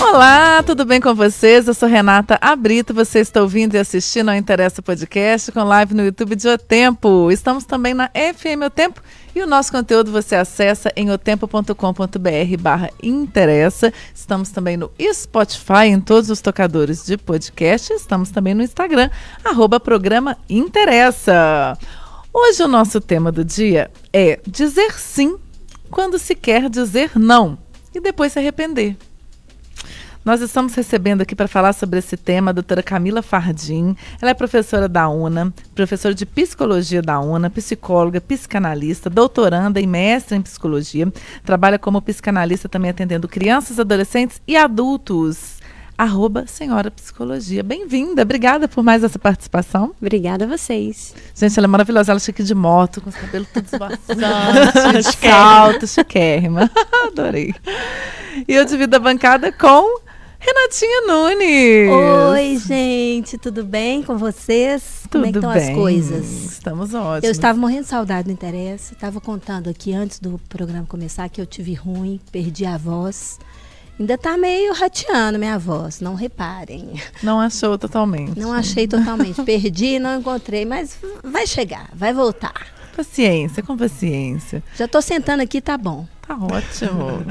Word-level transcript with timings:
Olá, 0.00 0.62
tudo 0.62 0.84
bem 0.84 1.00
com 1.00 1.12
vocês? 1.12 1.66
Eu 1.66 1.74
sou 1.74 1.88
Renata 1.88 2.38
Abrito. 2.40 2.94
Você 2.94 3.18
está 3.18 3.42
ouvindo 3.42 3.74
e 3.74 3.78
assistindo 3.78 4.28
ao 4.28 4.36
Interessa 4.36 4.80
Podcast 4.80 5.50
com 5.50 5.64
live 5.64 5.92
no 5.92 6.04
YouTube 6.04 6.36
de 6.36 6.48
O 6.48 6.56
Tempo. 6.56 7.30
Estamos 7.32 7.64
também 7.64 7.94
na 7.94 8.08
FM 8.08 8.62
O 8.64 8.70
Tempo 8.70 9.02
e 9.34 9.42
o 9.42 9.46
nosso 9.46 9.72
conteúdo 9.72 10.12
você 10.12 10.36
acessa 10.36 10.92
em 10.94 11.10
otempo.com.br 11.10 11.74
barra 12.60 12.90
interessa. 13.02 13.92
Estamos 14.14 14.50
também 14.50 14.76
no 14.76 14.90
Spotify, 15.12 15.86
em 15.86 16.00
todos 16.00 16.30
os 16.30 16.40
tocadores 16.40 17.04
de 17.04 17.16
podcast. 17.16 17.92
Estamos 17.92 18.30
também 18.30 18.54
no 18.54 18.62
Instagram, 18.62 19.10
arroba 19.44 19.80
programa 19.80 20.38
Interessa. 20.48 21.76
Hoje 22.32 22.62
o 22.62 22.68
nosso 22.68 23.00
tema 23.00 23.32
do 23.32 23.44
dia 23.44 23.90
é 24.12 24.38
dizer 24.46 24.92
sim 24.92 25.36
quando 25.90 26.20
se 26.20 26.36
quer 26.36 26.70
dizer 26.70 27.12
não 27.16 27.58
e 27.92 28.00
depois 28.00 28.32
se 28.32 28.38
arrepender. 28.38 28.96
Nós 30.28 30.42
estamos 30.42 30.74
recebendo 30.74 31.22
aqui 31.22 31.34
para 31.34 31.48
falar 31.48 31.72
sobre 31.72 32.00
esse 32.00 32.14
tema 32.14 32.50
a 32.50 32.52
doutora 32.52 32.82
Camila 32.82 33.22
Fardim. 33.22 33.96
Ela 34.20 34.32
é 34.32 34.34
professora 34.34 34.86
da 34.86 35.08
UNA, 35.08 35.54
professora 35.74 36.14
de 36.14 36.26
psicologia 36.26 37.00
da 37.00 37.18
UNA, 37.18 37.48
psicóloga, 37.48 38.20
psicanalista, 38.20 39.08
doutoranda 39.08 39.80
e 39.80 39.86
mestre 39.86 40.36
em 40.36 40.42
psicologia. 40.42 41.10
Trabalha 41.46 41.78
como 41.78 42.02
psicanalista 42.02 42.68
também 42.68 42.90
atendendo 42.90 43.26
crianças, 43.26 43.80
adolescentes 43.80 44.38
e 44.46 44.54
adultos 44.54 45.56
arroba 45.96 46.46
Senhora 46.46 46.90
Psicologia. 46.90 47.62
Bem-vinda, 47.62 48.20
obrigada 48.20 48.68
por 48.68 48.84
mais 48.84 49.02
essa 49.02 49.18
participação. 49.18 49.94
Obrigada 50.00 50.44
a 50.44 50.48
vocês. 50.48 51.14
Gente, 51.34 51.58
ela 51.58 51.64
é 51.64 51.68
maravilhosa, 51.68 52.12
ela 52.12 52.20
chique 52.20 52.42
de 52.42 52.54
moto, 52.54 53.00
com 53.00 53.08
os 53.08 53.16
cabelos 53.16 53.48
todos 53.48 53.72
esvoaçantes, 53.72 55.16
salto, 55.18 55.86
chiquérrima. 55.86 56.70
Adorei. 57.08 57.54
E 58.46 58.54
eu 58.54 58.66
divido 58.66 58.94
a 58.94 59.00
bancada 59.00 59.50
com 59.50 60.06
Renatinha 60.38 61.00
Nunes. 61.06 61.90
Oi, 62.32 62.58
gente, 62.58 63.36
tudo 63.38 63.64
bem 63.64 64.02
com 64.02 64.16
vocês? 64.16 65.02
Tudo 65.10 65.12
Como 65.12 65.26
é 65.26 65.32
que 65.32 65.38
estão 65.38 65.52
bem. 65.52 65.70
as 65.70 65.74
coisas? 65.76 66.26
Estamos 66.52 66.94
ótimos. 66.94 67.24
Eu 67.24 67.30
estava 67.32 67.58
morrendo 67.58 67.82
de 67.82 67.88
saudade 67.88 68.28
do 68.28 68.32
interesse. 68.32 68.94
Estava 68.94 69.20
contando 69.20 69.68
aqui 69.68 69.92
antes 69.92 70.20
do 70.20 70.38
programa 70.48 70.86
começar 70.86 71.28
que 71.28 71.40
eu 71.40 71.46
tive 71.46 71.74
ruim, 71.74 72.20
perdi 72.30 72.64
a 72.64 72.76
voz. 72.76 73.38
Ainda 73.98 74.16
tá 74.16 74.38
meio 74.38 74.72
rateando 74.74 75.40
minha 75.40 75.58
voz, 75.58 76.00
não 76.00 76.14
reparem. 76.14 76.92
Não 77.20 77.40
achou 77.40 77.76
totalmente. 77.76 78.38
Não 78.38 78.52
achei 78.52 78.86
totalmente. 78.86 79.42
Perdi, 79.42 79.98
não 79.98 80.20
encontrei, 80.20 80.64
mas 80.64 80.96
vai 81.24 81.48
chegar, 81.48 81.88
vai 81.92 82.12
voltar. 82.14 82.54
Paciência, 82.96 83.60
com 83.62 83.76
paciência. 83.76 84.62
Já 84.76 84.86
tô 84.86 85.02
sentando 85.02 85.42
aqui, 85.42 85.60
tá 85.60 85.76
bom. 85.76 86.06
Tá 86.26 86.36
ótimo. 86.36 87.24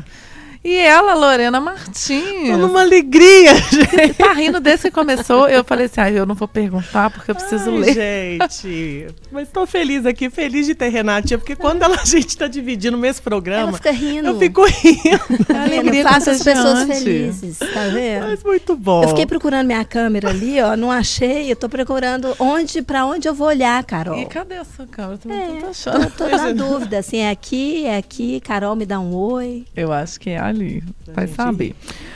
E 0.67 0.75
ela, 0.79 1.13
Lorena 1.13 1.61
Martins. 1.61 2.49
Tô 2.49 2.57
numa 2.57 2.81
alegria, 2.81 3.55
gente. 3.71 4.13
Tá 4.15 4.33
rindo 4.33 4.59
desde 4.59 4.89
que 4.89 4.91
começou. 4.91 5.47
Eu 5.47 5.63
falei 5.63 5.85
assim: 5.85 6.01
ah, 6.01 6.11
eu 6.11 6.25
não 6.25 6.35
vou 6.35 6.45
perguntar 6.45 7.09
porque 7.09 7.31
eu 7.31 7.35
preciso 7.35 7.69
Ai, 7.71 7.77
ler. 7.77 7.93
Gente, 8.41 9.07
mas 9.31 9.47
tô 9.47 9.65
feliz 9.65 10.05
aqui, 10.05 10.29
feliz 10.29 10.65
de 10.65 10.75
ter 10.75 10.89
Renatinha, 10.89 11.37
porque 11.37 11.55
quando 11.55 11.83
ela, 11.83 11.95
a 12.01 12.05
gente 12.05 12.35
tá 12.37 12.47
dividindo 12.47 13.03
esse 13.05 13.21
programa, 13.21 13.69
Ela 13.69 13.73
fica 13.77 13.91
rindo. 13.91 14.27
eu 14.27 14.37
fico 14.39 14.65
rindo. 14.65 15.45
Tá 15.47 15.63
alegria 15.63 15.91
vendo? 16.03 16.09
Faça 16.09 16.31
as 16.31 16.43
pessoas 16.43 16.83
felizes, 16.83 17.59
tá 17.59 17.87
vendo? 17.93 18.27
Mas 18.27 18.43
muito 18.43 18.75
bom. 18.75 19.03
Eu 19.03 19.07
fiquei 19.09 19.25
procurando 19.25 19.67
minha 19.67 19.85
câmera 19.85 20.31
ali, 20.31 20.59
ó, 20.61 20.75
não 20.75 20.91
achei. 20.91 21.49
Eu 21.49 21.55
tô 21.55 21.69
procurando 21.69 22.35
onde, 22.39 22.81
para 22.81 23.05
onde 23.05 23.25
eu 23.25 23.33
vou 23.33 23.47
olhar, 23.47 23.81
Carol. 23.85 24.19
E 24.19 24.25
cadê 24.25 24.55
a 24.55 24.65
sua 24.65 24.85
câmera? 24.85 25.17
Eu 25.23 25.31
É, 25.31 25.61
tô 25.61 25.67
achando. 25.67 26.11
tô, 26.11 26.25
tô 26.25 26.29
na 26.35 26.51
dúvida, 26.51 26.97
assim, 26.99 27.19
é 27.19 27.29
aqui, 27.29 27.85
é 27.85 27.95
aqui, 27.95 28.41
Carol 28.41 28.75
me 28.75 28.85
dá 28.85 28.99
um 28.99 29.15
oi. 29.15 29.63
Eu 29.73 29.93
acho 29.93 30.19
que 30.19 30.29
é 30.31 30.37
ali. 30.57 30.83
Vai 31.13 31.27
saber. 31.27 31.75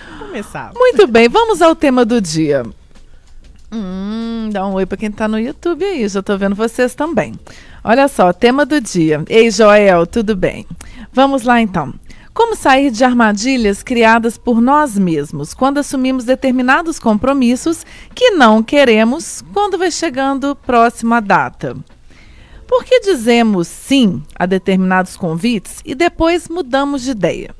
Vamos 0.09 0.27
começar. 0.27 0.71
Muito 0.75 1.07
bem, 1.07 1.29
vamos 1.29 1.61
ao 1.61 1.75
tema 1.75 2.03
do 2.03 2.19
dia. 2.19 2.63
Hum, 3.71 4.49
dá 4.51 4.67
um 4.67 4.73
oi 4.73 4.85
para 4.85 4.97
quem 4.97 5.09
tá 5.09 5.27
no 5.29 5.39
YouTube 5.39 5.85
aí, 5.85 6.05
já 6.07 6.21
tô 6.21 6.37
vendo 6.37 6.55
vocês 6.55 6.93
também. 6.93 7.33
Olha 7.83 8.07
só, 8.09 8.33
tema 8.33 8.65
do 8.65 8.81
dia. 8.81 9.23
Ei, 9.29 9.49
Joel, 9.49 10.05
tudo 10.05 10.35
bem? 10.35 10.67
Vamos 11.13 11.43
lá 11.43 11.61
então. 11.61 11.93
Como 12.33 12.55
sair 12.55 12.91
de 12.91 13.03
armadilhas 13.03 13.83
criadas 13.83 14.37
por 14.37 14.61
nós 14.61 14.97
mesmos 14.97 15.53
quando 15.53 15.79
assumimos 15.79 16.23
determinados 16.23 16.97
compromissos 16.97 17.85
que 18.15 18.31
não 18.31 18.63
queremos 18.63 19.43
quando 19.53 19.77
vai 19.77 19.91
chegando 19.91 20.55
próxima 20.55 21.21
data? 21.21 21.75
Por 22.67 22.85
que 22.85 23.01
dizemos 23.01 23.67
sim 23.67 24.23
a 24.33 24.45
determinados 24.45 25.17
convites 25.17 25.81
e 25.85 25.93
depois 25.93 26.47
mudamos 26.47 27.01
de 27.01 27.11
ideia? 27.11 27.53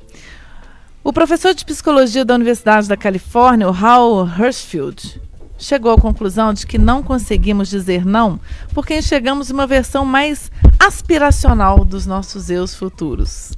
O 1.04 1.12
professor 1.12 1.52
de 1.52 1.64
psicologia 1.64 2.24
da 2.24 2.36
Universidade 2.36 2.86
da 2.86 2.96
Califórnia, 2.96 3.66
Hal 3.66 4.24
Hirschfield, 4.24 5.20
chegou 5.58 5.92
à 5.92 5.98
conclusão 5.98 6.54
de 6.54 6.64
que 6.64 6.78
não 6.78 7.02
conseguimos 7.02 7.68
dizer 7.68 8.06
não 8.06 8.38
porque 8.72 8.96
enxergamos 8.96 9.50
uma 9.50 9.66
versão 9.66 10.04
mais 10.04 10.48
aspiracional 10.78 11.84
dos 11.84 12.06
nossos 12.06 12.50
eus 12.50 12.76
futuros. 12.76 13.52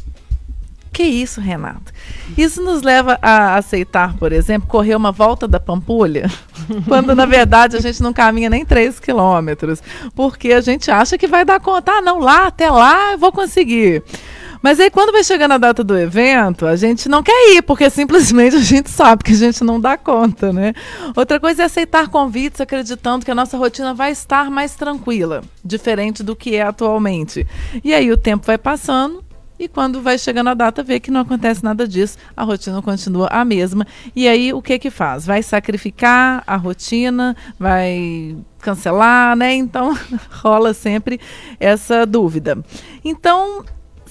Que 0.91 1.03
isso, 1.03 1.39
Renato? 1.39 1.93
Isso 2.39 2.63
nos 2.63 2.81
leva 2.81 3.19
a 3.21 3.57
aceitar, 3.57 4.17
por 4.17 4.33
exemplo, 4.33 4.67
correr 4.67 4.95
uma 4.95 5.13
volta 5.13 5.47
da 5.47 5.61
Pampulha, 5.61 6.31
quando 6.89 7.15
na 7.15 7.27
verdade 7.27 7.77
a 7.77 7.81
gente 7.81 8.03
não 8.03 8.13
caminha 8.13 8.49
nem 8.49 8.65
3 8.65 9.01
quilômetros, 9.01 9.83
porque 10.15 10.53
a 10.53 10.63
gente 10.63 10.91
acha 10.91 11.19
que 11.19 11.27
vai 11.27 11.45
dar 11.45 11.61
conta. 11.61 11.93
Ah, 11.93 12.01
não, 12.01 12.21
lá, 12.21 12.47
até 12.47 12.71
lá 12.71 13.13
eu 13.13 13.19
vou 13.19 13.33
conseguir. 13.33 14.03
Mas 14.65 14.81
aí 14.81 14.91
quando 14.91 15.13
vai 15.13 15.23
chegando 15.23 15.53
a 15.53 15.59
data 15.59 15.85
do 15.85 15.95
evento, 15.95 16.67
a 16.67 16.75
gente 16.75 17.07
não 17.07 17.23
quer 17.23 17.55
ir, 17.55 17.61
porque 17.61 17.91
simplesmente 17.91 18.57
a 18.57 18.61
gente 18.61 18.89
sabe 18.89 19.23
que 19.23 19.33
a 19.33 19.37
gente 19.37 19.63
não 19.63 19.79
dá 19.79 19.99
conta, 19.99 20.55
né? 20.55 20.73
Outra 21.15 21.39
coisa 21.39 21.65
é 21.65 21.67
aceitar 21.67 22.09
convites 22.09 22.63
acreditando 22.63 23.27
que 23.27 23.31
a 23.31 23.35
nossa 23.35 23.59
rotina 23.59 23.93
vai 23.93 24.11
estar 24.11 24.51
mais 24.51 24.75
tranquila, 24.75 25.43
diferente 25.63 26.23
do 26.23 26.35
que 26.35 26.57
é 26.57 26.63
atualmente. 26.63 27.47
E 27.85 27.93
aí 27.93 28.11
o 28.11 28.17
tempo 28.17 28.47
vai 28.47 28.57
passando, 28.57 29.23
e 29.59 29.69
quando 29.69 30.01
vai 30.01 30.17
chegando 30.17 30.49
a 30.49 30.55
data, 30.55 30.83
vê 30.83 30.99
que 30.99 31.11
não 31.11 31.21
acontece 31.21 31.63
nada 31.63 31.87
disso, 31.87 32.17
a 32.35 32.43
rotina 32.43 32.81
continua 32.81 33.29
a 33.31 33.45
mesma. 33.45 33.87
E 34.17 34.27
aí 34.27 34.51
o 34.51 34.63
que 34.63 34.79
que 34.79 34.89
faz? 34.89 35.27
Vai 35.27 35.43
sacrificar 35.43 36.43
a 36.47 36.57
rotina, 36.57 37.37
vai 37.59 38.35
cancelar, 38.61 39.37
né? 39.37 39.53
Então 39.53 39.95
rola 40.43 40.73
sempre 40.73 41.21
essa 41.61 42.07
dúvida. 42.07 42.57
Então, 43.05 43.63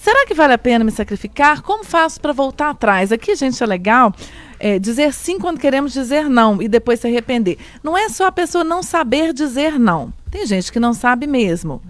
será 0.03 0.25
que 0.25 0.34
vale 0.34 0.52
a 0.52 0.58
pena 0.58 0.84
me 0.84 0.91
sacrificar? 0.91 1.62
Como 1.62 1.86
faço 1.86 2.19
para 2.19 2.34
voltar 2.34 2.72
atrás? 2.72 3.12
Aqui, 3.12 3.36
gente, 3.36 3.64
é 3.64 3.66
legal 3.66 4.14
é, 4.59 4.78
dizer 4.78 5.14
sim 5.14 5.40
quando 5.40 5.59
queremos 5.59 5.94
dizer 5.94 6.30
não 6.30 6.62
e 6.62 6.68
depois 6.68 7.00
se 7.00 7.08
arrepender. 7.08 7.58
Não 7.81 7.97
é 7.97 8.09
só 8.09 8.28
a 8.28 8.31
pessoa 8.31 8.63
não 8.66 8.84
saber 8.84 9.31
dizer 9.31 9.80
não. 9.80 10.13
Tem 10.30 10.46
gente 10.46 10.72
que 10.72 10.80
não 10.80 10.94
sabe 10.94 11.25
mesmo. 11.25 11.81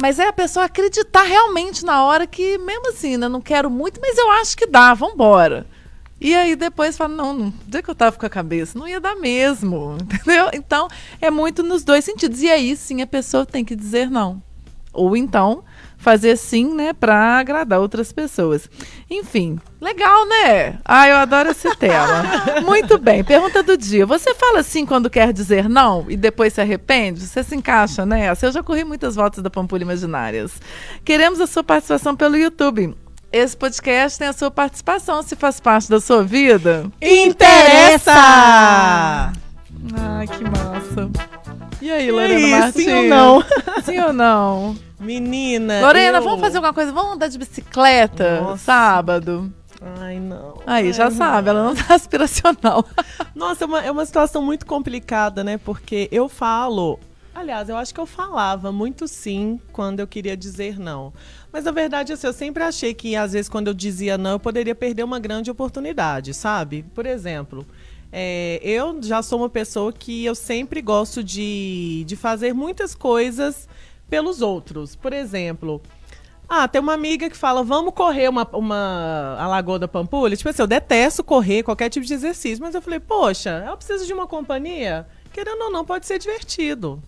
Mas 0.00 0.18
é 0.18 0.26
a 0.26 0.32
pessoa 0.32 0.66
acreditar 0.66 1.22
realmente 1.22 1.84
na 1.84 2.04
hora 2.04 2.26
que, 2.26 2.58
mesmo 2.58 2.90
assim, 2.90 3.16
né, 3.16 3.28
não 3.28 3.40
quero 3.40 3.68
muito, 3.70 4.00
mas 4.00 4.16
eu 4.16 4.30
acho 4.32 4.56
que 4.56 4.66
dá, 4.66 4.94
vambora. 4.94 5.66
E 6.20 6.34
aí 6.34 6.56
depois 6.56 6.96
fala, 6.96 7.14
não, 7.14 7.32
não, 7.32 7.54
onde 7.66 7.76
é 7.76 7.82
que 7.82 7.88
eu 7.88 7.94
tava 7.94 8.16
com 8.16 8.26
a 8.26 8.30
cabeça? 8.30 8.78
Não 8.78 8.88
ia 8.88 9.00
dar 9.00 9.14
mesmo, 9.14 9.96
entendeu? 10.02 10.50
Então, 10.52 10.88
é 11.20 11.30
muito 11.30 11.62
nos 11.62 11.84
dois 11.84 12.04
sentidos. 12.04 12.42
E 12.42 12.50
aí 12.50 12.76
sim 12.76 13.00
a 13.00 13.06
pessoa 13.06 13.46
tem 13.46 13.64
que 13.64 13.76
dizer 13.76 14.10
não. 14.10 14.42
Ou 14.92 15.16
então, 15.16 15.62
fazer 15.98 16.36
sim, 16.36 16.72
né, 16.74 16.92
para 16.92 17.38
agradar 17.38 17.80
outras 17.80 18.12
pessoas. 18.12 18.70
Enfim, 19.10 19.58
legal, 19.80 20.26
né? 20.26 20.78
Ah, 20.84 21.08
eu 21.08 21.16
adoro 21.16 21.50
esse 21.50 21.74
tema. 21.76 22.22
Muito 22.64 22.96
bem. 22.98 23.24
Pergunta 23.24 23.62
do 23.62 23.76
dia. 23.76 24.06
Você 24.06 24.32
fala 24.34 24.62
sim 24.62 24.86
quando 24.86 25.10
quer 25.10 25.32
dizer 25.32 25.68
não 25.68 26.06
e 26.08 26.16
depois 26.16 26.52
se 26.54 26.60
arrepende? 26.60 27.20
Você 27.26 27.42
se 27.42 27.54
encaixa 27.56 28.06
nessa? 28.06 28.46
Eu 28.46 28.52
já 28.52 28.62
corri 28.62 28.84
muitas 28.84 29.16
voltas 29.16 29.42
da 29.42 29.50
Pampulha 29.50 29.82
Imaginárias. 29.82 30.52
Queremos 31.04 31.40
a 31.40 31.46
sua 31.46 31.64
participação 31.64 32.14
pelo 32.16 32.36
YouTube. 32.36 32.94
Esse 33.30 33.54
podcast 33.56 34.18
tem 34.18 34.28
a 34.28 34.32
sua 34.32 34.50
participação, 34.50 35.22
se 35.22 35.36
faz 35.36 35.60
parte 35.60 35.90
da 35.90 36.00
sua 36.00 36.22
vida. 36.24 36.86
Interessa! 37.02 38.12
Ai, 40.00 40.26
que 40.26 40.44
massa. 40.44 41.10
E 41.82 41.90
aí, 41.90 42.08
E 42.08 42.10
Lorena 42.10 42.34
aí, 42.46 42.50
Martins? 42.50 42.84
sim 42.84 42.92
ou 42.94 43.02
não? 43.04 43.44
Sim 43.84 44.00
ou 44.00 44.12
não? 44.12 44.76
Menina. 44.98 45.80
Lorena, 45.80 46.18
eu- 46.18 46.22
vamos 46.22 46.40
fazer 46.40 46.56
alguma 46.56 46.74
coisa? 46.74 46.92
Vamos 46.92 47.14
andar 47.14 47.28
de 47.28 47.38
bicicleta 47.38 48.40
Nossa. 48.40 48.64
sábado? 48.64 49.52
Ai, 49.80 50.18
não. 50.18 50.58
Aí, 50.66 50.92
já 50.92 51.04
Ai, 51.04 51.10
sabe, 51.12 51.50
ela 51.50 51.62
não 51.64 51.74
tá 51.74 51.94
aspiracional. 51.94 52.84
Nossa, 53.34 53.64
é 53.64 53.66
uma, 53.66 53.84
é 53.84 53.90
uma 53.90 54.04
situação 54.04 54.42
muito 54.42 54.66
complicada, 54.66 55.44
né? 55.44 55.56
Porque 55.58 56.08
eu 56.10 56.28
falo 56.28 56.98
Aliás, 57.34 57.68
eu 57.68 57.76
acho 57.76 57.94
que 57.94 58.00
eu 58.00 58.06
falava 58.06 58.72
muito 58.72 59.06
sim 59.06 59.60
quando 59.72 60.00
eu 60.00 60.08
queria 60.08 60.36
dizer 60.36 60.76
não. 60.76 61.12
Mas 61.52 61.68
a 61.68 61.70
verdade 61.70 62.10
é 62.10 62.14
assim, 62.16 62.26
eu 62.26 62.32
sempre 62.32 62.64
achei 62.64 62.92
que 62.92 63.14
às 63.14 63.32
vezes 63.32 63.48
quando 63.48 63.68
eu 63.68 63.74
dizia 63.74 64.18
não, 64.18 64.32
eu 64.32 64.40
poderia 64.40 64.74
perder 64.74 65.04
uma 65.04 65.20
grande 65.20 65.48
oportunidade, 65.48 66.34
sabe? 66.34 66.84
Por 66.92 67.06
exemplo, 67.06 67.64
é, 68.10 68.58
eu 68.64 69.00
já 69.00 69.22
sou 69.22 69.38
uma 69.38 69.48
pessoa 69.48 69.92
que 69.92 70.24
eu 70.24 70.34
sempre 70.34 70.82
gosto 70.82 71.22
de, 71.22 72.02
de 72.08 72.16
fazer 72.16 72.52
muitas 72.52 72.92
coisas 72.92 73.68
pelos 74.08 74.42
outros. 74.42 74.96
Por 74.96 75.12
exemplo, 75.12 75.80
ah, 76.48 76.66
tem 76.66 76.80
uma 76.80 76.94
amiga 76.94 77.28
que 77.28 77.36
fala, 77.36 77.62
vamos 77.62 77.92
correr 77.92 78.28
uma, 78.28 78.48
uma 78.52 79.36
a 79.38 79.46
Lagoa 79.46 79.78
da 79.78 79.86
Pampulha. 79.86 80.36
Tipo 80.36 80.48
assim, 80.48 80.62
eu 80.62 80.66
detesto 80.66 81.22
correr, 81.22 81.62
qualquer 81.62 81.90
tipo 81.90 82.06
de 82.06 82.14
exercício. 82.14 82.64
Mas 82.64 82.74
eu 82.74 82.80
falei, 82.80 82.98
poxa, 82.98 83.64
eu 83.68 83.76
preciso 83.76 84.06
de 84.06 84.14
uma 84.14 84.26
companhia. 84.26 85.06
Querendo 85.30 85.62
ou 85.64 85.70
não, 85.70 85.84
pode 85.84 86.06
ser 86.06 86.18
divertido. 86.18 87.02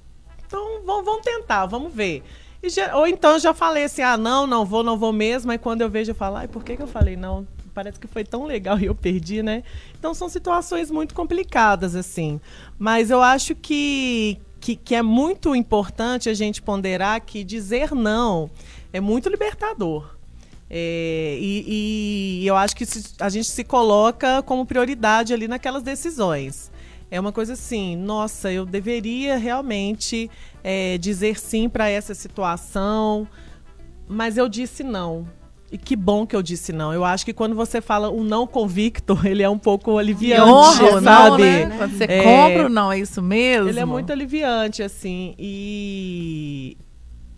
Então, 0.47 0.83
vamos, 0.85 1.23
tentar, 1.23 1.65
vamos 1.67 1.95
ver. 1.95 2.23
Já, 2.63 2.95
ou 2.97 3.07
então 3.07 3.39
já 3.39 3.55
falei 3.55 3.85
assim, 3.85 4.03
ah, 4.03 4.19
não, 4.19 4.47
não 4.47 4.67
vou, 4.67 4.83
não 4.83 4.99
vou 4.99 5.13
mesmo. 5.13 5.51
Aí 5.51 5.59
quando 5.59 5.81
eu 5.81 5.89
vejo, 5.89 6.11
eu 6.11 6.15
falo, 6.15 6.37
ai, 6.37 6.49
por 6.49 6.63
que, 6.63 6.77
que 6.77 6.83
eu 6.83 6.87
falei 6.87 7.17
não? 7.17 7.47
Parece 7.73 7.99
que 7.99 8.07
foi 8.07 8.25
tão 8.25 8.45
legal 8.45 8.79
e 8.79 8.87
eu 8.87 8.95
perdi, 8.95 9.43
né? 9.43 9.63
Então 9.99 10.13
são 10.13 10.29
situações 10.29 10.91
muito 10.91 11.15
complicadas, 11.15 11.97
assim. 11.97 12.41
Mas 12.79 13.11
eu 13.11 13.23
acho 13.23 13.55
que, 13.55 14.39
que, 14.61 14.77
que 14.77 14.95
é 14.95 15.03
muito 15.03 15.55
importante 15.57 16.29
a 16.29 16.35
gente 16.35 16.61
ponderar 16.61 17.21
que 17.23 17.43
dizer 17.43 17.93
não 17.93 18.51
é 18.93 19.01
muito 19.01 19.29
libertador. 19.29 20.15
É, 20.69 21.37
e, 21.41 22.43
e, 22.43 22.47
eu 22.47 22.57
acho 22.57 22.77
que 22.77 22.87
se, 22.87 23.15
a 23.19 23.29
gente 23.29 23.49
se 23.49 23.65
coloca 23.65 24.43
como 24.43 24.65
prioridade 24.65 25.33
ali 25.33 25.49
naquelas 25.49 25.83
decisões. 25.83 26.71
É 27.11 27.19
uma 27.19 27.33
coisa 27.33 27.55
assim, 27.55 27.97
nossa, 27.97 28.53
eu 28.53 28.65
deveria 28.65 29.37
realmente 29.37 30.31
é, 30.63 30.97
dizer 30.97 31.41
sim 31.41 31.69
para 31.69 31.89
essa 31.89 32.15
situação, 32.15 33.27
mas 34.07 34.37
eu 34.37 34.49
disse 34.49 34.85
não. 34.85 35.27
E 35.73 35.79
que 35.79 35.95
bom 35.95 36.27
que 36.27 36.35
eu 36.35 36.43
disse 36.43 36.73
não. 36.73 36.93
Eu 36.93 37.05
acho 37.05 37.25
que 37.25 37.33
quando 37.33 37.55
você 37.55 37.81
fala 37.81 38.11
um 38.11 38.25
não 38.25 38.47
convicto, 38.47 39.19
ele 39.25 39.43
é 39.43 39.49
um 39.49 39.59
pouco 39.59 39.99
aliviante, 39.99 40.43
honra, 40.43 41.01
sabe? 41.01 41.43
Não, 41.43 41.69
né? 41.69 41.77
Quando 41.79 41.97
você 41.97 42.05
é, 42.05 42.23
compra 42.23 42.67
o 42.67 42.69
não, 42.69 42.93
é 42.93 42.99
isso 42.99 43.23
mesmo? 43.23 43.69
Ele 43.69 43.79
é 43.81 43.85
muito 43.85 44.13
aliviante, 44.13 44.83
assim. 44.83 45.35
E 45.39 46.77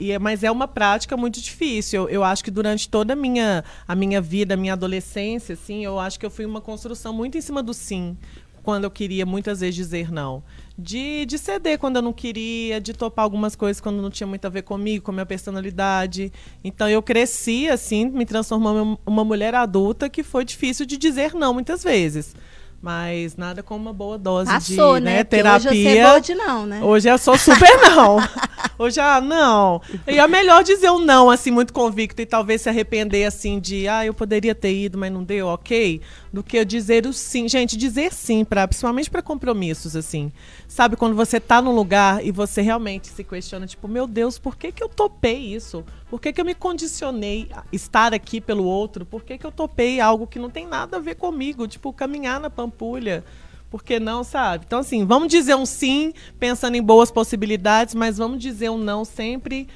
e 0.03 0.11
é, 0.11 0.19
mas 0.19 0.43
é 0.43 0.51
uma 0.51 0.67
prática 0.67 1.17
muito 1.17 1.41
difícil. 1.41 2.03
Eu, 2.03 2.09
eu, 2.09 2.25
acho 2.25 2.43
que 2.43 2.51
durante 2.51 2.89
toda 2.89 3.13
a 3.13 3.17
minha, 3.17 3.63
a 3.87 3.95
minha 3.95 4.21
vida, 4.21 4.55
a 4.55 4.57
minha 4.57 4.73
adolescência, 4.73 5.53
assim, 5.53 5.85
eu 5.85 5.97
acho 5.97 6.19
que 6.19 6.27
eu 6.27 6.31
fui 6.31 6.45
uma 6.45 6.61
construção 6.61 7.13
muito 7.13 7.39
em 7.39 7.41
cima 7.41 7.63
do 7.63 7.73
sim, 7.73 8.17
quando 8.65 8.83
eu 8.83 8.91
queria 8.91 9.25
muitas 9.25 9.61
vezes 9.61 9.77
dizer 9.77 10.11
não. 10.11 10.43
De, 10.79 11.27
de 11.27 11.39
ceder 11.39 11.79
quando 11.79 11.97
eu 11.97 12.03
não 12.03 12.13
queria, 12.13 12.81
de 12.81 12.93
topar 12.93 13.25
algumas 13.25 13.55
coisas 13.55 13.81
quando 13.81 14.01
não 14.01 14.11
tinha 14.11 14.27
muito 14.27 14.45
a 14.47 14.49
ver 14.49 14.63
comigo, 14.63 15.05
com 15.05 15.11
a 15.11 15.15
minha 15.15 15.27
personalidade. 15.27 16.33
Então 16.65 16.89
eu 16.89 17.03
cresci, 17.03 17.69
assim, 17.69 18.07
me 18.07 18.25
transformando 18.25 18.93
em 18.93 18.99
uma 19.07 19.25
mulher 19.25 19.55
adulta 19.55 20.09
que 20.09 20.23
foi 20.23 20.45
difícil 20.45 20.87
de 20.87 20.97
dizer 20.97 21.35
não 21.35 21.53
muitas 21.53 21.83
vezes. 21.85 22.35
Mas 22.83 23.37
nada 23.37 23.63
como 23.63 23.81
uma 23.81 23.93
boa 23.93 24.19
dose 24.19 24.51
Passou, 24.51 24.99
de 24.99 25.05
né? 25.05 25.17
né, 25.19 25.25
terapia. 25.25 25.69
Hoje 26.17 26.33
eu 26.33 26.37
sou 26.37 26.47
não, 26.47 26.67
né? 26.67 26.83
Hoje 26.83 27.09
eu 27.09 27.17
sou 27.17 27.39
super 27.39 27.71
não. 27.81 28.17
Hoje, 28.83 28.99
ah, 28.99 29.21
não. 29.21 29.81
E 30.09 30.19
é 30.19 30.27
melhor 30.27 30.65
dizer 30.65 30.91
um 30.91 30.99
não, 30.99 31.31
assim, 31.31 31.53
muito 31.53 31.73
convicto 31.73 32.21
e 32.21 32.27
talvez 32.27 32.63
se 32.63 32.69
arrepender, 32.69 33.25
assim, 33.25 33.61
de, 33.61 33.87
ah, 33.87 34.05
eu 34.05 34.13
poderia 34.13 34.57
ter 34.57 34.75
ido, 34.75 34.99
mas 34.99 35.13
não 35.13 35.23
deu, 35.23 35.47
ok? 35.47 36.01
Do 36.33 36.43
que 36.43 36.65
dizer 36.65 37.07
o 37.07 37.13
sim. 37.13 37.49
Gente, 37.49 37.77
dizer 37.77 38.13
sim, 38.13 38.45
pra, 38.45 38.67
principalmente 38.67 39.09
para 39.09 39.23
compromissos, 39.23 39.95
assim. 39.95 40.33
Sabe, 40.67 40.97
quando 40.97 41.15
você 41.15 41.39
tá 41.39 41.63
num 41.63 41.71
lugar 41.71 42.27
e 42.27 42.33
você 42.33 42.61
realmente 42.61 43.07
se 43.07 43.23
questiona, 43.23 43.69
tipo, 43.69 43.87
meu 43.87 44.09
Deus, 44.09 44.37
por 44.37 44.57
que, 44.57 44.73
que 44.73 44.83
eu 44.83 44.89
topei 44.89 45.55
isso? 45.55 45.85
Por 46.11 46.21
que, 46.21 46.33
que 46.33 46.41
eu 46.41 46.45
me 46.45 46.55
condicionei 46.55 47.49
a 47.55 47.63
estar 47.73 48.13
aqui 48.13 48.41
pelo 48.41 48.65
outro? 48.65 49.07
Por 49.07 49.23
que, 49.23 49.39
que 49.39 49.47
eu 49.47 49.53
topei 49.53 50.01
algo 50.01 50.27
que 50.27 50.41
não 50.41 50.51
tem 50.51 50.67
nada 50.67 50.97
a 50.97 51.01
ver 51.01 51.15
comigo? 51.15 51.69
Tipo, 51.69 51.93
caminhar 51.93 52.41
na 52.41 52.51
pampulha 52.51 53.23
por 53.73 53.83
que 53.83 53.99
não, 53.99 54.23
sabe? 54.23 54.67
Então, 54.67 54.81
assim, 54.81 55.07
vamos 55.07 55.29
dizer 55.29 55.55
um 55.55 55.65
sim, 55.65 56.13
pensando 56.39 56.77
em 56.77 56.83
boas 56.83 57.11
possibilidades, 57.11 57.95
mas 57.95 58.19
vamos 58.19 58.39
dizer 58.39 58.69
um 58.69 58.77
não 58.77 59.03
sempre 59.03 59.67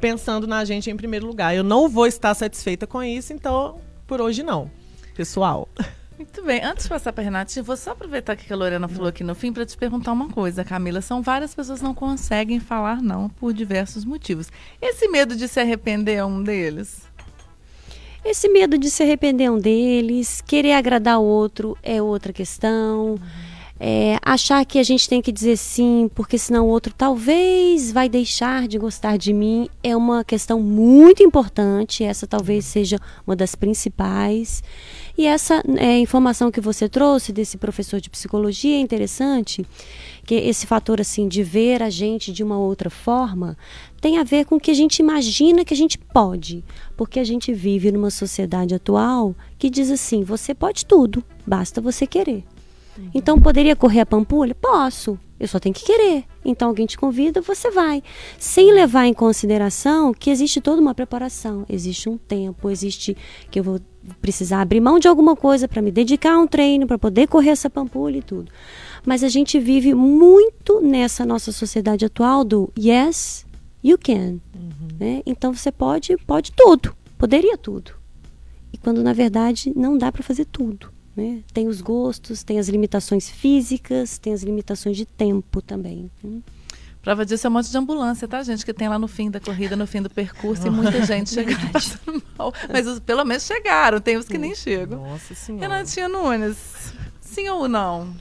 pensando 0.00 0.46
na 0.46 0.64
gente 0.64 0.90
em 0.90 0.96
primeiro 0.96 1.26
lugar. 1.26 1.54
Eu 1.54 1.62
não 1.62 1.86
vou 1.86 2.06
estar 2.06 2.34
satisfeita 2.34 2.86
com 2.86 3.02
isso, 3.02 3.34
então, 3.34 3.78
por 4.06 4.22
hoje 4.22 4.42
não, 4.42 4.70
pessoal. 5.14 5.68
Muito 6.16 6.42
bem. 6.42 6.64
Antes 6.64 6.84
de 6.84 6.88
passar 6.88 7.12
para 7.12 7.20
a 7.22 7.24
Renata, 7.26 7.62
vou 7.62 7.76
só 7.76 7.90
aproveitar 7.90 8.36
que 8.36 8.50
a 8.50 8.56
Lorena 8.56 8.88
falou 8.88 9.08
aqui 9.08 9.22
no 9.22 9.34
fim 9.34 9.52
para 9.52 9.66
te 9.66 9.76
perguntar 9.76 10.12
uma 10.12 10.30
coisa, 10.30 10.64
Camila. 10.64 11.02
São 11.02 11.20
várias 11.20 11.54
pessoas 11.54 11.80
que 11.80 11.84
não 11.84 11.94
conseguem 11.94 12.58
falar 12.58 13.02
não 13.02 13.28
por 13.28 13.52
diversos 13.52 14.02
motivos. 14.02 14.50
Esse 14.80 15.08
medo 15.08 15.36
de 15.36 15.46
se 15.46 15.60
arrepender 15.60 16.14
é 16.14 16.24
um 16.24 16.42
deles? 16.42 17.02
Esse 18.28 18.48
medo 18.48 18.76
de 18.76 18.90
se 18.90 19.04
arrepender 19.04 19.48
um 19.48 19.56
deles, 19.56 20.40
querer 20.40 20.72
agradar 20.72 21.20
o 21.20 21.24
outro 21.24 21.78
é 21.80 22.02
outra 22.02 22.32
questão. 22.32 23.16
É, 23.78 24.18
achar 24.20 24.64
que 24.64 24.80
a 24.80 24.82
gente 24.82 25.08
tem 25.08 25.22
que 25.22 25.30
dizer 25.30 25.56
sim, 25.56 26.10
porque 26.12 26.36
senão 26.36 26.66
o 26.66 26.68
outro 26.68 26.92
talvez 26.92 27.92
vai 27.92 28.08
deixar 28.08 28.66
de 28.66 28.78
gostar 28.78 29.18
de 29.18 29.34
mim, 29.34 29.68
é 29.80 29.94
uma 29.94 30.24
questão 30.24 30.60
muito 30.60 31.22
importante. 31.22 32.02
Essa 32.02 32.26
talvez 32.26 32.64
seja 32.64 32.98
uma 33.24 33.36
das 33.36 33.54
principais. 33.54 34.60
E 35.16 35.24
essa 35.24 35.62
é, 35.76 35.98
informação 35.98 36.50
que 36.50 36.60
você 36.60 36.88
trouxe 36.88 37.32
desse 37.32 37.56
professor 37.56 38.00
de 38.00 38.10
psicologia 38.10 38.76
é 38.76 38.80
interessante, 38.80 39.64
que 40.24 40.34
esse 40.34 40.66
fator 40.66 41.00
assim 41.00 41.28
de 41.28 41.42
ver 41.42 41.82
a 41.82 41.90
gente 41.90 42.32
de 42.32 42.42
uma 42.42 42.58
outra 42.58 42.90
forma 42.90 43.56
tem 44.00 44.18
a 44.18 44.24
ver 44.24 44.44
com 44.44 44.56
o 44.56 44.60
que 44.60 44.70
a 44.70 44.74
gente 44.74 44.98
imagina 44.98 45.64
que 45.64 45.74
a 45.74 45.76
gente 45.76 45.98
pode, 45.98 46.64
porque 46.96 47.18
a 47.18 47.24
gente 47.24 47.52
vive 47.52 47.90
numa 47.90 48.10
sociedade 48.10 48.74
atual 48.74 49.34
que 49.58 49.70
diz 49.70 49.90
assim: 49.90 50.22
você 50.22 50.54
pode 50.54 50.86
tudo, 50.86 51.22
basta 51.46 51.80
você 51.80 52.06
querer. 52.06 52.44
Uhum. 52.98 53.10
Então, 53.14 53.40
poderia 53.40 53.76
correr 53.76 54.00
a 54.00 54.06
Pampulha? 54.06 54.54
Posso, 54.54 55.18
eu 55.38 55.46
só 55.46 55.58
tenho 55.58 55.74
que 55.74 55.84
querer. 55.84 56.24
Então, 56.44 56.68
alguém 56.68 56.86
te 56.86 56.96
convida, 56.96 57.40
você 57.40 57.70
vai. 57.70 58.02
Sem 58.38 58.72
levar 58.72 59.06
em 59.06 59.12
consideração 59.12 60.14
que 60.14 60.30
existe 60.30 60.60
toda 60.60 60.80
uma 60.80 60.94
preparação, 60.94 61.66
existe 61.68 62.08
um 62.08 62.16
tempo, 62.16 62.70
existe 62.70 63.16
que 63.50 63.58
eu 63.58 63.64
vou 63.64 63.80
precisar 64.20 64.60
abrir 64.60 64.80
mão 64.80 64.98
de 64.98 65.08
alguma 65.08 65.34
coisa 65.34 65.66
para 65.66 65.82
me 65.82 65.90
dedicar 65.90 66.34
a 66.34 66.38
um 66.38 66.46
treino, 66.46 66.86
para 66.86 66.98
poder 66.98 67.26
correr 67.26 67.50
essa 67.50 67.68
Pampulha 67.68 68.18
e 68.18 68.22
tudo. 68.22 68.50
Mas 69.04 69.22
a 69.22 69.28
gente 69.28 69.58
vive 69.58 69.94
muito 69.94 70.80
nessa 70.80 71.24
nossa 71.24 71.52
sociedade 71.52 72.04
atual 72.04 72.44
do 72.44 72.72
yes, 72.78 73.45
you 73.86 73.98
can. 73.98 74.40
Uhum. 74.54 74.88
Né? 74.98 75.22
Então 75.24 75.52
você 75.52 75.70
pode, 75.70 76.16
pode 76.18 76.52
tudo, 76.52 76.96
poderia 77.16 77.56
tudo. 77.56 77.92
E 78.72 78.78
quando 78.78 79.02
na 79.02 79.12
verdade 79.12 79.72
não 79.76 79.96
dá 79.96 80.10
para 80.10 80.22
fazer 80.22 80.44
tudo. 80.46 80.92
Né? 81.16 81.42
Tem 81.52 81.66
os 81.66 81.80
gostos, 81.80 82.42
tem 82.42 82.58
as 82.58 82.68
limitações 82.68 83.30
físicas, 83.30 84.18
tem 84.18 84.34
as 84.34 84.42
limitações 84.42 84.96
de 84.96 85.06
tempo 85.06 85.62
também. 85.62 86.10
Né? 86.22 86.40
Prova 87.00 87.24
disso 87.24 87.46
é 87.46 87.50
um 87.50 87.52
monte 87.52 87.70
de 87.70 87.78
ambulância, 87.78 88.26
tá, 88.26 88.42
gente? 88.42 88.66
Que 88.66 88.74
tem 88.74 88.88
lá 88.88 88.98
no 88.98 89.06
fim 89.06 89.30
da 89.30 89.38
corrida, 89.38 89.76
no 89.76 89.86
fim 89.86 90.02
do 90.02 90.10
percurso, 90.10 90.66
e 90.66 90.70
muita 90.70 91.00
gente 91.06 91.30
chega 91.30 91.52
mal. 92.36 92.52
Mas 92.68 92.86
os, 92.86 92.98
pelo 92.98 93.24
menos 93.24 93.44
chegaram, 93.44 94.00
tem 94.00 94.16
os 94.16 94.26
que 94.26 94.36
nem 94.36 94.56
chegam. 94.56 95.00
Nossa 95.00 95.32
Senhora. 95.32 95.68
Renatinha 95.68 96.08
Nunes, 96.08 96.92
sim 97.20 97.48
ou 97.48 97.68
não? 97.68 98.12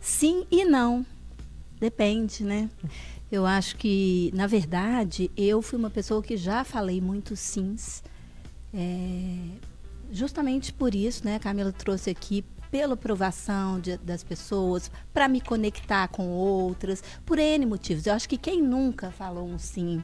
Sim 0.00 0.44
e 0.50 0.64
não. 0.64 1.06
Depende, 1.78 2.42
né? 2.42 2.68
Eu 3.30 3.44
acho 3.44 3.76
que, 3.76 4.30
na 4.34 4.46
verdade, 4.46 5.30
eu 5.36 5.60
fui 5.60 5.78
uma 5.78 5.90
pessoa 5.90 6.22
que 6.22 6.36
já 6.36 6.62
falei 6.62 7.00
muito 7.00 7.34
sims. 7.34 8.02
É, 8.72 9.36
justamente 10.10 10.72
por 10.72 10.94
isso, 10.94 11.24
né? 11.24 11.36
A 11.36 11.40
Camila 11.40 11.72
trouxe 11.72 12.10
aqui 12.10 12.44
pela 12.70 12.94
aprovação 12.94 13.80
de, 13.80 13.96
das 13.98 14.22
pessoas, 14.22 14.90
para 15.12 15.28
me 15.28 15.40
conectar 15.40 16.08
com 16.08 16.28
outras, 16.28 17.02
por 17.24 17.38
N 17.38 17.64
motivos. 17.66 18.06
Eu 18.06 18.14
acho 18.14 18.28
que 18.28 18.36
quem 18.36 18.62
nunca 18.62 19.10
falou 19.10 19.46
um 19.46 19.58
sim 19.58 20.02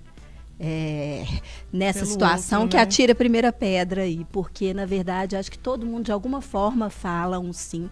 é, 0.58 1.24
nessa 1.72 2.00
Pelo 2.00 2.12
situação 2.12 2.62
outro, 2.62 2.78
né? 2.78 2.84
que 2.84 2.88
atira 2.88 3.12
a 3.12 3.16
primeira 3.16 3.52
pedra 3.52 4.02
aí, 4.02 4.24
porque 4.30 4.72
na 4.72 4.86
verdade 4.86 5.36
acho 5.36 5.50
que 5.50 5.58
todo 5.58 5.84
mundo 5.84 6.04
de 6.04 6.12
alguma 6.12 6.40
forma 6.40 6.88
fala 6.88 7.38
um 7.38 7.52
sim. 7.52 7.90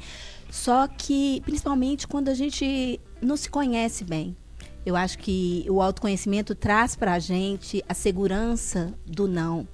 Só 0.50 0.86
que, 0.86 1.42
principalmente 1.44 2.06
quando 2.06 2.28
a 2.28 2.34
gente 2.34 3.00
não 3.20 3.36
se 3.36 3.48
conhece 3.48 4.04
bem. 4.04 4.36
Eu 4.84 4.96
acho 4.96 5.18
que 5.18 5.66
o 5.68 5.82
autoconhecimento 5.82 6.54
traz 6.54 6.96
para 6.96 7.14
a 7.14 7.18
gente 7.18 7.84
a 7.88 7.94
segurança 7.94 8.94
do 9.06 9.28
não. 9.28 9.68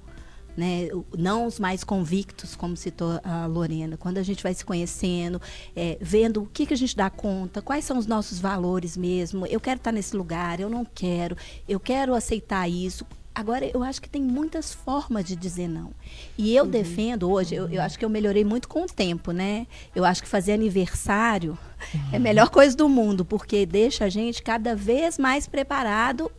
Né? 0.55 0.89
Não 1.15 1.45
os 1.45 1.59
mais 1.59 1.83
convictos, 1.83 2.55
como 2.55 2.75
citou 2.75 3.19
a 3.23 3.45
Lorena. 3.45 3.95
Quando 3.95 4.17
a 4.17 4.23
gente 4.23 4.41
vai 4.41 4.53
se 4.53 4.65
conhecendo, 4.65 5.39
é, 5.75 5.97
vendo 6.01 6.41
o 6.41 6.45
que, 6.47 6.65
que 6.65 6.73
a 6.73 6.77
gente 6.77 6.95
dá 6.95 7.09
conta, 7.09 7.61
quais 7.61 7.85
são 7.85 7.97
os 7.97 8.07
nossos 8.07 8.39
valores 8.39 8.97
mesmo. 8.97 9.45
Eu 9.45 9.59
quero 9.59 9.77
estar 9.77 9.91
nesse 9.91 10.17
lugar, 10.17 10.59
eu 10.59 10.69
não 10.69 10.83
quero, 10.83 11.37
eu 11.69 11.79
quero 11.79 12.15
aceitar 12.15 12.67
isso 12.67 13.05
Agora, 13.37 13.69
eu 13.71 13.83
acho 13.83 14.01
que 14.01 14.09
tem 14.09 14.19
muitas 14.19 14.73
formas 14.73 15.23
de 15.23 15.35
dizer 15.35 15.67
não. 15.67 15.91
E 16.35 16.55
eu 16.55 16.63
uhum. 16.63 16.71
defendo 16.71 17.29
hoje, 17.29 17.53
eu, 17.53 17.69
eu, 17.69 17.83
acho 17.83 17.99
que 17.99 18.03
eu 18.03 18.09
melhorei 18.09 18.43
muito 18.43 18.67
com 18.67 18.81
o 18.81 18.87
tempo, 18.87 19.31
né? 19.31 19.67
Eu 19.95 20.03
acho 20.03 20.23
que 20.23 20.27
fazer 20.27 20.53
aniversário 20.53 21.55
uhum. 21.93 22.01
é 22.13 22.15
a 22.15 22.19
melhor 22.19 22.49
coisa 22.49 22.75
do 22.75 22.89
mundo, 22.89 23.23
porque 23.23 23.63
deixa 23.63 24.05
a 24.05 24.09
gente 24.09 24.41
cada 24.41 24.75
vez 24.75 25.19
mais 25.19 25.45
preparado 25.45 26.31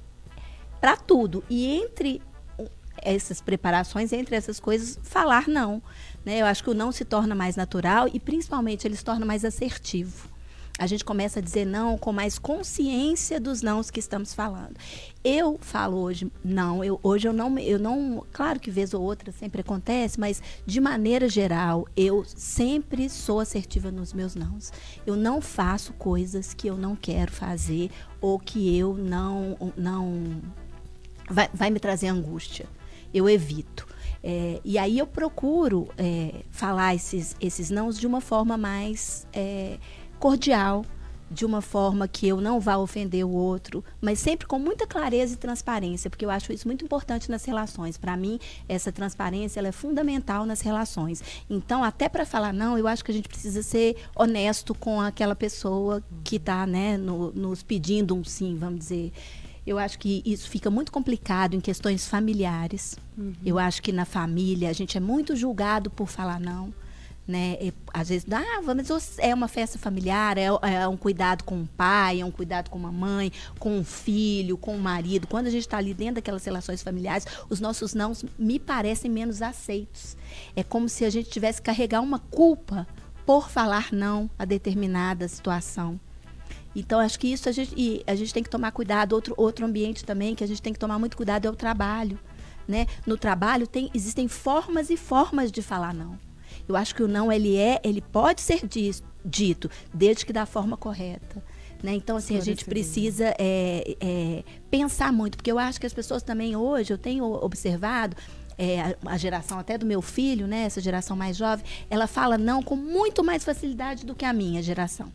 para 0.81 0.97
tudo. 0.97 1.45
E 1.49 1.67
entre 1.67 2.21
essas 3.01 3.41
preparações, 3.41 4.13
entre 4.13 4.35
essas 4.35 4.59
coisas, 4.59 4.99
falar 5.01 5.47
não. 5.47 5.81
Né? 6.25 6.39
Eu 6.41 6.47
acho 6.47 6.65
que 6.65 6.71
o 6.71 6.75
não 6.75 6.91
se 6.91 7.05
torna 7.05 7.33
mais 7.33 7.55
natural 7.55 8.09
e, 8.13 8.19
principalmente, 8.19 8.89
ele 8.89 8.97
se 8.97 9.05
torna 9.05 9.25
mais 9.25 9.45
assertivo 9.45 10.29
a 10.79 10.87
gente 10.87 11.05
começa 11.05 11.41
a 11.41 11.43
dizer 11.43 11.67
não 11.67 11.99
com 11.99 12.13
mais 12.13 12.39
consciência 12.39 13.41
dos 13.41 13.61
nãos 13.61 13.91
que 13.91 13.99
estamos 13.99 14.33
falando. 14.33 14.77
Eu 15.25 15.59
falo 15.61 15.99
hoje 15.99 16.31
não, 16.45 16.85
eu, 16.85 17.01
hoje 17.03 17.27
eu 17.27 17.33
não, 17.33 17.59
eu 17.59 17.79
não, 17.79 18.25
claro 18.33 18.61
que 18.61 18.71
vez 18.71 18.95
ou 18.95 19.03
outra 19.03 19.33
sempre 19.33 19.61
acontece, 19.61 20.21
mas 20.21 20.41
de 20.65 20.81
maneira 20.81 21.29
geral 21.29 21.87
eu 21.97 22.25
sempre 22.25 23.11
sou 23.11 23.41
assertiva 23.41 23.91
nos 23.91 24.13
meus 24.13 24.37
nãos. 24.37 24.73
Eu 25.05 25.17
não 25.17 25.41
faço 25.41 25.93
coisas 25.95 26.55
que 26.55 26.69
eu 26.69 26.77
não 26.77 26.95
quero 26.95 27.33
fazer 27.33 27.91
ou 28.21 28.39
que 28.39 28.79
eu 28.79 28.95
não, 28.95 29.73
não 29.77 30.41
vai, 31.29 31.51
vai 31.53 31.71
me 31.71 31.81
trazer 31.81 32.07
angústia. 32.07 32.67
Eu 33.13 33.29
evito. 33.29 33.87
É, 34.23 34.61
e 34.65 34.77
aí 34.79 34.99
eu 34.99 35.07
procuro 35.07 35.89
é, 35.97 36.43
falar 36.51 36.95
esses, 36.95 37.37
esses 37.41 37.71
nãos 37.71 37.99
de 37.99 38.07
uma 38.07 38.21
forma 38.21 38.57
mais 38.57 39.27
é, 39.33 39.79
cordial, 40.19 40.85
de 41.31 41.45
uma 41.45 41.61
forma 41.61 42.09
que 42.09 42.27
eu 42.27 42.41
não 42.41 42.59
vá 42.59 42.77
ofender 42.77 43.25
o 43.25 43.31
outro, 43.31 43.85
mas 44.01 44.19
sempre 44.19 44.47
com 44.47 44.59
muita 44.59 44.87
clareza 44.87 45.35
e 45.35 45.37
transparência, 45.37 46.09
porque 46.09 46.25
eu 46.25 46.31
acho 46.31 46.53
isso 46.53 46.67
muito 46.67 46.85
importante 46.85 47.31
nas 47.31 47.45
relações. 47.45 47.99
Para 47.99 48.17
mim, 48.17 48.39
essa 48.69 48.91
transparência 48.91 49.61
é 49.61 49.73
fundamental 49.73 50.47
nas 50.47 50.61
relações. 50.61 51.23
Então, 51.49 51.85
até 51.85 52.09
para 52.09 52.25
falar 52.25 52.53
não, 52.53 52.79
eu 52.79 52.89
acho 52.89 53.05
que 53.05 53.11
a 53.11 53.15
gente 53.15 53.29
precisa 53.29 53.63
ser 53.63 53.97
honesto 54.17 54.75
com 54.75 55.01
aquela 55.01 55.37
pessoa 55.37 56.03
que 56.25 56.37
está 56.37 56.67
né, 56.67 56.97
no, 56.97 57.31
nos 57.33 57.63
pedindo 57.63 58.15
um 58.15 58.25
sim, 58.25 58.57
vamos 58.59 58.81
dizer. 58.81 59.13
Eu 59.67 59.79
acho 59.79 59.99
que 59.99 60.23
isso 60.25 60.49
fica 60.49 60.71
muito 60.71 60.91
complicado 60.91 61.55
em 61.55 61.61
questões 61.61 62.09
familiares. 62.09 62.97
Uhum. 63.19 63.35
Eu 63.45 63.59
acho 63.59 63.83
que 63.83 63.93
na 63.93 64.07
família 64.07 64.71
a 64.71 64.73
gente 64.73 64.97
é 64.97 65.01
muito 65.01 65.37
julgado 65.37 65.91
por 65.91 66.09
falar 66.09 66.41
não 66.41 66.73
né? 67.29 67.59
E, 67.61 67.75
às 67.93 68.09
vezes, 68.09 68.27
ah, 68.33 68.63
mas 68.63 69.19
é 69.19 69.35
uma 69.35 69.49
festa 69.49 69.79
familiar, 69.79 70.39
é, 70.39 70.47
é, 70.47 70.89
um 70.89 70.97
cuidado 70.97 71.45
com 71.45 71.61
o 71.61 71.67
pai, 71.67 72.23
é 72.23 72.25
um 72.25 72.31
cuidado 72.31 72.71
com 72.71 72.87
a 72.87 72.91
mãe, 72.91 73.31
com 73.59 73.79
o 73.79 73.85
filho, 73.85 74.57
com 74.57 74.75
o 74.75 74.81
marido. 74.81 75.27
Quando 75.27 75.47
a 75.47 75.51
gente 75.51 75.61
está 75.61 75.77
ali 75.77 75.93
dentro 75.93 76.17
daquelas 76.17 76.43
relações 76.43 76.83
familiares, 76.83 77.27
os 77.51 77.61
nossos 77.61 77.93
não 77.93 78.15
me 78.39 78.59
parecem 78.59 79.11
menos 79.11 79.43
aceitos. 79.43 80.17
É 80.57 80.65
como 80.65 80.89
se 80.89 81.05
a 81.05 81.11
gente 81.11 81.29
tivesse 81.29 81.61
que 81.61 81.67
carregar 81.67 82.01
uma 82.01 82.19
culpa 82.19 82.87
por 83.27 83.51
falar 83.51 83.89
não 83.93 84.31
a 84.39 84.47
determinada 84.47 85.29
situação. 85.29 86.01
Então, 86.75 86.99
acho 87.01 87.19
que 87.19 87.31
isso 87.31 87.49
a 87.49 87.53
gente, 87.53 88.03
a 88.07 88.15
gente 88.15 88.33
tem 88.33 88.43
que 88.43 88.49
tomar 88.49 88.73
cuidado. 88.73 89.13
Outro, 89.13 89.35
outro 89.37 89.67
ambiente 89.67 90.03
também 90.03 90.35
que 90.35 90.45
a 90.45 90.47
gente 90.47 90.63
tem 90.63 90.73
que 90.73 90.79
tomar 90.79 90.99
muito 90.99 91.17
cuidado 91.17 91.47
é 91.47 91.51
o 91.51 91.57
trabalho. 91.57 92.19
Né? 92.67 92.87
No 93.07 93.19
trabalho 93.19 93.67
tem, 93.67 93.91
existem 93.93 94.29
formas 94.29 94.89
e 94.89 94.97
formas 94.97 95.51
de 95.53 95.61
falar 95.61 95.93
não. 95.93 96.19
Eu 96.69 96.77
acho 96.77 96.95
que 96.95 97.03
o 97.03 97.09
não 97.09 97.33
ele 97.33 97.57
é, 97.57 97.81
ele 97.83 98.01
pode 98.01 98.41
ser 98.41 98.61
dito, 99.25 99.71
desde 99.93 100.27
que 100.27 100.33
da 100.33 100.47
forma 100.47 100.77
correta. 100.77 101.43
Né? 101.83 101.95
Então, 101.95 102.17
assim, 102.17 102.37
a 102.37 102.41
gente 102.41 102.65
precisa 102.65 103.35
é, 103.39 103.97
é, 104.01 104.45
pensar 104.71 105.13
muito, 105.13 105.37
porque 105.37 105.51
eu 105.51 105.59
acho 105.59 105.81
que 105.81 105.87
as 105.87 105.93
pessoas 105.93 106.23
também 106.23 106.57
hoje, 106.57 106.93
eu 106.93 106.99
tenho 106.99 107.25
observado, 107.25 108.17
é, 108.59 108.97
a 109.07 109.17
geração 109.17 109.59
até 109.59 109.79
do 109.79 109.87
meu 109.87 110.03
filho, 110.03 110.49
né, 110.49 110.65
essa 110.65 110.81
geração 110.81 111.17
mais 111.17 111.37
jovem, 111.37 111.65
ela 111.89 112.09
fala 112.09 112.37
não 112.37 112.61
com 112.61 112.75
muito 112.75 113.23
mais 113.23 113.45
facilidade 113.45 114.05
do 114.05 114.15
que 114.17 114.25
a 114.25 114.33
minha 114.33 114.61
geração. 114.61 115.13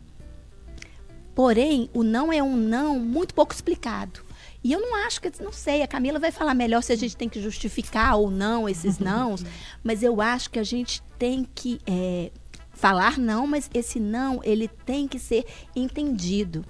Porém, 1.34 1.90
o 1.92 2.02
não 2.02 2.32
é 2.32 2.42
um 2.42 2.56
não 2.56 2.98
muito 2.98 3.34
pouco 3.34 3.52
explicado. 3.52 4.23
E 4.64 4.72
eu 4.72 4.80
não 4.80 4.96
acho 5.06 5.20
que, 5.20 5.30
não 5.42 5.52
sei, 5.52 5.82
a 5.82 5.86
Camila 5.86 6.18
vai 6.18 6.32
falar 6.32 6.54
melhor 6.54 6.82
se 6.82 6.90
a 6.90 6.96
gente 6.96 7.14
tem 7.14 7.28
que 7.28 7.38
justificar 7.38 8.16
ou 8.16 8.30
não 8.30 8.66
esses 8.66 8.96
nãos, 8.98 9.44
mas 9.82 10.02
eu 10.02 10.22
acho 10.22 10.48
que 10.48 10.58
a 10.58 10.64
gente 10.64 11.02
tem 11.18 11.46
que 11.54 11.78
é, 11.86 12.32
falar 12.72 13.18
não, 13.18 13.46
mas 13.46 13.68
esse 13.74 14.00
não, 14.00 14.40
ele 14.42 14.66
tem 14.66 15.06
que 15.06 15.18
ser 15.18 15.44
entendido 15.76 16.64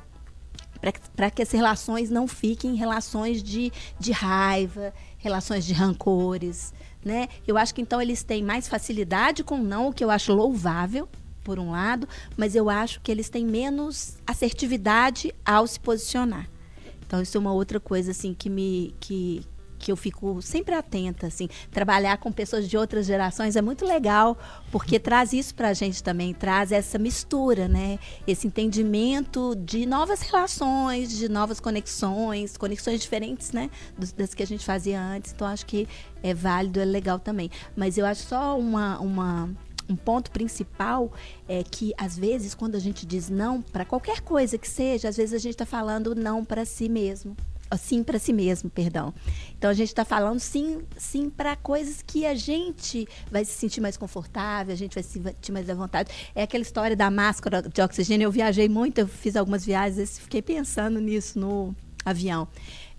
para 1.16 1.30
que 1.30 1.40
as 1.40 1.50
relações 1.50 2.10
não 2.10 2.26
fiquem 2.26 2.74
relações 2.74 3.42
de, 3.42 3.72
de 3.98 4.12
raiva, 4.12 4.92
relações 5.16 5.64
de 5.64 5.72
rancores, 5.72 6.74
né? 7.02 7.28
Eu 7.46 7.56
acho 7.56 7.74
que 7.74 7.80
então 7.80 8.02
eles 8.02 8.22
têm 8.22 8.42
mais 8.42 8.68
facilidade 8.68 9.42
com 9.42 9.56
não, 9.56 9.88
o 9.88 9.92
que 9.94 10.04
eu 10.04 10.10
acho 10.10 10.34
louvável, 10.34 11.08
por 11.42 11.58
um 11.58 11.70
lado, 11.70 12.08
mas 12.36 12.54
eu 12.54 12.68
acho 12.68 13.00
que 13.00 13.12
eles 13.12 13.30
têm 13.30 13.46
menos 13.46 14.16
assertividade 14.26 15.32
ao 15.44 15.66
se 15.66 15.78
posicionar. 15.78 16.48
Então 17.06 17.20
isso 17.20 17.36
é 17.36 17.40
uma 17.40 17.52
outra 17.52 17.78
coisa 17.78 18.10
assim 18.10 18.34
que 18.34 18.48
me 18.50 18.94
que 19.00 19.46
que 19.84 19.92
eu 19.92 19.96
fico 19.96 20.40
sempre 20.40 20.74
atenta, 20.74 21.26
assim, 21.26 21.46
trabalhar 21.70 22.16
com 22.16 22.32
pessoas 22.32 22.66
de 22.66 22.74
outras 22.74 23.04
gerações 23.04 23.54
é 23.54 23.60
muito 23.60 23.84
legal, 23.84 24.38
porque 24.72 24.98
traz 25.00 25.34
isso 25.34 25.54
para 25.54 25.68
a 25.68 25.72
gente 25.74 26.02
também, 26.02 26.32
traz 26.32 26.72
essa 26.72 26.98
mistura, 26.98 27.68
né? 27.68 27.98
Esse 28.26 28.46
entendimento 28.46 29.54
de 29.54 29.84
novas 29.84 30.22
relações, 30.22 31.10
de 31.10 31.28
novas 31.28 31.60
conexões, 31.60 32.56
conexões 32.56 32.98
diferentes, 33.00 33.52
né? 33.52 33.70
Das 34.16 34.32
que 34.32 34.42
a 34.42 34.46
gente 34.46 34.64
fazia 34.64 34.98
antes. 34.98 35.32
Então, 35.32 35.46
acho 35.46 35.66
que 35.66 35.86
é 36.22 36.32
válido, 36.32 36.80
é 36.80 36.84
legal 36.86 37.18
também. 37.18 37.50
Mas 37.76 37.98
eu 37.98 38.06
acho 38.06 38.22
só 38.22 38.58
uma, 38.58 38.98
uma 39.00 39.50
um 39.88 39.96
ponto 39.96 40.30
principal 40.30 41.12
é 41.48 41.62
que 41.62 41.92
às 41.96 42.16
vezes 42.16 42.54
quando 42.54 42.74
a 42.74 42.78
gente 42.78 43.04
diz 43.04 43.28
não 43.28 43.60
para 43.60 43.84
qualquer 43.84 44.20
coisa 44.20 44.56
que 44.56 44.68
seja, 44.68 45.08
às 45.08 45.16
vezes 45.16 45.34
a 45.34 45.38
gente 45.38 45.52
está 45.52 45.66
falando 45.66 46.14
não 46.14 46.44
para 46.44 46.64
si 46.64 46.88
mesmo. 46.88 47.36
Sim 47.76 48.04
para 48.04 48.18
si 48.18 48.32
mesmo, 48.32 48.70
perdão. 48.70 49.12
Então 49.58 49.68
a 49.68 49.74
gente 49.74 49.88
está 49.88 50.04
falando 50.04 50.38
sim, 50.38 50.82
sim 50.96 51.28
para 51.28 51.56
coisas 51.56 52.02
que 52.06 52.24
a 52.24 52.34
gente 52.34 53.08
vai 53.30 53.44
se 53.44 53.52
sentir 53.52 53.80
mais 53.80 53.96
confortável, 53.96 54.72
a 54.72 54.76
gente 54.76 54.94
vai 54.94 55.02
se 55.02 55.20
sentir 55.20 55.50
mais 55.50 55.68
à 55.68 55.74
vontade. 55.74 56.10
É 56.34 56.44
aquela 56.44 56.62
história 56.62 56.94
da 56.94 57.10
máscara 57.10 57.62
de 57.62 57.82
oxigênio. 57.82 58.26
Eu 58.26 58.30
viajei 58.30 58.68
muito, 58.68 58.98
eu 58.98 59.08
fiz 59.08 59.34
algumas 59.34 59.64
viagens, 59.64 60.18
fiquei 60.18 60.40
pensando 60.40 61.00
nisso 61.00 61.38
no 61.38 61.74
avião. 62.04 62.46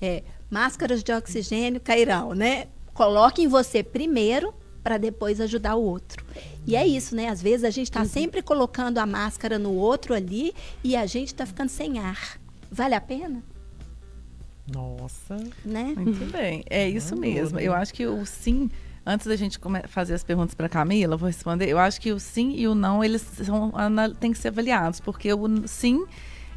É, 0.01 0.23
máscaras 0.49 1.03
de 1.03 1.13
oxigênio 1.13 1.79
cairão, 1.79 2.33
né? 2.33 2.67
Coloque 2.93 3.41
em 3.41 3.47
você 3.47 3.81
primeiro 3.83 4.53
para 4.85 4.99
depois 4.99 5.41
ajudar 5.41 5.73
o 5.73 5.83
outro. 5.83 6.23
E 6.67 6.75
é 6.75 6.85
isso, 6.85 7.15
né? 7.15 7.29
Às 7.29 7.41
vezes 7.41 7.63
a 7.63 7.71
gente 7.71 7.87
está 7.87 8.01
uhum. 8.01 8.05
sempre 8.05 8.43
colocando 8.43 8.99
a 8.99 9.05
máscara 9.07 9.57
no 9.57 9.73
outro 9.73 10.13
ali 10.13 10.53
e 10.83 10.95
a 10.95 11.07
gente 11.07 11.29
está 11.29 11.43
ficando 11.43 11.69
sem 11.69 11.97
ar. 11.97 12.37
Vale 12.71 12.93
a 12.93 13.01
pena? 13.01 13.41
Nossa. 14.71 15.37
Né? 15.65 15.95
Muito 15.97 16.31
bem. 16.31 16.63
É 16.69 16.87
isso 16.87 17.15
mesmo. 17.15 17.59
Eu 17.59 17.73
acho 17.73 17.91
que 17.95 18.05
o 18.05 18.27
sim, 18.27 18.69
antes 19.03 19.25
da 19.25 19.35
gente 19.35 19.59
fazer 19.87 20.13
as 20.13 20.23
perguntas 20.23 20.53
para 20.53 20.69
Camila, 20.69 21.17
vou 21.17 21.25
responder. 21.25 21.67
Eu 21.67 21.79
acho 21.79 21.99
que 21.99 22.11
o 22.11 22.19
sim 22.19 22.53
e 22.55 22.67
o 22.67 22.75
não, 22.75 23.03
eles 23.03 23.23
são, 23.23 23.73
têm 24.19 24.31
que 24.31 24.37
ser 24.37 24.49
avaliados, 24.49 24.99
porque 24.99 25.33
o 25.33 25.67
sim, 25.67 26.05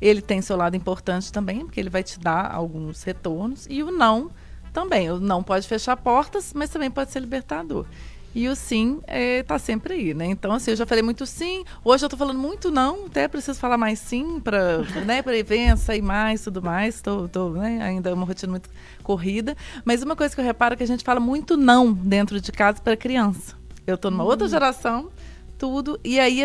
ele 0.03 0.21
tem 0.21 0.43
seu 0.43 0.55
lado 0.59 0.77
importante 0.77 1.33
também, 1.33 1.61
porque 1.61 1.81
ele 1.81 1.89
vai 1.89 2.03
te 2.03 2.21
dar 2.21 2.55
alguns 2.55 3.03
retornos, 3.05 3.67
e 3.71 3.83
o 3.83 3.91
não 3.91 4.31
também. 4.71 5.11
O 5.11 5.19
não 5.19 5.43
pode 5.43 5.67
fechar 5.67 5.97
portas, 5.97 6.53
mas 6.55 6.69
também 6.69 6.91
pode 6.91 7.11
ser 7.11 7.21
libertador. 7.21 7.87
E 8.35 8.49
o 8.49 8.55
sim 8.55 9.01
está 9.07 9.55
é, 9.55 9.59
sempre 9.59 9.95
aí, 9.95 10.15
né? 10.15 10.27
Então, 10.27 10.53
assim, 10.53 10.71
eu 10.71 10.77
já 10.77 10.87
falei 10.87 11.03
muito 11.03 11.25
sim. 11.25 11.65
Hoje 11.85 12.05
eu 12.05 12.07
estou 12.07 12.19
falando 12.19 12.39
muito 12.39 12.71
não, 12.71 13.07
até 13.07 13.27
preciso 13.27 13.59
falar 13.59 13.79
mais 13.79 13.99
sim 13.99 14.39
para 14.39 14.79
né, 15.05 15.23
eventos, 15.37 15.85
sair 15.85 16.03
mais 16.03 16.43
tudo 16.43 16.63
mais. 16.63 16.97
Estou 16.97 17.53
né, 17.53 17.83
ainda 17.83 18.13
uma 18.15 18.27
rotina 18.27 18.51
muito 18.51 18.69
corrida. 19.03 19.57
Mas 19.85 20.03
uma 20.03 20.15
coisa 20.15 20.35
que 20.35 20.41
eu 20.41 20.45
reparo 20.45 20.75
é 20.75 20.77
que 20.77 20.83
a 20.83 20.87
gente 20.87 21.05
fala 21.05 21.19
muito 21.19 21.57
não 21.57 21.93
dentro 21.93 22.41
de 22.41 22.53
casa 22.53 22.81
para 22.81 22.97
criança. 22.97 23.57
Eu 23.87 23.95
estou 23.95 24.11
numa 24.11 24.25
hum. 24.25 24.29
outra 24.29 24.47
geração, 24.47 25.11
tudo. 25.59 25.99
E 26.05 26.21
aí, 26.21 26.43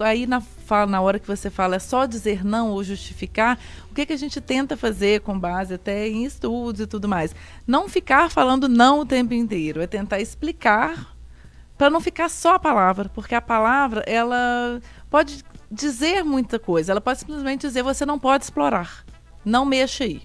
aí 0.00 0.26
na, 0.26 0.42
na 0.88 1.00
hora 1.00 1.20
que 1.20 1.26
você 1.28 1.48
fala 1.48 1.76
é 1.76 1.78
só 1.78 2.06
dizer 2.06 2.44
não 2.44 2.70
ou 2.72 2.82
justificar, 2.82 3.56
o 3.88 3.94
que, 3.94 4.04
que 4.04 4.12
a 4.12 4.18
gente 4.18 4.40
tenta 4.40 4.76
fazer 4.76 5.20
com 5.20 5.38
base 5.38 5.74
até 5.74 6.08
em 6.08 6.24
estudos 6.24 6.80
e 6.80 6.86
tudo 6.88 7.08
mais? 7.08 7.34
Não 7.64 7.88
ficar 7.88 8.30
falando 8.30 8.68
não 8.68 9.00
o 9.00 9.06
tempo 9.06 9.32
inteiro, 9.32 9.80
é 9.80 9.86
tentar 9.86 10.20
explicar 10.20 11.19
para 11.80 11.88
não 11.88 11.98
ficar 11.98 12.28
só 12.28 12.56
a 12.56 12.58
palavra, 12.58 13.08
porque 13.08 13.34
a 13.34 13.40
palavra 13.40 14.04
ela 14.06 14.82
pode 15.08 15.42
dizer 15.70 16.22
muita 16.22 16.58
coisa. 16.58 16.92
Ela 16.92 17.00
pode 17.00 17.20
simplesmente 17.20 17.62
dizer 17.62 17.82
você 17.82 18.04
não 18.04 18.18
pode 18.18 18.44
explorar, 18.44 19.02
não 19.42 19.64
mexa 19.64 20.04
aí. 20.04 20.20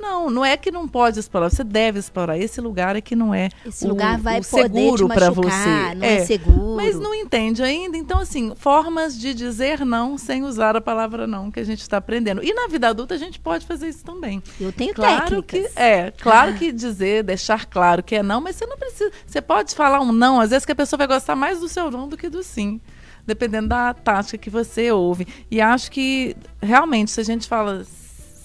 Não, 0.00 0.30
não 0.30 0.44
é 0.44 0.56
que 0.56 0.70
não 0.70 0.88
pode 0.88 1.20
explorar, 1.20 1.50
você 1.50 1.62
deve 1.62 1.98
explorar. 1.98 2.38
Esse 2.38 2.60
lugar 2.60 2.96
é 2.96 3.00
que 3.00 3.14
não 3.14 3.34
é 3.34 3.50
Esse 3.66 3.84
o, 3.84 3.88
lugar 3.88 4.18
vai 4.18 4.40
o 4.40 4.44
poder 4.44 4.62
seguro 4.62 5.08
para 5.08 5.30
machucar, 5.30 5.88
você. 5.88 5.94
não 5.94 6.06
é, 6.06 6.24
seguro. 6.24 6.76
Mas 6.76 6.98
não 6.98 7.14
entende 7.14 7.62
ainda. 7.62 7.96
Então, 7.96 8.18
assim, 8.18 8.52
formas 8.56 9.18
de 9.18 9.34
dizer 9.34 9.84
não 9.84 10.16
sem 10.16 10.42
usar 10.42 10.74
a 10.76 10.80
palavra 10.80 11.26
não 11.26 11.50
que 11.50 11.60
a 11.60 11.64
gente 11.64 11.80
está 11.82 11.98
aprendendo. 11.98 12.42
E 12.42 12.52
na 12.54 12.66
vida 12.66 12.88
adulta 12.88 13.14
a 13.14 13.18
gente 13.18 13.38
pode 13.38 13.66
fazer 13.66 13.88
isso 13.88 14.04
também. 14.04 14.42
Eu 14.58 14.72
tenho 14.72 14.94
Claro 14.94 15.42
técnicas. 15.42 15.72
que 15.72 15.78
é, 15.80 16.10
claro 16.10 16.54
que 16.54 16.72
dizer, 16.72 17.22
deixar 17.22 17.66
claro 17.66 18.02
que 18.02 18.14
é 18.16 18.22
não, 18.22 18.40
mas 18.40 18.56
você 18.56 18.66
não 18.66 18.78
precisa. 18.78 19.10
Você 19.26 19.40
pode 19.42 19.74
falar 19.74 20.00
um 20.00 20.12
não, 20.12 20.40
às 20.40 20.50
vezes 20.50 20.64
que 20.64 20.72
a 20.72 20.76
pessoa 20.76 20.98
vai 20.98 21.06
gostar 21.06 21.36
mais 21.36 21.60
do 21.60 21.68
seu 21.68 21.90
não 21.90 22.08
do 22.08 22.16
que 22.16 22.28
do 22.28 22.42
sim. 22.42 22.80
Dependendo 23.26 23.68
da 23.68 23.92
tática 23.92 24.38
que 24.38 24.48
você 24.50 24.90
ouve. 24.90 25.26
E 25.50 25.60
acho 25.60 25.90
que 25.90 26.34
realmente, 26.60 27.10
se 27.10 27.20
a 27.20 27.24
gente 27.24 27.46
fala 27.46 27.84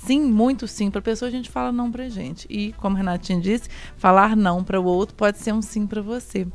sim, 0.05 0.21
muito 0.21 0.67
sim 0.67 0.89
para 0.89 0.99
a 0.99 1.01
pessoa, 1.01 1.29
a 1.29 1.31
gente 1.31 1.49
fala 1.49 1.71
não 1.71 1.91
para 1.91 2.07
gente. 2.09 2.47
E, 2.49 2.73
como 2.73 2.95
a 2.95 2.99
Renatinha 2.99 3.39
disse, 3.39 3.69
falar 3.97 4.35
não 4.35 4.63
para 4.63 4.79
o 4.79 4.85
outro 4.85 5.15
pode 5.15 5.37
ser 5.37 5.53
um 5.53 5.61
sim 5.61 5.85
para 5.85 6.01
você. 6.01 6.47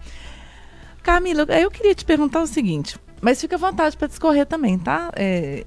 Camila, 1.02 1.42
eu 1.42 1.70
queria 1.70 1.94
te 1.94 2.04
perguntar 2.04 2.42
o 2.42 2.46
seguinte, 2.46 2.98
mas 3.20 3.40
fica 3.40 3.56
à 3.56 3.58
vontade 3.58 3.96
para 3.96 4.08
discorrer 4.08 4.46
também, 4.46 4.78
tá? 4.78 5.10
É, 5.16 5.66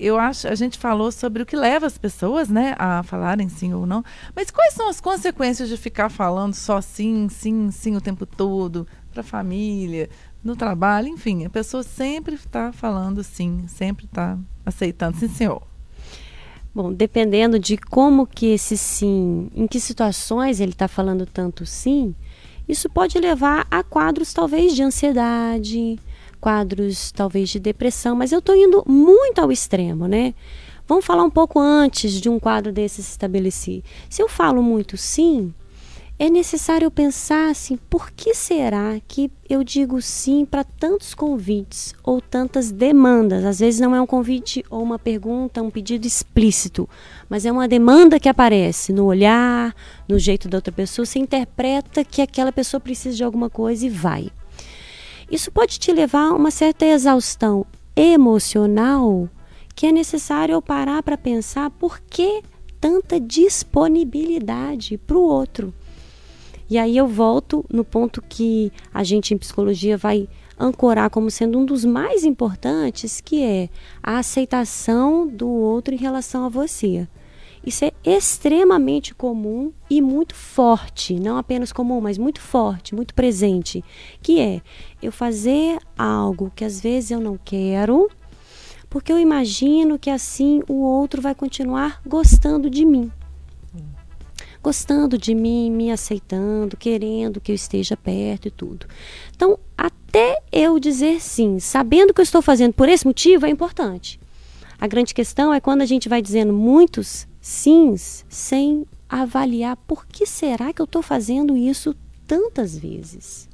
eu 0.00 0.18
acho, 0.18 0.48
a 0.48 0.54
gente 0.54 0.78
falou 0.78 1.12
sobre 1.12 1.42
o 1.42 1.46
que 1.46 1.56
leva 1.56 1.86
as 1.86 1.98
pessoas, 1.98 2.48
né, 2.48 2.74
a 2.78 3.02
falarem 3.02 3.48
sim 3.48 3.74
ou 3.74 3.86
não. 3.86 4.02
Mas 4.34 4.50
quais 4.50 4.74
são 4.74 4.88
as 4.88 5.00
consequências 5.00 5.68
de 5.68 5.76
ficar 5.76 6.08
falando 6.08 6.54
só 6.54 6.80
sim, 6.80 7.28
sim, 7.28 7.70
sim 7.70 7.96
o 7.96 8.00
tempo 8.00 8.24
todo 8.24 8.86
para 9.10 9.20
a 9.20 9.24
família, 9.24 10.08
no 10.42 10.56
trabalho, 10.56 11.08
enfim, 11.08 11.44
a 11.44 11.50
pessoa 11.50 11.82
sempre 11.82 12.34
está 12.34 12.72
falando 12.72 13.22
sim, 13.22 13.66
sempre 13.68 14.06
está 14.06 14.38
aceitando 14.64 15.18
sim, 15.18 15.28
senhor. 15.28 15.69
Bom, 16.72 16.92
dependendo 16.92 17.58
de 17.58 17.76
como 17.76 18.26
que 18.26 18.46
esse 18.46 18.76
sim, 18.76 19.50
em 19.54 19.66
que 19.66 19.80
situações 19.80 20.60
ele 20.60 20.70
está 20.70 20.86
falando 20.86 21.26
tanto 21.26 21.66
sim, 21.66 22.14
isso 22.68 22.88
pode 22.88 23.18
levar 23.18 23.66
a 23.68 23.82
quadros 23.82 24.32
talvez 24.32 24.74
de 24.76 24.82
ansiedade, 24.82 25.98
quadros 26.40 27.10
talvez 27.10 27.48
de 27.48 27.58
depressão, 27.58 28.14
mas 28.14 28.30
eu 28.30 28.38
estou 28.38 28.54
indo 28.54 28.84
muito 28.86 29.40
ao 29.40 29.50
extremo, 29.50 30.06
né? 30.06 30.32
Vamos 30.86 31.04
falar 31.04 31.24
um 31.24 31.30
pouco 31.30 31.58
antes 31.58 32.20
de 32.20 32.28
um 32.28 32.38
quadro 32.38 32.72
desse 32.72 33.02
se 33.02 33.10
estabelecer. 33.10 33.82
Se 34.08 34.22
eu 34.22 34.28
falo 34.28 34.62
muito 34.62 34.96
sim, 34.96 35.52
é 36.20 36.28
necessário 36.28 36.90
pensar 36.90 37.48
assim, 37.48 37.78
por 37.88 38.10
que 38.10 38.34
será 38.34 39.00
que 39.08 39.32
eu 39.48 39.64
digo 39.64 40.02
sim 40.02 40.44
para 40.44 40.62
tantos 40.62 41.14
convites 41.14 41.94
ou 42.04 42.20
tantas 42.20 42.70
demandas? 42.70 43.42
Às 43.42 43.58
vezes 43.58 43.80
não 43.80 43.96
é 43.96 44.02
um 44.02 44.06
convite 44.06 44.62
ou 44.68 44.82
uma 44.82 44.98
pergunta, 44.98 45.62
um 45.62 45.70
pedido 45.70 46.06
explícito, 46.06 46.86
mas 47.26 47.46
é 47.46 47.50
uma 47.50 47.66
demanda 47.66 48.20
que 48.20 48.28
aparece 48.28 48.92
no 48.92 49.06
olhar, 49.06 49.74
no 50.06 50.18
jeito 50.18 50.46
da 50.46 50.58
outra 50.58 50.70
pessoa, 50.70 51.06
você 51.06 51.18
interpreta 51.18 52.04
que 52.04 52.20
aquela 52.20 52.52
pessoa 52.52 52.78
precisa 52.82 53.16
de 53.16 53.24
alguma 53.24 53.48
coisa 53.48 53.86
e 53.86 53.88
vai. 53.88 54.30
Isso 55.30 55.50
pode 55.50 55.78
te 55.78 55.90
levar 55.90 56.32
a 56.32 56.34
uma 56.34 56.50
certa 56.50 56.84
exaustão 56.84 57.64
emocional 57.96 59.26
que 59.74 59.86
é 59.86 59.92
necessário 59.92 60.52
eu 60.52 60.60
parar 60.60 61.02
para 61.02 61.16
pensar 61.16 61.70
por 61.70 61.98
que 61.98 62.42
tanta 62.78 63.18
disponibilidade 63.18 64.98
para 64.98 65.16
o 65.16 65.22
outro. 65.22 65.72
E 66.70 66.78
aí 66.78 66.96
eu 66.96 67.08
volto 67.08 67.66
no 67.68 67.84
ponto 67.84 68.22
que 68.22 68.72
a 68.94 69.02
gente 69.02 69.34
em 69.34 69.38
psicologia 69.38 69.96
vai 69.96 70.28
ancorar 70.56 71.10
como 71.10 71.28
sendo 71.28 71.58
um 71.58 71.64
dos 71.64 71.84
mais 71.84 72.22
importantes, 72.22 73.20
que 73.20 73.42
é 73.42 73.68
a 74.00 74.18
aceitação 74.18 75.26
do 75.26 75.48
outro 75.48 75.92
em 75.92 75.98
relação 75.98 76.44
a 76.44 76.48
você. 76.48 77.08
Isso 77.66 77.84
é 77.84 77.92
extremamente 78.04 79.12
comum 79.12 79.72
e 79.90 80.00
muito 80.00 80.34
forte, 80.34 81.18
não 81.18 81.36
apenas 81.36 81.72
comum, 81.72 82.00
mas 82.00 82.16
muito 82.16 82.40
forte, 82.40 82.94
muito 82.94 83.14
presente, 83.14 83.84
que 84.22 84.38
é 84.38 84.62
eu 85.02 85.10
fazer 85.10 85.76
algo 85.98 86.52
que 86.54 86.64
às 86.64 86.80
vezes 86.80 87.10
eu 87.10 87.20
não 87.20 87.36
quero, 87.36 88.08
porque 88.88 89.12
eu 89.12 89.18
imagino 89.18 89.98
que 89.98 90.08
assim 90.08 90.62
o 90.68 90.74
outro 90.74 91.20
vai 91.20 91.34
continuar 91.34 92.00
gostando 92.06 92.70
de 92.70 92.84
mim 92.84 93.10
gostando 94.62 95.16
de 95.16 95.34
mim, 95.34 95.70
me 95.70 95.90
aceitando, 95.90 96.76
querendo 96.76 97.40
que 97.40 97.52
eu 97.52 97.56
esteja 97.56 97.96
perto 97.96 98.48
e 98.48 98.50
tudo. 98.50 98.86
Então, 99.34 99.58
até 99.76 100.38
eu 100.52 100.78
dizer 100.78 101.20
sim, 101.20 101.58
sabendo 101.58 102.12
que 102.12 102.20
eu 102.20 102.24
estou 102.24 102.42
fazendo 102.42 102.72
por 102.72 102.88
esse 102.88 103.06
motivo, 103.06 103.46
é 103.46 103.50
importante. 103.50 104.20
A 104.78 104.86
grande 104.86 105.12
questão 105.14 105.52
é 105.52 105.60
quando 105.60 105.82
a 105.82 105.86
gente 105.86 106.08
vai 106.08 106.22
dizendo 106.22 106.52
muitos 106.52 107.26
sims 107.40 108.24
sem 108.28 108.86
avaliar 109.08 109.76
por 109.76 110.06
que 110.06 110.24
será 110.24 110.72
que 110.72 110.80
eu 110.80 110.84
estou 110.84 111.02
fazendo 111.02 111.56
isso 111.56 111.94
tantas 112.26 112.78
vezes. 112.78 113.48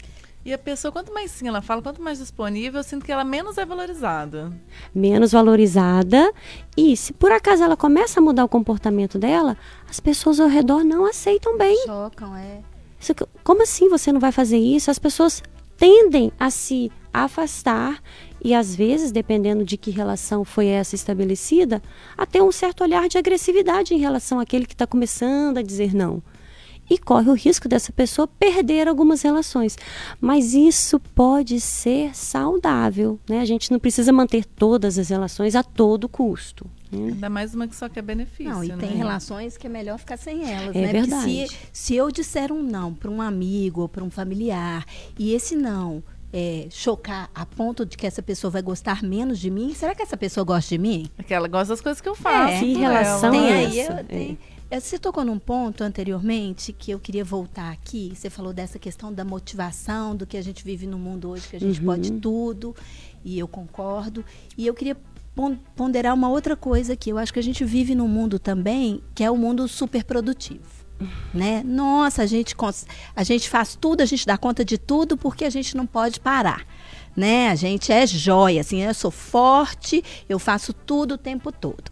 E 0.46 0.52
a 0.52 0.58
pessoa, 0.58 0.92
quanto 0.92 1.12
mais 1.12 1.32
sim 1.32 1.48
ela 1.48 1.60
fala, 1.60 1.82
quanto 1.82 2.00
mais 2.00 2.20
disponível, 2.20 2.78
eu 2.78 2.84
sinto 2.84 3.04
que 3.04 3.10
ela 3.10 3.24
menos 3.24 3.58
é 3.58 3.66
valorizada. 3.66 4.52
Menos 4.94 5.32
valorizada. 5.32 6.32
E 6.76 6.96
se 6.96 7.12
por 7.12 7.32
acaso 7.32 7.64
ela 7.64 7.76
começa 7.76 8.20
a 8.20 8.22
mudar 8.22 8.44
o 8.44 8.48
comportamento 8.48 9.18
dela, 9.18 9.56
as 9.90 9.98
pessoas 9.98 10.38
ao 10.38 10.46
redor 10.46 10.84
não 10.84 11.04
aceitam 11.04 11.58
bem. 11.58 11.76
Chocam, 11.84 12.36
é. 12.36 12.60
Isso, 13.00 13.12
como 13.42 13.64
assim 13.64 13.88
você 13.88 14.12
não 14.12 14.20
vai 14.20 14.30
fazer 14.30 14.56
isso? 14.56 14.88
As 14.88 15.00
pessoas 15.00 15.42
tendem 15.76 16.30
a 16.38 16.48
se 16.48 16.92
afastar 17.12 18.00
e 18.40 18.54
às 18.54 18.72
vezes, 18.72 19.10
dependendo 19.10 19.64
de 19.64 19.76
que 19.76 19.90
relação 19.90 20.44
foi 20.44 20.68
essa 20.68 20.94
estabelecida, 20.94 21.82
a 22.16 22.24
ter 22.24 22.40
um 22.40 22.52
certo 22.52 22.84
olhar 22.84 23.08
de 23.08 23.18
agressividade 23.18 23.94
em 23.94 23.98
relação 23.98 24.38
àquele 24.38 24.64
que 24.64 24.74
está 24.74 24.86
começando 24.86 25.58
a 25.58 25.62
dizer 25.62 25.92
não 25.92 26.22
e 26.88 26.98
corre 26.98 27.30
o 27.30 27.34
risco 27.34 27.68
dessa 27.68 27.92
pessoa 27.92 28.26
perder 28.26 28.88
algumas 28.88 29.22
relações. 29.22 29.76
Mas 30.20 30.54
isso 30.54 30.98
pode 31.00 31.60
ser 31.60 32.16
saudável, 32.16 33.18
né? 33.28 33.40
A 33.40 33.44
gente 33.44 33.70
não 33.70 33.78
precisa 33.78 34.12
manter 34.12 34.44
todas 34.44 34.98
as 34.98 35.08
relações 35.08 35.54
a 35.54 35.62
todo 35.62 36.08
custo. 36.08 36.66
Né? 36.90 37.08
Ainda 37.08 37.28
mais 37.28 37.54
uma 37.54 37.66
que 37.66 37.74
só 37.74 37.88
quer 37.88 38.02
benefício. 38.02 38.52
Não, 38.52 38.62
e 38.62 38.68
né? 38.68 38.76
tem 38.78 38.96
relações 38.96 39.56
que 39.56 39.66
é 39.66 39.70
melhor 39.70 39.98
ficar 39.98 40.16
sem 40.16 40.50
elas, 40.50 40.74
é 40.74 40.80
né? 40.80 40.92
Verdade. 40.92 41.22
Porque 41.24 41.48
se, 41.48 41.58
se 41.72 41.94
eu 41.96 42.10
disser 42.10 42.52
um 42.52 42.62
não 42.62 42.94
para 42.94 43.10
um 43.10 43.20
amigo 43.20 43.82
ou 43.82 43.88
para 43.88 44.04
um 44.04 44.10
familiar 44.10 44.84
e 45.18 45.32
esse 45.32 45.56
não 45.56 46.02
é, 46.32 46.66
chocar 46.70 47.30
a 47.34 47.46
ponto 47.46 47.86
de 47.86 47.96
que 47.96 48.06
essa 48.06 48.22
pessoa 48.22 48.50
vai 48.50 48.62
gostar 48.62 49.02
menos 49.02 49.38
de 49.38 49.50
mim, 49.50 49.74
será 49.74 49.94
que 49.94 50.02
essa 50.02 50.16
pessoa 50.16 50.44
gosta 50.44 50.68
de 50.68 50.78
mim? 50.78 51.10
Porque 51.16 51.32
ela 51.32 51.48
gosta 51.48 51.72
das 51.72 51.80
coisas 51.80 52.00
que 52.00 52.08
eu 52.08 52.14
faço. 52.14 52.54
É, 52.54 52.60
que 52.60 52.74
relação 52.74 53.32
ela. 53.34 53.46
Tem 53.46 53.50
é 53.50 53.54
aí, 53.54 53.78
essa? 53.80 53.92
eu, 53.92 54.04
tem, 54.04 54.38
é, 54.40 54.55
Você 54.70 54.98
tocou 54.98 55.24
num 55.24 55.38
ponto 55.38 55.82
anteriormente 55.84 56.72
que 56.72 56.90
eu 56.90 56.98
queria 56.98 57.24
voltar 57.24 57.70
aqui. 57.70 58.12
Você 58.14 58.28
falou 58.28 58.52
dessa 58.52 58.78
questão 58.78 59.12
da 59.12 59.24
motivação, 59.24 60.14
do 60.16 60.26
que 60.26 60.36
a 60.36 60.42
gente 60.42 60.64
vive 60.64 60.86
no 60.86 60.98
mundo 60.98 61.30
hoje, 61.30 61.46
que 61.48 61.56
a 61.56 61.60
gente 61.60 61.78
Uhum. 61.80 61.86
pode 61.86 62.10
tudo, 62.12 62.74
e 63.24 63.38
eu 63.38 63.46
concordo. 63.46 64.24
E 64.58 64.66
eu 64.66 64.74
queria 64.74 64.96
pon- 65.36 65.56
ponderar 65.76 66.12
uma 66.14 66.28
outra 66.28 66.56
coisa 66.56 66.94
aqui. 66.94 67.10
Eu 67.10 67.18
acho 67.18 67.32
que 67.32 67.38
a 67.38 67.42
gente 67.42 67.64
vive 67.64 67.94
num 67.94 68.08
mundo 68.08 68.38
também 68.40 69.00
que 69.14 69.22
é 69.22 69.30
o 69.30 69.34
um 69.34 69.38
mundo 69.38 69.68
super 69.68 70.04
produtivo. 70.04 70.64
Né? 71.34 71.62
Nossa, 71.64 72.22
a 72.22 72.26
gente, 72.26 72.56
a 73.14 73.22
gente 73.22 73.48
faz 73.50 73.76
tudo, 73.78 74.00
a 74.00 74.06
gente 74.06 74.26
dá 74.26 74.38
conta 74.38 74.64
de 74.64 74.78
tudo 74.78 75.16
porque 75.16 75.44
a 75.44 75.50
gente 75.50 75.76
não 75.76 75.86
pode 75.86 76.18
parar. 76.18 76.66
Né? 77.14 77.50
A 77.50 77.54
gente 77.54 77.92
é 77.92 78.06
joia, 78.06 78.62
assim, 78.62 78.82
eu 78.82 78.94
sou 78.94 79.10
forte, 79.10 80.02
eu 80.28 80.38
faço 80.38 80.72
tudo 80.72 81.14
o 81.14 81.18
tempo 81.18 81.52
todo. 81.52 81.90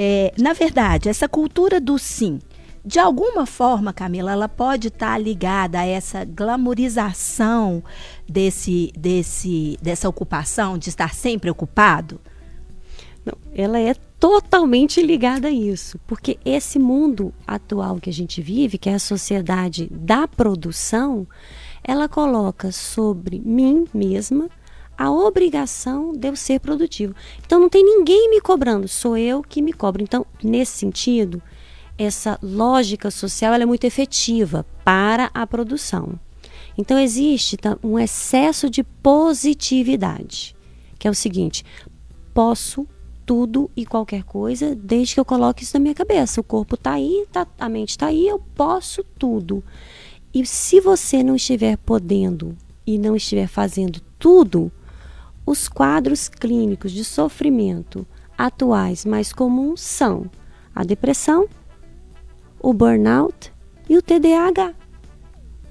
É, 0.00 0.32
na 0.38 0.52
verdade, 0.52 1.08
essa 1.08 1.28
cultura 1.28 1.80
do 1.80 1.98
sim, 1.98 2.38
de 2.84 3.00
alguma 3.00 3.44
forma, 3.44 3.92
Camila, 3.92 4.30
ela 4.30 4.48
pode 4.48 4.86
estar 4.86 5.18
ligada 5.18 5.80
a 5.80 5.84
essa 5.84 6.24
glamorização 6.24 7.82
desse, 8.28 8.92
desse, 8.96 9.76
dessa 9.82 10.08
ocupação, 10.08 10.78
de 10.78 10.88
estar 10.88 11.12
sempre 11.12 11.50
ocupado? 11.50 12.20
Não, 13.26 13.34
ela 13.52 13.80
é 13.80 13.92
totalmente 14.20 15.02
ligada 15.02 15.48
a 15.48 15.50
isso, 15.50 15.98
porque 16.06 16.38
esse 16.44 16.78
mundo 16.78 17.34
atual 17.44 17.96
que 17.96 18.08
a 18.08 18.12
gente 18.12 18.40
vive, 18.40 18.78
que 18.78 18.88
é 18.88 18.94
a 18.94 19.00
sociedade 19.00 19.88
da 19.90 20.28
produção, 20.28 21.26
ela 21.82 22.08
coloca 22.08 22.70
sobre 22.70 23.40
mim 23.40 23.84
mesma 23.92 24.48
a 24.98 25.12
obrigação 25.12 26.12
de 26.12 26.26
eu 26.26 26.34
ser 26.34 26.58
produtivo. 26.58 27.14
Então 27.46 27.60
não 27.60 27.68
tem 27.68 27.84
ninguém 27.84 28.28
me 28.28 28.40
cobrando, 28.40 28.88
sou 28.88 29.16
eu 29.16 29.42
que 29.42 29.62
me 29.62 29.72
cobro. 29.72 30.02
Então, 30.02 30.26
nesse 30.42 30.72
sentido, 30.72 31.40
essa 31.96 32.36
lógica 32.42 33.08
social 33.08 33.54
é 33.54 33.64
muito 33.64 33.84
efetiva 33.84 34.66
para 34.84 35.30
a 35.32 35.46
produção. 35.46 36.18
Então 36.76 36.98
existe 36.98 37.56
um 37.82 37.98
excesso 37.98 38.68
de 38.68 38.82
positividade, 38.82 40.56
que 40.98 41.06
é 41.06 41.10
o 41.10 41.14
seguinte: 41.14 41.64
posso 42.34 42.86
tudo 43.24 43.70
e 43.76 43.84
qualquer 43.84 44.24
coisa 44.24 44.74
desde 44.74 45.14
que 45.14 45.20
eu 45.20 45.24
coloque 45.24 45.62
isso 45.62 45.76
na 45.76 45.80
minha 45.80 45.94
cabeça. 45.94 46.40
O 46.40 46.44
corpo 46.44 46.74
está 46.74 46.92
aí, 46.92 47.26
tá, 47.30 47.46
a 47.58 47.68
mente 47.68 47.90
está 47.90 48.06
aí, 48.06 48.26
eu 48.26 48.40
posso 48.54 49.04
tudo. 49.18 49.62
E 50.32 50.44
se 50.46 50.80
você 50.80 51.22
não 51.22 51.36
estiver 51.36 51.76
podendo 51.76 52.56
e 52.86 52.98
não 52.98 53.14
estiver 53.14 53.46
fazendo 53.46 54.00
tudo, 54.18 54.72
os 55.48 55.66
quadros 55.66 56.28
clínicos 56.28 56.92
de 56.92 57.02
sofrimento 57.02 58.06
atuais 58.36 59.06
mais 59.06 59.32
comuns 59.32 59.80
são 59.80 60.30
a 60.74 60.84
depressão, 60.84 61.48
o 62.60 62.74
burnout 62.74 63.50
e 63.88 63.96
o 63.96 64.02
TDAH 64.02 64.74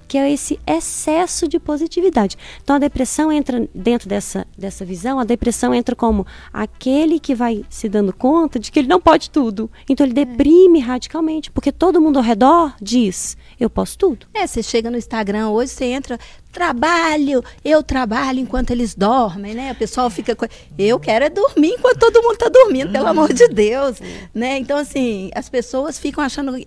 que 0.08 0.18
é 0.18 0.32
esse 0.32 0.60
excesso 0.66 1.48
de 1.48 1.60
positividade. 1.60 2.38
Então 2.64 2.76
a 2.76 2.80
depressão 2.80 3.32
entra 3.32 3.68
dentro 3.74 4.08
dessa, 4.08 4.48
dessa 4.58 4.86
visão, 4.86 5.20
a 5.20 5.24
depressão 5.24 5.74
entra 5.74 5.96
como 5.96 6.26
aquele 6.52 7.20
que 7.20 7.36
vai 7.36 7.66
se 7.70 7.90
dando 7.90 8.14
conta 8.14 8.60
de 8.60 8.72
que 8.72 8.80
ele 8.80 8.88
não 8.88 9.02
pode 9.02 9.30
tudo. 9.30 9.70
Então 9.90 10.06
ele 10.06 10.14
deprime 10.14 10.80
radicalmente, 10.80 11.52
porque 11.52 11.72
todo 11.72 12.02
mundo 12.02 12.18
ao 12.18 12.24
redor 12.24 12.74
diz: 12.82 13.38
eu 13.60 13.70
posso 13.70 13.98
tudo. 13.98 14.28
É, 14.34 14.48
você 14.48 14.64
chega 14.64 14.90
no 14.90 14.98
Instagram 14.98 15.50
hoje, 15.50 15.72
você 15.72 15.86
entra, 15.86 16.20
trabalho, 16.52 17.44
eu 17.64 17.84
trabalho 17.84 18.40
enquanto 18.40 18.72
eles 18.72 18.96
dormem, 18.96 19.54
né? 19.54 19.72
O 19.72 19.76
pessoal 19.76 20.10
fica 20.10 20.36
com. 20.36 20.46
Eu 20.78 21.00
quero 21.00 21.26
é 21.26 21.30
dormir 21.30 21.76
enquanto 21.78 22.00
todo 22.00 22.22
mundo 22.22 22.34
está 22.34 22.50
dormindo, 22.50 22.92
pelo 22.92 23.08
amor 23.08 23.32
de 23.32 23.48
Deus. 23.48 24.00
Né? 24.34 24.58
Então, 24.58 24.78
assim, 24.78 25.30
as 25.36 25.50
pessoas 25.50 26.00
ficam 26.00 26.24
achando 26.24 26.58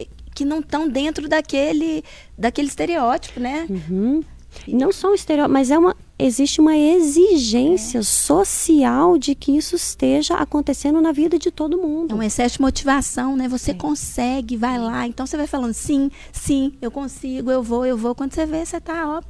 que 0.40 0.44
não 0.46 0.60
estão 0.60 0.88
dentro 0.88 1.28
daquele, 1.28 2.02
daquele 2.38 2.68
estereótipo, 2.68 3.38
né? 3.38 3.66
Uhum. 3.68 4.22
E 4.66 4.74
não 4.74 4.90
só 4.90 5.10
um 5.10 5.14
estereótipo, 5.14 5.52
mas 5.52 5.70
é 5.70 5.78
uma, 5.78 5.94
existe 6.18 6.62
uma 6.62 6.74
exigência 6.74 7.98
é. 7.98 8.02
social 8.02 9.18
de 9.18 9.34
que 9.34 9.54
isso 9.54 9.76
esteja 9.76 10.34
acontecendo 10.36 10.98
na 10.98 11.12
vida 11.12 11.38
de 11.38 11.50
todo 11.50 11.76
mundo. 11.76 12.14
É 12.14 12.14
um 12.16 12.22
excesso 12.22 12.54
de 12.54 12.62
motivação, 12.62 13.36
né? 13.36 13.48
Você 13.48 13.72
é. 13.72 13.74
consegue, 13.74 14.56
vai 14.56 14.78
lá. 14.78 15.06
Então 15.06 15.26
você 15.26 15.36
vai 15.36 15.46
falando, 15.46 15.74
sim, 15.74 16.10
sim, 16.32 16.72
eu 16.80 16.90
consigo, 16.90 17.50
eu 17.50 17.62
vou, 17.62 17.84
eu 17.84 17.98
vou. 17.98 18.14
Quando 18.14 18.32
você 18.32 18.46
vê, 18.46 18.64
você 18.64 18.78
está 18.78 19.06
ó, 19.06 19.22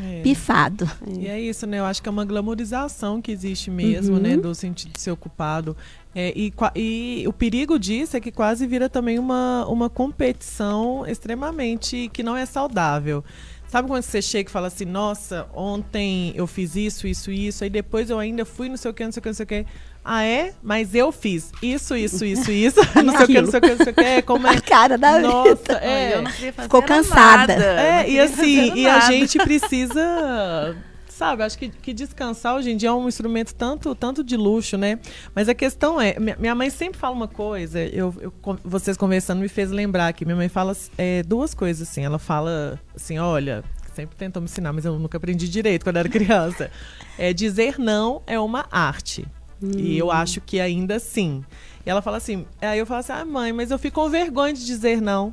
é. 0.00 0.22
pifado. 0.22 0.90
E 1.18 1.26
é 1.26 1.40
isso, 1.40 1.66
né? 1.66 1.78
Eu 1.78 1.84
acho 1.84 2.02
que 2.02 2.08
é 2.08 2.12
uma 2.12 2.24
glamorização 2.24 3.20
que 3.20 3.30
existe 3.30 3.70
mesmo, 3.70 4.18
né? 4.18 4.30
uhum. 4.30 4.36
né? 4.36 4.42
Do 4.42 4.54
sentido 4.54 4.92
de 4.92 5.00
ser 5.00 5.10
ocupado. 5.10 5.76
É, 6.14 6.32
e, 6.36 6.52
e, 6.76 7.24
o 7.26 7.32
perigo 7.32 7.78
disso 7.78 8.16
é 8.16 8.20
que 8.20 8.30
quase 8.30 8.66
vira 8.66 8.88
também 8.88 9.18
uma, 9.18 9.66
uma 9.66 9.90
competição 9.90 11.04
extremamente 11.06 12.08
que 12.12 12.22
não 12.22 12.36
é 12.36 12.46
saudável. 12.46 13.24
Sabe 13.66 13.88
quando 13.88 14.02
você 14.02 14.22
chega 14.22 14.48
e 14.48 14.52
fala 14.52 14.68
assim, 14.68 14.84
nossa, 14.84 15.48
ontem 15.52 16.32
eu 16.36 16.46
fiz 16.46 16.76
isso, 16.76 17.08
isso, 17.08 17.32
isso, 17.32 17.64
aí 17.64 17.70
depois 17.70 18.08
eu 18.08 18.20
ainda 18.20 18.44
fui 18.44 18.68
não 18.68 18.76
sei 18.76 18.90
o 18.90 18.94
que, 18.94 19.04
não 19.04 19.10
sei 19.10 19.18
o 19.18 19.22
que, 19.22 19.28
não 19.28 19.34
sei 19.34 19.44
o 19.44 19.46
que. 19.46 19.66
Ah, 20.04 20.22
é? 20.22 20.52
Mas 20.62 20.94
eu 20.94 21.10
fiz 21.10 21.50
isso, 21.62 21.96
isso, 21.96 22.24
isso, 22.24 22.52
isso. 22.52 22.80
não 23.02 23.16
sei 23.16 23.24
o 23.24 23.26
que, 23.26 23.40
não 23.40 23.50
sei 23.50 23.58
o 23.58 23.62
que, 23.62 23.68
não 23.70 23.84
sei 23.84 23.92
o 23.92 23.94
que. 23.94 24.22
Como 24.22 24.46
é? 24.46 24.50
A 24.50 24.60
cara 24.60 24.98
da 24.98 25.18
Nossa, 25.18 25.54
vida. 25.54 25.80
é. 25.82 26.14
Eu 26.14 26.22
não 26.22 26.30
Ficou 26.30 26.82
cansada. 26.82 27.56
Nada. 27.56 27.80
É, 27.80 28.10
e 28.10 28.20
assim, 28.20 28.74
e 28.74 28.86
a 28.86 29.00
gente 29.00 29.38
precisa 29.38 30.76
sabe, 31.14 31.44
acho 31.44 31.56
que, 31.56 31.68
que 31.68 31.92
descansar 31.94 32.56
hoje 32.56 32.70
em 32.70 32.76
dia 32.76 32.88
é 32.88 32.92
um 32.92 33.06
instrumento 33.06 33.54
tanto, 33.54 33.94
tanto 33.94 34.24
de 34.24 34.36
luxo, 34.36 34.76
né? 34.76 34.98
Mas 35.34 35.48
a 35.48 35.54
questão 35.54 36.00
é, 36.00 36.16
minha 36.18 36.54
mãe 36.54 36.68
sempre 36.70 36.98
fala 36.98 37.14
uma 37.14 37.28
coisa, 37.28 37.80
eu, 37.80 38.12
eu 38.20 38.32
vocês 38.64 38.96
conversando 38.96 39.40
me 39.40 39.48
fez 39.48 39.70
lembrar 39.70 40.12
que 40.12 40.24
minha 40.24 40.36
mãe 40.36 40.48
fala 40.48 40.76
é, 40.98 41.22
duas 41.22 41.54
coisas 41.54 41.88
assim. 41.88 42.04
Ela 42.04 42.18
fala 42.18 42.80
assim, 42.94 43.18
olha, 43.18 43.62
sempre 43.94 44.16
tentou 44.16 44.42
me 44.42 44.46
ensinar, 44.46 44.72
mas 44.72 44.84
eu 44.84 44.98
nunca 44.98 45.16
aprendi 45.16 45.48
direito 45.48 45.84
quando 45.84 45.96
era 45.98 46.08
criança. 46.08 46.70
É 47.16 47.32
dizer 47.32 47.78
não 47.78 48.22
é 48.26 48.38
uma 48.38 48.66
arte. 48.70 49.26
Hum. 49.64 49.78
E 49.78 49.98
eu 49.98 50.06
hum. 50.06 50.10
acho 50.10 50.40
que 50.40 50.60
ainda 50.60 50.98
sim. 50.98 51.44
E 51.84 51.90
ela 51.90 52.02
fala 52.02 52.16
assim, 52.16 52.46
aí 52.60 52.78
eu 52.78 52.86
falo 52.86 53.00
assim, 53.00 53.12
ah, 53.12 53.24
mãe, 53.24 53.52
mas 53.52 53.70
eu 53.70 53.78
fico 53.78 54.00
com 54.00 54.08
vergonha 54.08 54.52
de 54.52 54.64
dizer 54.64 55.00
não. 55.00 55.32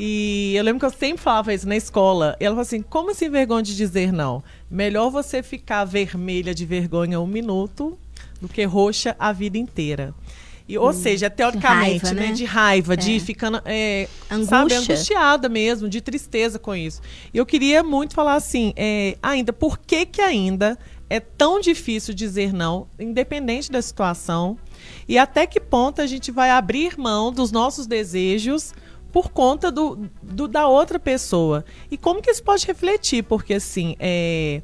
E 0.00 0.54
eu 0.54 0.62
lembro 0.62 0.78
que 0.78 0.86
eu 0.86 0.96
sempre 0.96 1.20
falava 1.20 1.52
isso 1.52 1.66
na 1.66 1.74
escola. 1.74 2.36
E 2.38 2.44
ela 2.44 2.54
falou 2.54 2.62
assim: 2.62 2.80
como 2.82 3.10
assim 3.10 3.28
vergonha 3.28 3.64
de 3.64 3.76
dizer 3.76 4.12
não? 4.12 4.44
Melhor 4.70 5.10
você 5.10 5.42
ficar 5.42 5.84
vermelha 5.84 6.54
de 6.54 6.64
vergonha 6.64 7.18
um 7.18 7.26
minuto 7.26 7.98
do 8.40 8.48
que 8.48 8.62
roxa 8.62 9.16
a 9.18 9.32
vida 9.32 9.58
inteira. 9.58 10.14
E, 10.68 10.78
ou 10.78 10.90
hum, 10.90 10.92
seja, 10.92 11.28
teoricamente, 11.28 12.04
raiva, 12.04 12.12
né? 12.12 12.26
né? 12.28 12.32
De 12.32 12.44
raiva, 12.44 12.92
é. 12.92 12.96
de 12.96 13.18
ficando 13.18 13.60
é, 13.64 14.06
sabe, 14.46 14.74
angustiada 14.74 15.48
mesmo, 15.48 15.88
de 15.88 16.00
tristeza 16.00 16.60
com 16.60 16.76
isso. 16.76 17.00
E 17.34 17.38
eu 17.38 17.46
queria 17.46 17.82
muito 17.82 18.14
falar 18.14 18.34
assim, 18.34 18.72
é, 18.76 19.16
ainda, 19.20 19.52
por 19.52 19.78
que 19.78 20.06
que 20.06 20.20
ainda 20.20 20.78
é 21.10 21.20
tão 21.20 21.60
difícil 21.60 22.12
dizer 22.12 22.52
não, 22.52 22.86
independente 22.98 23.70
da 23.70 23.80
situação? 23.80 24.58
E 25.08 25.18
até 25.18 25.46
que 25.46 25.60
ponto 25.60 26.02
a 26.02 26.06
gente 26.06 26.30
vai 26.30 26.50
abrir 26.50 26.98
mão 26.98 27.32
dos 27.32 27.50
nossos 27.50 27.86
desejos 27.86 28.74
por 29.12 29.30
conta 29.30 29.70
do, 29.70 30.08
do, 30.22 30.46
da 30.46 30.66
outra 30.66 30.98
pessoa. 30.98 31.64
E 31.90 31.96
como 31.96 32.20
que 32.20 32.30
isso 32.30 32.42
pode 32.42 32.66
refletir? 32.66 33.22
Porque, 33.22 33.54
assim, 33.54 33.96
é, 33.98 34.60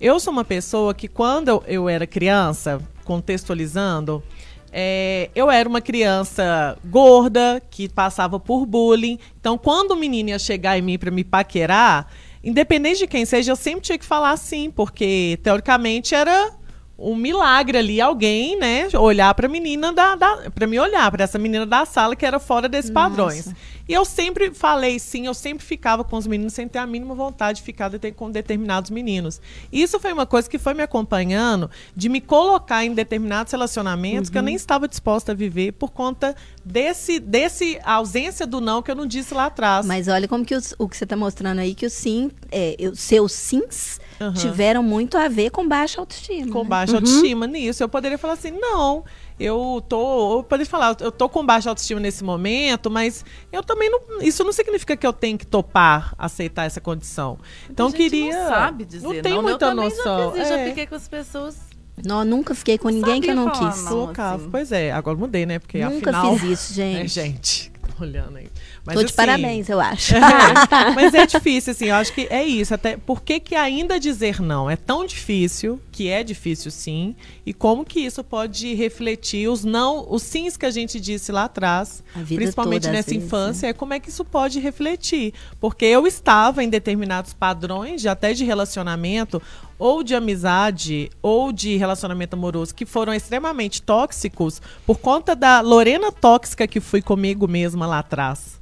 eu 0.00 0.20
sou 0.20 0.32
uma 0.32 0.44
pessoa 0.44 0.94
que, 0.94 1.08
quando 1.08 1.62
eu, 1.66 1.88
era 1.88 2.06
criança, 2.06 2.80
contextualizando, 3.04 4.22
é, 4.70 5.30
eu 5.34 5.50
era 5.50 5.66
uma 5.66 5.80
criança 5.80 6.76
gorda, 6.84 7.62
que 7.70 7.88
passava 7.88 8.38
por 8.38 8.66
bullying. 8.66 9.18
Então, 9.40 9.56
quando 9.56 9.92
o 9.92 9.96
menino 9.96 10.28
ia 10.28 10.38
chegar 10.38 10.78
em 10.78 10.82
mim 10.82 10.98
para 10.98 11.10
me 11.10 11.24
paquerar, 11.24 12.12
independente 12.42 12.98
de 12.98 13.06
quem 13.06 13.24
seja, 13.24 13.52
eu 13.52 13.56
sempre 13.56 13.80
tinha 13.82 13.98
que 13.98 14.04
falar 14.04 14.36
sim, 14.36 14.70
porque, 14.70 15.38
teoricamente, 15.42 16.14
era 16.14 16.52
um 16.98 17.14
milagre 17.14 17.76
ali 17.76 18.00
alguém, 18.00 18.58
né, 18.58 18.88
olhar 18.94 19.34
para 19.34 19.46
a 19.46 19.48
menina 19.50 19.92
da, 19.92 20.14
da 20.14 20.50
para 20.50 20.66
me 20.66 20.78
olhar 20.78 21.10
para 21.10 21.24
essa 21.24 21.38
menina 21.38 21.66
da 21.66 21.84
sala 21.84 22.16
que 22.16 22.24
era 22.24 22.38
fora 22.38 22.68
desses 22.68 22.90
Nossa. 22.90 23.10
padrões. 23.10 23.54
E 23.88 23.92
eu 23.92 24.04
sempre 24.04 24.52
falei 24.52 24.98
sim, 24.98 25.26
eu 25.26 25.34
sempre 25.34 25.64
ficava 25.64 26.02
com 26.02 26.16
os 26.16 26.26
meninos 26.26 26.54
sem 26.54 26.66
ter 26.66 26.78
a 26.78 26.86
mínima 26.86 27.14
vontade 27.14 27.58
de 27.58 27.64
ficar 27.64 27.90
com 28.14 28.30
determinados 28.30 28.90
meninos. 28.90 29.40
Isso 29.72 30.00
foi 30.00 30.12
uma 30.12 30.26
coisa 30.26 30.48
que 30.48 30.58
foi 30.58 30.74
me 30.74 30.82
acompanhando 30.82 31.70
de 31.94 32.08
me 32.08 32.20
colocar 32.20 32.84
em 32.84 32.92
determinados 32.92 33.52
relacionamentos 33.52 34.28
uhum. 34.28 34.32
que 34.32 34.38
eu 34.38 34.42
uhum. 34.42 34.46
nem 34.46 34.54
estava 34.54 34.88
disposta 34.88 35.32
a 35.32 35.34
viver 35.34 35.72
por 35.72 35.90
conta 35.90 36.34
desse, 36.64 37.20
desse 37.20 37.78
ausência 37.84 38.46
do 38.46 38.60
não 38.60 38.82
que 38.82 38.90
eu 38.90 38.94
não 38.94 39.06
disse 39.06 39.32
lá 39.32 39.46
atrás. 39.46 39.86
Mas 39.86 40.08
olha 40.08 40.26
como 40.26 40.44
que 40.44 40.54
os, 40.54 40.74
o 40.78 40.88
que 40.88 40.96
você 40.96 41.04
está 41.04 41.16
mostrando 41.16 41.60
aí, 41.60 41.74
que 41.74 41.86
o 41.86 41.90
sim, 41.90 42.30
é, 42.50 42.76
os 42.92 43.00
seus 43.00 43.32
sims 43.32 44.00
uhum. 44.20 44.32
tiveram 44.32 44.82
muito 44.82 45.16
a 45.16 45.28
ver 45.28 45.50
com 45.50 45.66
baixa 45.66 46.00
autoestima. 46.00 46.52
Com 46.52 46.62
né? 46.62 46.68
baixa 46.68 46.92
uhum. 46.92 46.98
autoestima 46.98 47.46
nisso. 47.46 47.82
Eu 47.82 47.88
poderia 47.88 48.18
falar 48.18 48.34
assim, 48.34 48.50
não, 48.50 49.04
eu 49.38 49.82
tô. 49.88 50.38
Eu 50.38 50.42
poderia 50.42 50.70
falar, 50.70 50.96
eu 51.00 51.12
tô 51.12 51.28
com 51.28 51.44
baixa 51.44 51.68
autoestima 51.68 52.00
nesse 52.00 52.24
momento, 52.24 52.90
mas 52.90 53.24
eu 53.52 53.62
também 53.62 53.90
não. 53.90 54.20
Isso 54.20 54.42
não 54.44 54.52
significa 54.52 54.96
que 54.96 55.06
eu 55.06 55.12
tenho 55.12 55.36
que 55.38 55.46
topar, 55.46 56.14
aceitar 56.18 56.64
essa 56.64 56.80
condição. 56.80 57.38
Então 57.70 57.90
queria. 57.92 58.36
Não 58.36 58.48
sabe 58.48 58.84
dizer. 58.84 59.06
Não 59.06 59.22
tem 59.22 59.34
não, 59.34 59.42
muita 59.42 59.66
eu 59.66 59.74
noção. 59.74 60.30
Já, 60.30 60.32
fiz, 60.32 60.50
é. 60.50 60.58
já 60.58 60.68
fiquei 60.68 60.86
com 60.86 60.94
as 60.94 61.08
pessoas 61.08 61.76
não, 62.04 62.24
nunca 62.24 62.54
fiquei 62.54 62.76
com 62.76 62.90
ninguém 62.90 63.20
que 63.20 63.30
eu 63.30 63.34
não 63.34 63.50
quis. 63.50 63.84
Não, 63.84 64.10
assim. 64.10 64.48
Pois 64.50 64.70
é, 64.70 64.92
agora 64.92 65.16
mudei, 65.16 65.46
né? 65.46 65.58
Porque 65.58 65.82
nunca 65.82 66.10
afinal. 66.10 66.38
fiz 66.38 66.50
isso, 66.50 66.74
gente. 66.74 67.00
É, 67.00 67.08
gente, 67.08 67.72
olhando 68.00 68.36
aí. 68.36 68.48
Mas, 68.86 68.94
Tô 68.94 69.00
de 69.00 69.06
assim, 69.06 69.16
parabéns, 69.16 69.68
eu 69.68 69.80
acho. 69.80 70.14
É, 70.14 70.20
mas 70.94 71.12
é 71.12 71.26
difícil, 71.26 71.72
assim, 71.72 71.86
eu 71.86 71.96
acho 71.96 72.12
que 72.12 72.28
é 72.30 72.44
isso. 72.44 72.72
Até 72.72 72.96
por 72.96 73.20
que, 73.20 73.40
que 73.40 73.56
ainda 73.56 73.98
dizer 73.98 74.40
não 74.40 74.70
é 74.70 74.76
tão 74.76 75.04
difícil, 75.04 75.80
que 75.90 76.08
é 76.08 76.22
difícil 76.22 76.70
sim, 76.70 77.16
e 77.44 77.52
como 77.52 77.84
que 77.84 77.98
isso 77.98 78.22
pode 78.22 78.74
refletir 78.74 79.48
os 79.48 79.64
não, 79.64 80.06
os 80.08 80.22
sims 80.22 80.56
que 80.56 80.64
a 80.64 80.70
gente 80.70 81.00
disse 81.00 81.32
lá 81.32 81.44
atrás, 81.44 82.00
principalmente 82.26 82.86
nessa 82.88 83.10
vezes, 83.10 83.24
infância, 83.24 83.66
né? 83.66 83.70
é 83.70 83.72
como 83.72 83.92
é 83.92 83.98
que 83.98 84.08
isso 84.08 84.24
pode 84.24 84.60
refletir. 84.60 85.34
Porque 85.60 85.84
eu 85.84 86.06
estava 86.06 86.62
em 86.62 86.68
determinados 86.68 87.32
padrões, 87.32 88.00
de, 88.00 88.08
até 88.08 88.32
de 88.32 88.44
relacionamento, 88.44 89.42
ou 89.78 90.02
de 90.02 90.14
amizade 90.14 91.10
ou 91.20 91.52
de 91.52 91.76
relacionamento 91.76 92.34
amoroso 92.34 92.74
que 92.74 92.86
foram 92.86 93.12
extremamente 93.12 93.82
tóxicos 93.82 94.62
por 94.86 94.98
conta 94.98 95.34
da 95.34 95.60
Lorena 95.60 96.10
tóxica 96.10 96.66
que 96.66 96.80
fui 96.80 97.02
comigo 97.02 97.46
mesma 97.46 97.86
lá 97.86 97.98
atrás. 97.98 98.56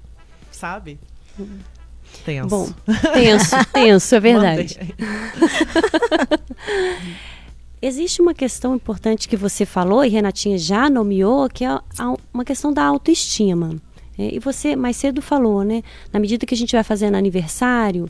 Sabe? 0.64 0.98
Tenso. 2.24 2.48
Bom, 2.48 2.72
tenso, 3.12 3.54
tenso, 3.70 4.14
é 4.14 4.20
verdade. 4.32 4.78
Existe 7.82 8.22
uma 8.22 8.32
questão 8.32 8.74
importante 8.74 9.28
que 9.28 9.36
você 9.36 9.66
falou 9.66 10.02
e 10.02 10.08
Renatinha 10.08 10.56
já 10.56 10.88
nomeou, 10.88 11.50
que 11.50 11.66
é 11.66 11.78
uma 12.32 12.46
questão 12.46 12.72
da 12.72 12.82
autoestima. 12.82 13.76
É, 14.18 14.36
e 14.36 14.38
você 14.38 14.74
mais 14.74 14.96
cedo 14.96 15.20
falou, 15.20 15.62
né? 15.64 15.82
Na 16.10 16.18
medida 16.18 16.46
que 16.46 16.54
a 16.54 16.56
gente 16.56 16.72
vai 16.72 16.82
fazendo 16.82 17.16
aniversário, 17.16 18.08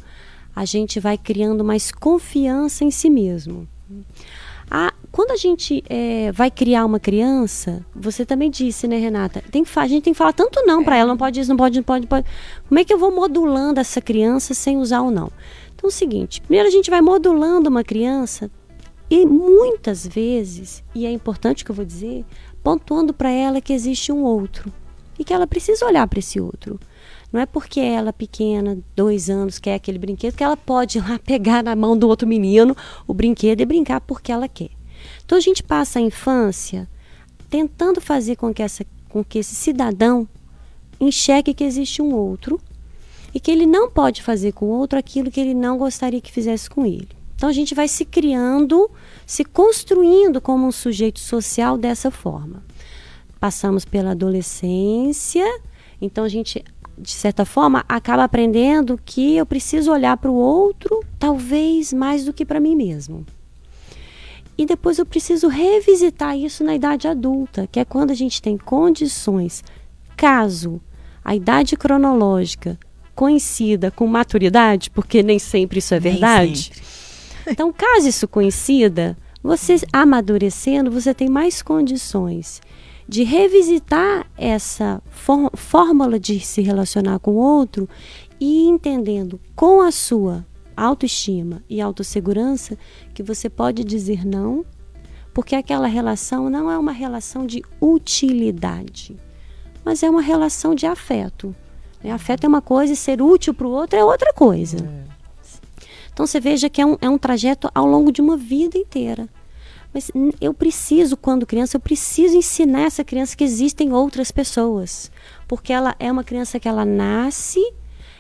a 0.55 0.65
gente 0.65 1.01
vai 1.01 1.19
criando 1.19 1.65
mais 1.65 1.91
confiança 1.91 2.85
em 2.85 2.91
si 2.93 3.11
mesmo. 3.11 3.67
A, 4.71 4.95
quando 5.15 5.31
a 5.31 5.37
gente 5.37 5.81
é, 5.89 6.33
vai 6.33 6.51
criar 6.51 6.85
uma 6.85 6.99
criança, 6.99 7.87
você 7.95 8.27
também 8.27 8.51
disse, 8.51 8.89
né, 8.89 8.99
Renata? 8.99 9.45
Tem 9.49 9.65
a 9.77 9.87
gente 9.87 10.03
tem 10.03 10.13
que 10.13 10.19
falar 10.19 10.33
tanto 10.33 10.61
não 10.67 10.83
para 10.83 10.97
ela, 10.97 11.11
não 11.11 11.17
pode 11.17 11.39
isso, 11.39 11.49
não 11.49 11.57
pode, 11.57 11.77
não 11.77 11.85
pode, 11.85 12.01
não 12.01 12.09
pode. 12.09 12.27
Como 12.67 12.81
é 12.81 12.85
que 12.85 12.93
eu 12.93 12.99
vou 12.99 13.13
modulando 13.13 13.79
essa 13.79 14.01
criança 14.01 14.55
sem 14.55 14.77
usar 14.77 15.03
o 15.03 15.13
não? 15.13 15.31
Então 15.73 15.85
é 15.85 15.87
o 15.87 15.91
seguinte, 15.93 16.41
primeiro 16.41 16.67
a 16.67 16.71
gente 16.71 16.91
vai 16.91 17.01
modulando 17.01 17.71
uma 17.71 17.85
criança 17.85 18.51
e 19.09 19.25
muitas 19.25 20.05
vezes, 20.05 20.83
e 20.93 21.07
é 21.07 21.13
importante 21.13 21.63
o 21.63 21.67
que 21.67 21.71
eu 21.71 21.77
vou 21.77 21.85
dizer, 21.85 22.25
pontuando 22.65 23.15
para 23.15 23.31
ela 23.31 23.61
que 23.61 23.73
existe 23.73 24.11
um 24.11 24.25
outro 24.25 24.73
e 25.17 25.23
que 25.23 25.33
ela 25.33 25.47
precisa 25.47 25.87
olhar 25.87 26.09
para 26.09 26.19
esse 26.19 26.41
outro. 26.41 26.77
Não 27.33 27.41
é 27.41 27.47
porque 27.47 27.79
ela 27.79 28.13
pequena, 28.13 28.79
dois 28.97 29.31
anos, 29.31 29.61
quer 29.61 29.75
aquele 29.75 29.99
brinquedo, 29.99 30.35
que 30.35 30.43
ela 30.43 30.57
pode 30.57 30.99
ir 30.99 31.09
lá 31.09 31.21
pegar 31.25 31.63
na 31.63 31.77
mão 31.77 31.97
do 31.97 32.09
outro 32.09 32.27
menino 32.27 32.77
o 33.07 33.15
brinquedo 33.15 33.61
e 33.61 33.65
brincar 33.65 34.01
porque 34.01 34.33
ela 34.33 34.49
quer. 34.49 34.71
Então 35.25 35.39
a 35.39 35.41
gente 35.41 35.63
passa 35.63 35.99
a 35.99 36.03
infância 36.03 36.89
tentando 37.49 38.01
fazer 38.01 38.37
com 38.37 38.53
que, 38.53 38.63
essa, 38.63 38.85
com 39.09 39.25
que 39.25 39.39
esse 39.39 39.55
cidadão 39.55 40.29
enxergue 41.01 41.55
que 41.55 41.65
existe 41.65 42.03
um 42.03 42.15
outro 42.15 42.61
e 43.35 43.41
que 43.41 43.51
ele 43.51 43.67
não 43.67 43.91
pode 43.91 44.23
fazer 44.23 44.53
com 44.53 44.67
o 44.67 44.71
outro 44.71 44.99
aquilo 44.99 45.31
que 45.31 45.41
ele 45.41 45.55
não 45.55 45.77
gostaria 45.77 46.21
que 46.21 46.31
fizesse 46.31 46.71
com 46.71 46.87
ele. 46.87 47.09
Então 47.35 47.49
a 47.49 47.53
gente 47.53 47.75
vai 47.75 47.89
se 47.89 48.05
criando, 48.05 48.91
se 49.27 49.45
construindo 49.45 50.41
como 50.41 50.67
um 50.67 50.73
sujeito 50.73 51.19
social 51.19 51.77
dessa 51.77 52.11
forma. 52.11 52.63
Passamos 53.41 53.85
pela 53.85 54.13
adolescência, 54.13 55.45
então 56.01 56.25
a 56.25 56.29
gente, 56.29 56.65
de 56.97 57.11
certa 57.11 57.45
forma, 57.45 57.85
acaba 57.89 58.25
aprendendo 58.25 58.99
que 59.05 59.37
eu 59.37 59.45
preciso 59.45 59.91
olhar 59.91 60.17
para 60.17 60.31
o 60.31 60.35
outro, 60.35 61.05
talvez 61.19 61.93
mais 61.93 62.25
do 62.25 62.33
que 62.33 62.47
para 62.47 62.61
mim 62.61 62.77
mesmo. 62.77 63.27
E 64.57 64.65
depois 64.65 64.99
eu 64.99 65.07
preciso 65.07 65.49
revisitar 65.49 66.37
isso 66.39 66.63
na 66.63 66.75
idade 66.75 67.09
adulta, 67.09 67.69
que 67.71 67.81
é 67.81 67.85
quando 67.85 68.13
a 68.13 68.15
gente 68.15 68.41
tem 68.41 68.57
condições, 68.57 69.65
caso 70.17 70.81
a 71.25 71.35
idade 71.35 71.77
cronológica 71.77 72.79
coincida 73.15 73.91
com 73.91 74.07
maturidade, 74.07 74.91
porque 74.91 75.23
nem 75.23 75.39
sempre 75.39 75.79
isso 75.79 75.95
é 75.95 76.01
verdade. 76.01 76.73
Então, 77.47 77.73
caso 77.73 78.09
isso 78.09 78.27
coincida, 78.27 79.17
você 79.43 79.77
amadurecendo, 79.93 80.91
você 80.91 81.13
tem 81.13 81.29
mais 81.29 81.63
condições 81.63 82.61
de 83.07 83.23
revisitar 83.23 84.27
essa 84.37 85.03
fórmula 85.55 86.19
de 86.19 86.41
se 86.41 86.63
relacionar 86.63 87.19
com 87.19 87.33
o 87.33 87.37
outro 87.37 87.89
e 88.41 88.63
entendendo 88.63 89.39
com 89.55 89.83
a 89.83 89.91
sua 89.91 90.45
autoestima 90.77 91.63
e 91.69 91.81
autossegurança 91.81 92.77
que 93.13 93.23
você 93.23 93.49
pode 93.49 93.85
dizer 93.85 94.25
não, 94.25 94.65
porque 95.33 95.55
aquela 95.55 95.87
relação 95.87 96.49
não 96.49 96.71
é 96.71 96.79
uma 96.79 96.93
relação 96.93 97.47
de 97.47 97.63
utilidade, 97.81 99.17
mas 99.85 100.03
é 100.03 100.09
uma 100.09 100.23
relação 100.23 100.75
de 100.75 100.87
afeto. 100.87 101.55
Né? 102.03 102.13
Afeto 102.13 102.45
é 102.45 102.49
uma 102.49 102.63
coisa 102.63 102.93
e 102.93 102.97
ser 102.97 103.21
útil 103.21 103.53
para 103.53 103.67
o 103.67 103.71
outro 103.71 103.99
é 103.99 104.05
outra 104.05 104.33
coisa. 104.33 104.79
É. 104.79 105.15
Então 106.13 106.27
você 106.27 106.39
veja 106.39 106.71
que 106.71 106.81
é 106.81 106.87
um, 106.87 106.97
é 107.01 107.09
um 107.09 107.19
trajeto 107.19 107.69
ao 107.75 107.87
longo 107.87 108.13
de 108.13 108.21
uma 108.21 108.37
vida 108.37 108.79
inteira. 108.79 109.29
Mas 109.93 110.11
eu 110.41 110.53
preciso, 110.53 111.17
quando 111.17 111.47
criança, 111.47 111.77
eu 111.77 111.81
preciso 111.81 112.37
ensinar 112.37 112.83
essa 112.83 113.05
criança 113.05 113.37
que 113.37 113.45
existem 113.45 113.93
outras 113.93 114.33
pessoas. 114.33 115.11
Porque 115.47 115.73
ela 115.73 115.95
é 116.01 116.11
uma 116.11 116.25
criança 116.25 116.59
que 116.59 116.69
ela 116.69 116.85
nasce 116.85 117.61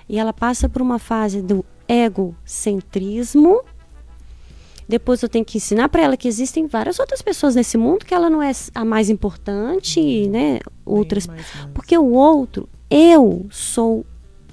e 0.08 0.18
ela 0.18 0.32
passa 0.32 0.68
por 0.68 0.82
uma 0.82 1.00
fase 1.00 1.42
do 1.42 1.64
egocentrismo. 1.88 3.62
Depois 4.86 5.22
eu 5.22 5.28
tenho 5.28 5.44
que 5.44 5.56
ensinar 5.56 5.88
para 5.88 6.02
ela 6.02 6.16
que 6.16 6.28
existem 6.28 6.66
várias 6.66 6.98
outras 6.98 7.22
pessoas 7.22 7.54
nesse 7.54 7.78
mundo 7.78 8.04
que 8.04 8.12
ela 8.12 8.28
não 8.28 8.42
é 8.42 8.52
a 8.74 8.84
mais 8.84 9.08
importante, 9.08 10.28
né? 10.28 10.60
Outras, 10.84 11.26
porque 11.72 11.96
o 11.96 12.12
outro, 12.12 12.68
eu 12.90 13.46
sou 13.50 14.04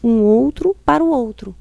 um 0.01 0.21
outro 0.21 0.75
para 0.85 1.03
o 1.03 1.09
outro. 1.09 1.55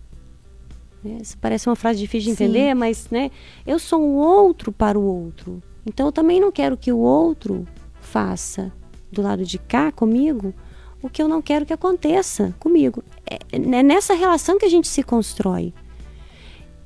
Isso 1.05 1.37
parece 1.39 1.69
uma 1.69 1.77
frase 1.77 1.99
difícil 1.99 2.33
de 2.33 2.37
Sim. 2.37 2.45
entender, 2.45 2.75
mas 2.75 3.09
né, 3.11 3.31
eu 3.67 3.79
sou 3.79 4.01
um 4.01 4.17
outro 4.17 4.71
para 4.71 4.99
o 4.99 5.03
outro. 5.03 5.63
Então 5.85 6.07
eu 6.07 6.13
também 6.13 6.39
não 6.39 6.53
quero 6.53 6.77
que 6.77 6.93
o 6.93 6.99
outro 6.99 7.67
faça 8.01 8.73
do 9.11 9.23
lado 9.23 9.45
de 9.45 9.59
cá 9.59 9.91
comigo 9.91 10.55
o 11.03 11.09
que 11.09 11.23
eu 11.23 11.29
não 11.29 11.41
quero 11.41 11.65
que 11.65 11.73
aconteça 11.73 12.55
comigo. 12.59 13.03
É, 13.29 13.39
é 13.53 13.83
nessa 13.83 14.15
relação 14.15 14.59
que 14.59 14.65
a 14.65 14.71
gente 14.71 14.89
se 14.89 15.03
constrói. 15.03 15.73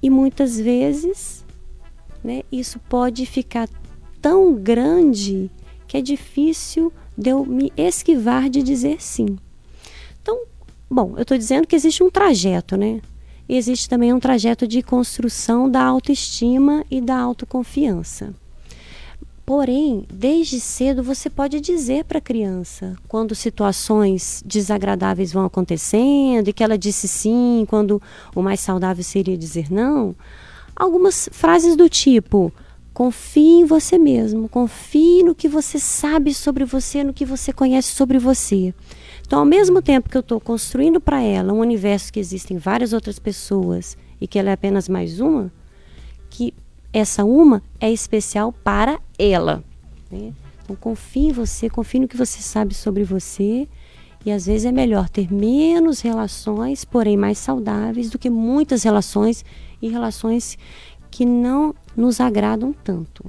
E 0.02 0.10
muitas 0.10 0.58
vezes 0.58 1.44
né, 2.22 2.42
isso 2.50 2.78
pode 2.78 3.26
ficar 3.26 3.68
tão 4.20 4.54
grande 4.54 5.50
que 5.86 5.96
é 5.96 6.00
difícil 6.00 6.92
de 7.16 7.30
eu 7.30 7.44
me 7.44 7.72
esquivar 7.76 8.48
de 8.48 8.62
dizer 8.62 9.02
sim. 9.02 9.38
Então, 10.22 10.44
bom, 10.90 11.14
eu 11.16 11.22
estou 11.22 11.38
dizendo 11.38 11.66
que 11.66 11.76
existe 11.76 12.02
um 12.02 12.10
trajeto, 12.10 12.76
né? 12.76 13.00
Existe 13.48 13.88
também 13.88 14.12
um 14.12 14.18
trajeto 14.18 14.66
de 14.66 14.82
construção 14.82 15.70
da 15.70 15.82
autoestima 15.84 16.84
e 16.90 17.00
da 17.00 17.16
autoconfiança. 17.18 18.34
Porém, 19.46 20.06
desde 20.10 20.58
cedo 20.58 21.02
você 21.02 21.28
pode 21.28 21.60
dizer 21.60 22.04
para 22.04 22.16
a 22.16 22.22
criança, 22.22 22.96
quando 23.06 23.34
situações 23.34 24.42
desagradáveis 24.44 25.32
vão 25.32 25.44
acontecendo 25.44 26.48
e 26.48 26.52
que 26.52 26.64
ela 26.64 26.78
disse 26.78 27.06
sim, 27.06 27.66
quando 27.68 28.00
o 28.34 28.40
mais 28.40 28.60
saudável 28.60 29.04
seria 29.04 29.36
dizer 29.36 29.70
não, 29.70 30.16
algumas 30.74 31.28
frases 31.30 31.76
do 31.76 31.90
tipo: 31.90 32.50
confie 32.94 33.60
em 33.60 33.64
você 33.66 33.98
mesmo, 33.98 34.48
confie 34.48 35.22
no 35.22 35.34
que 35.34 35.46
você 35.46 35.78
sabe 35.78 36.32
sobre 36.32 36.64
você, 36.64 37.04
no 37.04 37.12
que 37.12 37.26
você 37.26 37.52
conhece 37.52 37.88
sobre 37.88 38.18
você. 38.18 38.72
Então, 39.26 39.40
ao 39.40 39.44
mesmo 39.44 39.82
tempo 39.82 40.08
que 40.08 40.16
eu 40.16 40.20
estou 40.20 40.40
construindo 40.40 41.00
para 41.00 41.20
ela 41.20 41.52
um 41.52 41.60
universo 41.60 42.10
que 42.10 42.20
existem 42.20 42.56
várias 42.56 42.94
outras 42.94 43.18
pessoas 43.18 43.96
e 44.18 44.26
que 44.26 44.38
ela 44.38 44.48
é 44.48 44.52
apenas 44.54 44.88
mais 44.88 45.20
uma, 45.20 45.52
que 46.30 46.54
essa 46.94 47.24
uma 47.24 47.60
é 47.80 47.90
especial 47.90 48.52
para 48.52 49.00
ela. 49.18 49.64
Né? 50.08 50.32
Então, 50.62 50.76
confie 50.76 51.26
em 51.26 51.32
você, 51.32 51.68
confie 51.68 51.98
no 51.98 52.06
que 52.06 52.16
você 52.16 52.40
sabe 52.40 52.72
sobre 52.72 53.02
você. 53.02 53.68
E 54.24 54.30
às 54.30 54.46
vezes 54.46 54.64
é 54.64 54.72
melhor 54.72 55.08
ter 55.08 55.30
menos 55.30 56.00
relações, 56.00 56.84
porém 56.84 57.16
mais 57.16 57.36
saudáveis, 57.36 58.08
do 58.08 58.18
que 58.18 58.30
muitas 58.30 58.84
relações 58.84 59.44
e 59.82 59.88
relações 59.88 60.56
que 61.10 61.26
não 61.26 61.74
nos 61.96 62.20
agradam 62.20 62.72
tanto. 62.72 63.24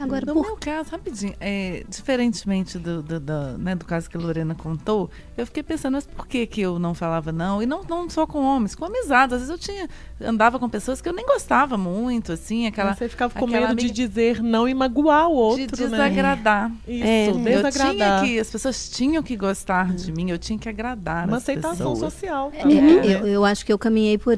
Agora, 0.00 0.24
no 0.24 0.32
por... 0.32 0.42
meu 0.42 0.56
caso, 0.56 0.90
rapidinho, 0.90 1.34
é, 1.38 1.84
diferentemente 1.86 2.78
do, 2.78 3.02
do, 3.02 3.20
do, 3.20 3.58
né, 3.58 3.74
do 3.74 3.84
caso 3.84 4.08
que 4.08 4.16
a 4.16 4.20
Lorena 4.20 4.54
contou, 4.54 5.10
eu 5.36 5.44
fiquei 5.44 5.62
pensando, 5.62 5.94
mas 5.94 6.06
por 6.06 6.26
que, 6.26 6.46
que 6.46 6.62
eu 6.62 6.78
não 6.78 6.94
falava 6.94 7.30
não? 7.30 7.62
E 7.62 7.66
não, 7.66 7.82
não 7.84 8.08
só 8.08 8.26
com 8.26 8.42
homens, 8.42 8.74
com 8.74 8.86
amizades. 8.86 9.34
Às 9.34 9.40
vezes 9.42 9.50
eu 9.50 9.58
tinha, 9.58 9.88
andava 10.20 10.58
com 10.58 10.70
pessoas 10.70 11.02
que 11.02 11.08
eu 11.08 11.12
nem 11.12 11.26
gostava 11.26 11.76
muito, 11.76 12.32
assim, 12.32 12.66
aquela. 12.66 12.94
Você 12.94 13.10
ficava 13.10 13.38
com 13.38 13.46
medo 13.46 13.66
amiga... 13.66 13.82
de 13.82 13.90
dizer 13.90 14.42
não 14.42 14.66
e 14.66 14.72
magoar 14.72 15.28
o 15.28 15.32
outro. 15.32 15.76
De 15.76 15.82
né? 15.84 15.90
desagradar. 15.90 16.70
Né? 16.70 16.76
Isso, 16.88 17.38
é, 17.38 17.56
desagradar. 17.56 17.90
Eu 17.90 17.94
tinha 17.94 18.20
que, 18.22 18.40
as 18.40 18.50
pessoas 18.50 18.88
tinham 18.88 19.22
que 19.22 19.36
gostar 19.36 19.92
de 19.92 20.10
mim, 20.12 20.30
eu 20.30 20.38
tinha 20.38 20.58
que 20.58 20.68
agradar. 20.68 21.28
Uma 21.28 21.36
aceitação 21.36 21.92
pessoas. 21.92 21.98
social. 22.12 22.50
É, 22.54 22.62
eu, 22.64 23.26
eu, 23.26 23.44
acho 23.44 23.66
que 23.66 23.72
eu 23.72 23.78
caminhei 23.78 24.16
por. 24.16 24.36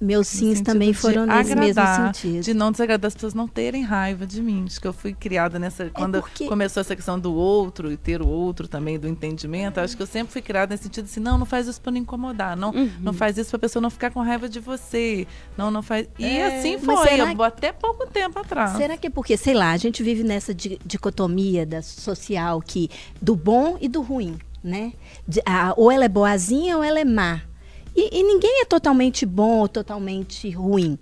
Meus 0.00 0.28
sims 0.28 0.62
também 0.62 0.94
foram 0.94 1.26
nesse 1.26 1.52
agradar, 1.52 2.00
mesmo 2.00 2.14
sentido. 2.14 2.42
De 2.42 2.54
não 2.54 2.72
desagradar 2.72 3.08
as 3.08 3.14
pessoas 3.14 3.34
não 3.34 3.46
terem 3.46 3.82
raiva 3.82 4.26
de 4.26 4.40
mim. 4.40 4.64
Acho 4.66 4.80
que 4.80 4.88
eu 4.88 4.93
fui 4.94 5.12
criada 5.12 5.58
nessa. 5.58 5.84
É 5.84 5.88
quando 5.90 6.20
porque... 6.20 6.46
começou 6.46 6.80
essa 6.80 6.94
questão 6.96 7.18
do 7.18 7.34
outro 7.34 7.92
e 7.92 7.96
ter 7.96 8.22
o 8.22 8.28
outro 8.28 8.66
também, 8.66 8.98
do 8.98 9.06
entendimento, 9.06 9.78
acho 9.78 9.96
que 9.96 10.02
eu 10.02 10.06
sempre 10.06 10.32
fui 10.32 10.40
criada 10.40 10.72
nesse 10.72 10.84
sentido 10.84 11.04
assim: 11.04 11.20
não, 11.20 11.36
não 11.36 11.46
faz 11.46 11.66
isso 11.66 11.80
para 11.80 11.92
não 11.92 11.98
incomodar, 11.98 12.56
não, 12.56 12.70
uhum. 12.70 12.90
não 13.00 13.12
faz 13.12 13.36
isso 13.36 13.50
para 13.50 13.56
a 13.56 13.60
pessoa 13.60 13.82
não 13.82 13.90
ficar 13.90 14.10
com 14.10 14.20
raiva 14.22 14.48
de 14.48 14.60
você, 14.60 15.26
não, 15.56 15.70
não 15.70 15.82
faz. 15.82 16.08
E 16.18 16.24
é, 16.24 16.58
assim 16.58 16.78
foi, 16.78 16.96
será... 17.08 17.30
até 17.46 17.72
pouco 17.72 18.06
tempo 18.06 18.38
atrás. 18.38 18.76
Será 18.76 18.96
que 18.96 19.08
é 19.08 19.10
porque, 19.10 19.36
sei 19.36 19.54
lá, 19.54 19.72
a 19.72 19.76
gente 19.76 20.02
vive 20.02 20.22
nessa 20.22 20.54
dicotomia 20.54 21.66
da 21.66 21.82
social 21.82 22.60
que 22.60 22.90
do 23.20 23.36
bom 23.36 23.76
e 23.80 23.88
do 23.88 24.00
ruim, 24.00 24.38
né? 24.62 24.92
De, 25.26 25.42
a, 25.44 25.74
ou 25.76 25.90
ela 25.90 26.04
é 26.04 26.08
boazinha 26.08 26.76
ou 26.76 26.84
ela 26.84 27.00
é 27.00 27.04
má. 27.04 27.42
E, 27.96 28.20
e 28.20 28.22
ninguém 28.22 28.62
é 28.62 28.64
totalmente 28.64 29.24
bom 29.24 29.58
ou 29.58 29.68
totalmente 29.68 30.50
ruim. 30.50 30.98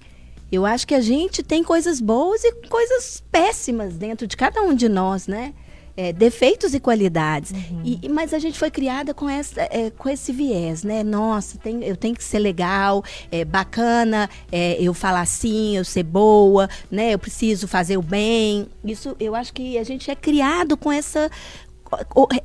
Eu 0.53 0.67
acho 0.67 0.87
que 0.87 0.95
a 0.95 1.01
gente 1.01 1.43
tem 1.43 1.65
coisas 1.65 1.99
boas 1.99 2.45
e 2.45 2.53
coisas 2.69 3.25
péssimas 3.33 3.97
dentro 3.97 4.27
de 4.27 4.37
cada 4.37 4.61
um 4.61 4.75
de 4.75 4.87
nós, 4.87 5.27
né? 5.27 5.55
É, 5.97 6.13
defeitos 6.13 6.75
e 6.75 6.81
qualidades. 6.81 7.53
Uhum. 7.53 7.83
E, 7.85 8.09
mas 8.11 8.35
a 8.35 8.39
gente 8.39 8.59
foi 8.59 8.71
criada 8.71 9.15
com, 9.15 9.29
essa, 9.29 9.63
é, 9.63 9.91
com 9.91 10.11
esse 10.11 10.31
viés, 10.31 10.85
né? 10.85 11.03
Nossa, 11.03 11.57
tem, 11.57 11.83
eu 11.83 11.97
tenho 11.97 12.15
que 12.15 12.23
ser 12.23 12.39
legal, 12.39 13.03
é, 13.31 13.47
bacana, 13.47 14.29
é, 14.51 14.77
eu 14.79 14.93
falar 14.93 15.25
sim, 15.25 15.77
eu 15.77 15.87
ser 15.87 16.03
boa, 16.03 16.69
né? 16.91 17.15
Eu 17.15 17.19
preciso 17.19 17.67
fazer 17.67 17.97
o 17.97 18.03
bem. 18.03 18.69
Isso, 18.85 19.17
eu 19.19 19.35
acho 19.35 19.55
que 19.55 19.79
a 19.79 19.85
gente 19.85 20.11
é 20.11 20.15
criado 20.15 20.77
com 20.77 20.93
essa 20.93 21.31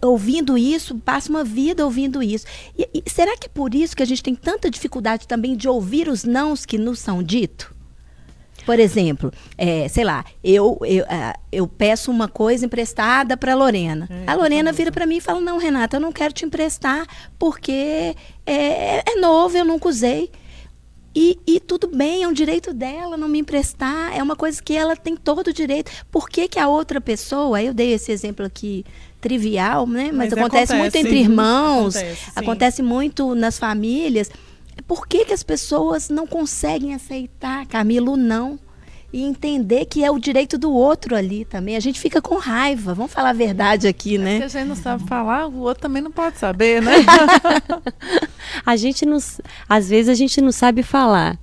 ouvindo 0.02 0.58
isso, 0.58 0.96
passa 0.96 1.30
uma 1.30 1.43
vida 1.43 1.86
ouvindo 1.86 2.22
isso. 2.22 2.46
E, 2.78 2.88
e, 2.93 3.10
será 3.10 3.38
que 3.38 3.48
é 3.48 3.50
por 3.50 3.74
isso 3.74 3.96
que 3.96 4.04
a 4.04 4.06
gente 4.06 4.24
tem 4.24 4.36
tanta 4.36 4.70
dificuldade 4.70 5.26
também 5.26 5.56
de 5.56 5.70
ouvir 5.70 6.10
os 6.10 6.26
nãos 6.26 6.65
que 6.65 6.78
nos 6.78 7.00
são 7.00 7.24
ditos? 7.24 7.77
Por 8.67 8.82
exemplo, 8.82 9.32
é, 9.58 9.88
sei 9.88 10.03
lá, 10.03 10.25
eu, 10.43 10.77
eu, 10.82 11.06
uh, 11.06 11.39
eu 11.49 11.65
peço 11.69 12.12
uma 12.12 12.27
coisa 12.27 12.65
emprestada 12.65 13.38
para 13.38 13.56
Lorena. 13.56 14.10
É, 14.12 14.30
a 14.30 14.36
Lorena 14.36 14.73
vira 14.73 14.91
para 14.91 15.06
mim 15.06 15.15
e 15.15 15.21
fala: 15.21 15.39
Não, 15.39 15.58
Renata, 15.58 15.95
eu 15.95 16.01
não 16.01 16.12
quero 16.12 16.34
te 16.34 16.43
emprestar 16.43 17.08
porque 17.39 18.13
é, 18.45 19.10
é 19.10 19.15
novo, 19.21 19.56
eu 19.56 19.63
nunca 19.63 19.88
usei. 19.88 20.30
E, 21.15 21.39
e, 21.47 21.62
tudo 21.62 21.88
bem, 21.88 22.23
é 22.23 22.27
um 22.27 22.34
direito 22.34 22.73
dela 22.73 23.15
não 23.15 23.30
me 23.30 23.39
emprestar, 23.39 24.13
é 24.13 24.21
uma 24.21 24.36
coisa 24.36 24.62
que 24.62 24.75
ela 24.75 24.97
tem 24.97 25.15
todo 25.15 25.47
o 25.47 25.53
direito. 25.53 25.89
Por 26.12 26.27
que, 26.27 26.49
que 26.49 26.60
a 26.60 26.67
outra 26.67 26.99
pessoa, 26.99 27.63
eu 27.63 27.73
dei 27.73 27.93
esse 27.93 28.12
exemplo 28.12 28.45
aqui 28.45 28.84
trivial, 29.21 29.88
né? 29.88 30.12
Mas, 30.12 30.30
Mas 30.30 30.34
acontece, 30.34 30.73
acontece, 30.73 30.75
muito 30.75 30.95
entre 30.97 31.17
irmãos, 31.17 31.95
acontece, 31.95 32.32
acontece 32.36 32.84
muito 32.84 33.34
nas 33.34 33.58
famílias. 33.58 34.30
Por 34.86 35.08
que, 35.08 35.26
que 35.26 35.34
as 35.34 35.44
pessoas 35.44 36.10
não 36.10 36.28
conseguem 36.28 36.94
aceitar, 36.94 37.66
Camilo, 37.66 38.16
não? 38.16 38.60
e 39.12 39.24
entender 39.24 39.86
que 39.86 40.04
é 40.04 40.12
o 40.12 40.20
direito 40.20 40.58
do 40.58 40.72
outro 40.72 41.16
ali 41.16 41.46
também. 41.46 41.76
A 41.76 41.80
gente 41.80 42.00
fica 42.00 42.22
com 42.22 42.36
raiva. 42.36 42.94
Vamos 42.94 43.12
falar 43.12 43.30
a 43.30 43.34
verdade 43.34 43.88
aqui, 43.88 44.16
é 44.16 44.20
né? 44.20 44.38
Se 44.38 44.44
a 44.58 44.60
gente 44.60 44.68
não 44.68 44.76
sabe 44.76 45.08
falar, 45.08 45.48
o 45.48 45.60
outro 45.60 45.82
também 45.82 46.02
não 46.02 46.12
pode 46.12 46.38
saber, 46.38 46.82
né? 46.82 46.92
a 48.66 48.76
gente 48.76 49.06
não, 49.06 49.18
às 49.68 49.90
vezes 49.90 50.10
a 50.10 50.13
gente 50.13 50.42
não 50.42 50.52
sabe 50.52 50.84
falar. 50.84 51.40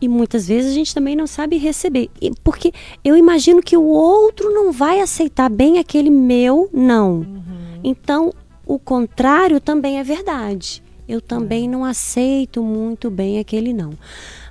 E 0.00 0.08
muitas 0.08 0.46
vezes 0.48 0.72
a 0.72 0.74
gente 0.74 0.94
também 0.94 1.16
não 1.16 1.26
sabe 1.26 1.56
receber. 1.56 2.10
E 2.20 2.30
porque 2.42 2.72
eu 3.04 3.16
imagino 3.16 3.62
que 3.62 3.76
o 3.76 3.84
outro 3.84 4.52
não 4.52 4.72
vai 4.72 5.00
aceitar 5.00 5.48
bem 5.48 5.78
aquele 5.78 6.10
meu 6.10 6.68
não. 6.72 7.20
Uhum. 7.20 7.80
Então, 7.82 8.32
o 8.66 8.78
contrário 8.78 9.60
também 9.60 9.98
é 9.98 10.02
verdade. 10.02 10.82
Eu 11.08 11.20
também 11.20 11.66
é. 11.66 11.68
não 11.68 11.84
aceito 11.84 12.62
muito 12.62 13.10
bem 13.10 13.38
aquele 13.38 13.72
não. 13.72 13.92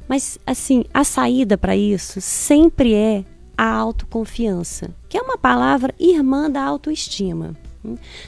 Mas, 0.07 0.37
assim, 0.45 0.85
a 0.93 1.03
saída 1.03 1.57
para 1.57 1.75
isso 1.75 2.21
sempre 2.21 2.93
é 2.93 3.25
a 3.57 3.71
autoconfiança, 3.73 4.93
que 5.09 5.17
é 5.17 5.21
uma 5.21 5.37
palavra 5.37 5.93
irmã 5.99 6.49
da 6.49 6.63
autoestima. 6.63 7.55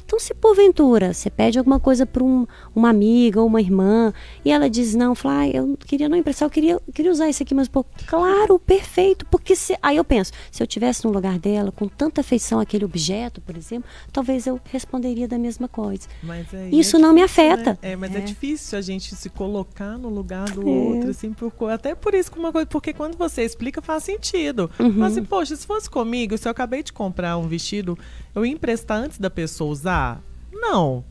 Então, 0.05 0.19
se 0.19 0.33
porventura 0.33 1.13
você 1.13 1.29
pede 1.29 1.57
alguma 1.57 1.79
coisa 1.79 2.05
para 2.05 2.23
um, 2.23 2.47
uma 2.75 2.89
amiga 2.89 3.41
ou 3.41 3.47
uma 3.47 3.61
irmã 3.61 4.13
e 4.45 4.51
ela 4.51 4.69
diz 4.69 4.95
não, 4.95 5.13
fala, 5.13 5.39
ah, 5.39 5.47
eu 5.49 5.77
queria 5.85 6.07
não 6.07 6.17
emprestar, 6.17 6.45
eu 6.45 6.51
queria, 6.51 6.79
queria 6.93 7.11
usar 7.11 7.29
isso 7.29 7.43
aqui, 7.43 7.53
mas 7.53 7.67
pô, 7.67 7.85
claro, 8.05 8.57
perfeito, 8.59 9.25
porque 9.25 9.55
se, 9.55 9.77
aí 9.81 9.97
eu 9.97 10.03
penso, 10.03 10.31
se 10.51 10.63
eu 10.63 10.67
tivesse 10.67 11.05
no 11.05 11.11
lugar 11.11 11.37
dela 11.37 11.71
com 11.71 11.87
tanta 11.87 12.21
afeição 12.21 12.59
àquele 12.59 12.85
objeto, 12.85 13.41
por 13.41 13.57
exemplo, 13.57 13.89
talvez 14.11 14.47
eu 14.47 14.59
responderia 14.71 15.27
da 15.27 15.37
mesma 15.37 15.67
coisa. 15.67 16.07
Isso 16.71 16.97
é 16.97 16.99
não 16.99 17.13
difícil, 17.13 17.13
me 17.13 17.21
afeta. 17.21 17.71
Né? 17.71 17.77
É, 17.81 17.95
mas 17.95 18.15
é. 18.15 18.19
é. 18.19 18.21
difícil 18.21 18.77
a 18.77 18.81
gente 18.81 19.15
se 19.15 19.29
colocar 19.29 19.97
no 19.97 20.09
lugar 20.09 20.49
do 20.51 20.61
é. 20.61 20.71
outro, 20.71 21.09
assim, 21.09 21.33
por, 21.33 21.51
até 21.69 21.95
por 21.95 22.13
isso 22.13 22.31
uma 22.37 22.51
coisa, 22.51 22.67
porque 22.67 22.93
quando 22.93 23.17
você 23.17 23.43
explica 23.43 23.81
faz 23.81 24.03
sentido. 24.03 24.69
Uhum. 24.79 24.93
Mas 24.95 25.13
assim, 25.13 25.25
poxa, 25.25 25.55
se 25.55 25.65
fosse 25.65 25.89
comigo, 25.89 26.37
se 26.37 26.47
eu 26.47 26.51
acabei 26.51 26.83
de 26.83 26.93
comprar 26.93 27.37
um 27.37 27.47
vestido, 27.47 27.97
eu 28.33 28.45
ia 28.45 28.51
emprestar 28.51 28.99
antes 28.99 29.17
da 29.17 29.29
pessoa 29.29 29.46
usar? 29.69 30.21
Não. 30.51 31.03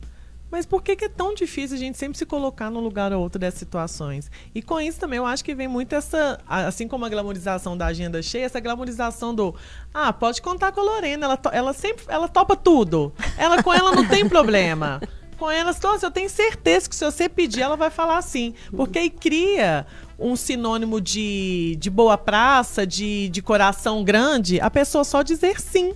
Mas 0.49 0.65
por 0.65 0.81
que, 0.81 0.95
que, 0.95 1.05
é 1.05 1.09
tão 1.09 1.33
difícil 1.33 1.75
a 1.75 1.79
gente 1.79 1.97
sempre 1.97 2.17
se 2.17 2.25
colocar 2.25 2.71
num 2.71 2.79
lugar 2.79 3.11
ou 3.11 3.21
outro 3.21 3.37
dessas 3.37 3.59
situações? 3.59 4.31
E 4.55 4.61
com 4.61 4.79
isso 4.79 4.99
também 4.99 5.17
eu 5.17 5.25
acho 5.25 5.43
que 5.43 5.53
vem 5.53 5.67
muito 5.67 5.93
essa, 5.93 6.39
assim 6.47 6.87
como 6.87 7.03
a 7.05 7.09
glamorização 7.09 7.77
da 7.77 7.87
agenda 7.87 8.21
cheia, 8.21 8.45
essa 8.45 8.59
glamorização 8.59 9.35
do, 9.35 9.53
ah, 9.93 10.13
pode 10.13 10.41
contar 10.41 10.71
com 10.71 10.79
a 10.79 10.83
Lorena, 10.83 11.25
ela, 11.25 11.39
ela 11.51 11.73
sempre, 11.73 12.05
ela 12.07 12.29
topa 12.29 12.55
tudo. 12.55 13.13
Ela 13.37 13.61
com 13.61 13.73
ela 13.73 13.91
não 13.91 14.07
tem 14.07 14.27
problema. 14.27 15.01
Com 15.37 15.51
ela, 15.51 15.75
nossa, 15.83 16.05
eu 16.05 16.11
tenho 16.11 16.29
certeza 16.29 16.89
que 16.89 16.95
se 16.95 17.05
você 17.05 17.29
pedir, 17.29 17.61
ela 17.61 17.75
vai 17.75 17.91
falar 17.91 18.21
sim. 18.23 18.55
Porque 18.75 18.97
aí 18.97 19.09
cria 19.09 19.85
um 20.17 20.35
sinônimo 20.35 20.99
de, 20.99 21.75
de 21.79 21.89
boa 21.91 22.17
praça, 22.17 22.87
de, 22.87 23.29
de 23.29 23.41
coração 23.41 24.03
grande, 24.03 24.59
a 24.59 24.71
pessoa 24.71 25.03
só 25.03 25.21
dizer 25.21 25.61
sim. 25.61 25.93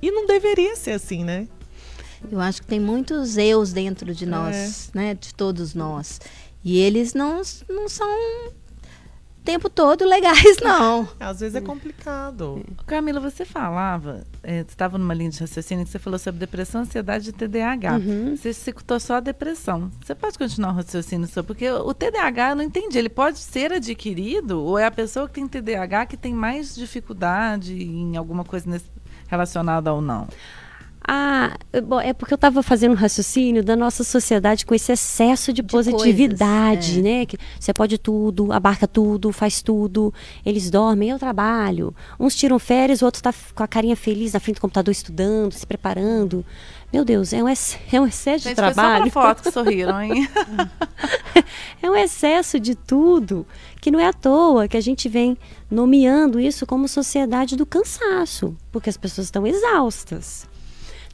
E 0.00 0.10
não 0.10 0.26
deveria 0.26 0.74
ser 0.74 0.92
assim, 0.92 1.22
né? 1.22 1.46
Eu 2.30 2.40
acho 2.40 2.60
que 2.62 2.66
tem 2.66 2.80
muitos 2.80 3.36
eus 3.36 3.72
dentro 3.72 4.14
de 4.14 4.26
nós, 4.26 4.90
é. 4.94 4.98
né? 4.98 5.14
De 5.14 5.34
todos 5.34 5.74
nós. 5.74 6.20
E 6.64 6.78
eles 6.78 7.12
não, 7.12 7.42
não 7.68 7.88
são 7.88 8.08
o 8.08 8.52
tempo 9.44 9.68
todo 9.68 10.04
legais, 10.04 10.58
não. 10.62 11.08
Às 11.18 11.40
vezes 11.40 11.56
é 11.56 11.60
complicado. 11.60 12.64
Camila, 12.86 13.18
você 13.18 13.44
falava, 13.44 14.24
é, 14.42 14.58
você 14.58 14.70
estava 14.70 14.96
numa 14.96 15.12
linha 15.12 15.30
de 15.30 15.40
raciocínio 15.40 15.84
que 15.84 15.90
você 15.90 15.98
falou 15.98 16.18
sobre 16.18 16.38
depressão, 16.38 16.82
ansiedade 16.82 17.30
e 17.30 17.32
TDAH. 17.32 17.96
Uhum. 17.96 18.36
Você 18.36 18.52
citou 18.52 19.00
só 19.00 19.16
a 19.16 19.20
depressão. 19.20 19.90
Você 20.00 20.14
pode 20.14 20.38
continuar 20.38 20.70
o 20.70 20.76
raciocínio 20.76 21.26
sobre, 21.26 21.48
porque 21.48 21.68
o 21.70 21.92
TDAH 21.92 22.50
eu 22.50 22.56
não 22.56 22.62
entendi. 22.62 22.96
Ele 22.96 23.08
pode 23.08 23.38
ser 23.38 23.72
adquirido 23.72 24.62
ou 24.62 24.78
é 24.78 24.86
a 24.86 24.90
pessoa 24.90 25.26
que 25.26 25.34
tem 25.34 25.48
TDAH 25.48 26.06
que 26.06 26.16
tem 26.16 26.32
mais 26.32 26.74
dificuldade 26.74 27.74
em 27.74 28.16
alguma 28.16 28.44
coisa 28.44 28.70
nesse 28.70 28.92
relacionada 29.32 29.92
ou 29.92 30.02
não? 30.02 30.28
Ah, 31.06 31.56
bom, 31.84 32.00
é 32.00 32.12
porque 32.12 32.32
eu 32.32 32.36
estava 32.36 32.62
fazendo 32.62 32.92
um 32.92 32.96
raciocínio 32.96 33.64
da 33.64 33.74
nossa 33.74 34.04
sociedade 34.04 34.64
com 34.64 34.74
esse 34.74 34.92
excesso 34.92 35.52
de, 35.52 35.60
de 35.60 35.68
positividade, 35.68 36.92
coisas, 36.92 36.98
é. 36.98 37.02
né? 37.02 37.26
Que 37.26 37.36
você 37.58 37.72
pode 37.72 37.98
tudo, 37.98 38.52
abarca 38.52 38.86
tudo, 38.86 39.32
faz 39.32 39.62
tudo. 39.62 40.14
Eles 40.44 40.70
dormem, 40.70 41.10
eu 41.10 41.18
trabalho. 41.18 41.94
Uns 42.20 42.36
tiram 42.36 42.58
férias, 42.58 43.02
o 43.02 43.04
outro 43.04 43.18
está 43.18 43.34
com 43.54 43.62
a 43.62 43.68
carinha 43.68 43.96
feliz 43.96 44.32
na 44.32 44.40
frente 44.40 44.56
do 44.56 44.60
computador 44.60 44.92
estudando, 44.92 45.52
se 45.52 45.66
preparando. 45.66 46.44
Meu 46.92 47.04
Deus, 47.04 47.32
é 47.32 47.42
um, 47.42 47.48
ex 47.48 47.78
é 47.90 48.00
um 48.00 48.06
excesso 48.06 48.44
Gente, 48.44 48.52
de 48.52 48.56
trabalho. 48.56 49.10
Foi 49.10 49.22
só 49.22 49.28
foto 49.28 49.42
que 49.42 49.50
sorriram, 49.52 50.00
hein? 50.00 50.28
é 51.82 51.90
um 51.90 51.96
excesso 51.96 52.60
de 52.60 52.74
tudo 52.74 53.46
que 53.80 53.90
não 53.90 53.98
é 53.98 54.06
à 54.06 54.12
toa 54.12 54.68
que 54.68 54.76
a 54.76 54.80
gente 54.80 55.08
vem 55.08 55.36
nomeando 55.70 56.38
isso 56.38 56.66
como 56.66 56.86
sociedade 56.86 57.56
do 57.56 57.64
cansaço, 57.66 58.54
porque 58.70 58.90
as 58.90 58.96
pessoas 58.96 59.26
estão 59.26 59.46
exaustas. 59.46 60.51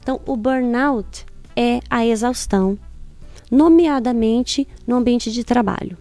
Então, 0.01 0.21
o 0.25 0.35
burnout 0.35 1.25
é 1.55 1.79
a 1.89 2.05
exaustão, 2.05 2.77
nomeadamente 3.51 4.67
no 4.87 4.95
ambiente 4.95 5.31
de 5.31 5.43
trabalho. 5.43 5.97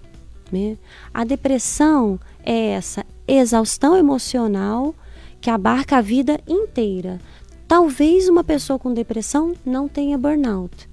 Né? 0.50 0.76
A 1.12 1.24
depressão 1.24 2.18
é 2.44 2.70
essa 2.70 3.04
exaustão 3.26 3.96
emocional 3.96 4.94
que 5.40 5.50
abarca 5.50 5.98
a 5.98 6.00
vida 6.00 6.40
inteira. 6.46 7.20
Talvez 7.66 8.28
uma 8.28 8.42
pessoa 8.42 8.78
com 8.78 8.94
depressão 8.94 9.52
não 9.64 9.86
tenha 9.88 10.16
burnout, 10.16 10.88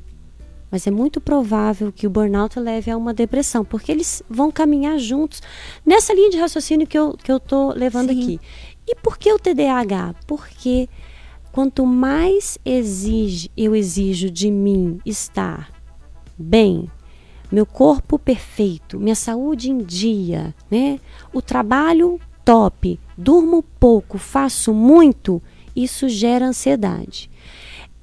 mas 0.70 0.86
é 0.86 0.92
muito 0.92 1.22
provável 1.22 1.90
que 1.90 2.06
o 2.06 2.10
burnout 2.10 2.60
leve 2.60 2.92
a 2.92 2.98
uma 2.98 3.14
depressão, 3.14 3.64
porque 3.64 3.92
eles 3.92 4.22
vão 4.30 4.52
caminhar 4.52 5.00
juntos 5.00 5.42
nessa 5.86 6.14
linha 6.14 6.30
de 6.30 6.38
raciocínio 6.38 6.86
que 6.86 6.98
eu 6.98 7.12
estou 7.12 7.24
que 7.24 7.32
eu 7.32 7.40
tô 7.40 7.72
levando 7.72 8.10
Sim. 8.10 8.22
aqui. 8.22 8.40
E 8.86 8.94
por 8.96 9.18
que 9.18 9.32
o 9.32 9.40
TDAH? 9.40 10.16
Porque 10.28 10.90
quanto 11.56 11.86
mais 11.86 12.58
exige, 12.66 13.50
eu 13.56 13.74
exijo 13.74 14.30
de 14.30 14.52
mim 14.52 15.00
estar 15.06 15.72
bem, 16.38 16.92
meu 17.50 17.66
corpo 17.66 18.20
perfeito, 18.20 19.00
minha 19.00 19.16
saúde 19.16 19.72
em 19.72 19.78
dia, 19.78 20.54
né? 20.70 21.00
o 21.34 21.42
trabalho 21.42 22.20
top, 22.44 23.00
durmo 23.18 23.64
pouco, 23.80 24.18
faço 24.18 24.74
muito, 24.74 25.42
isso 25.74 26.10
gera 26.10 26.46
ansiedade. 26.46 27.32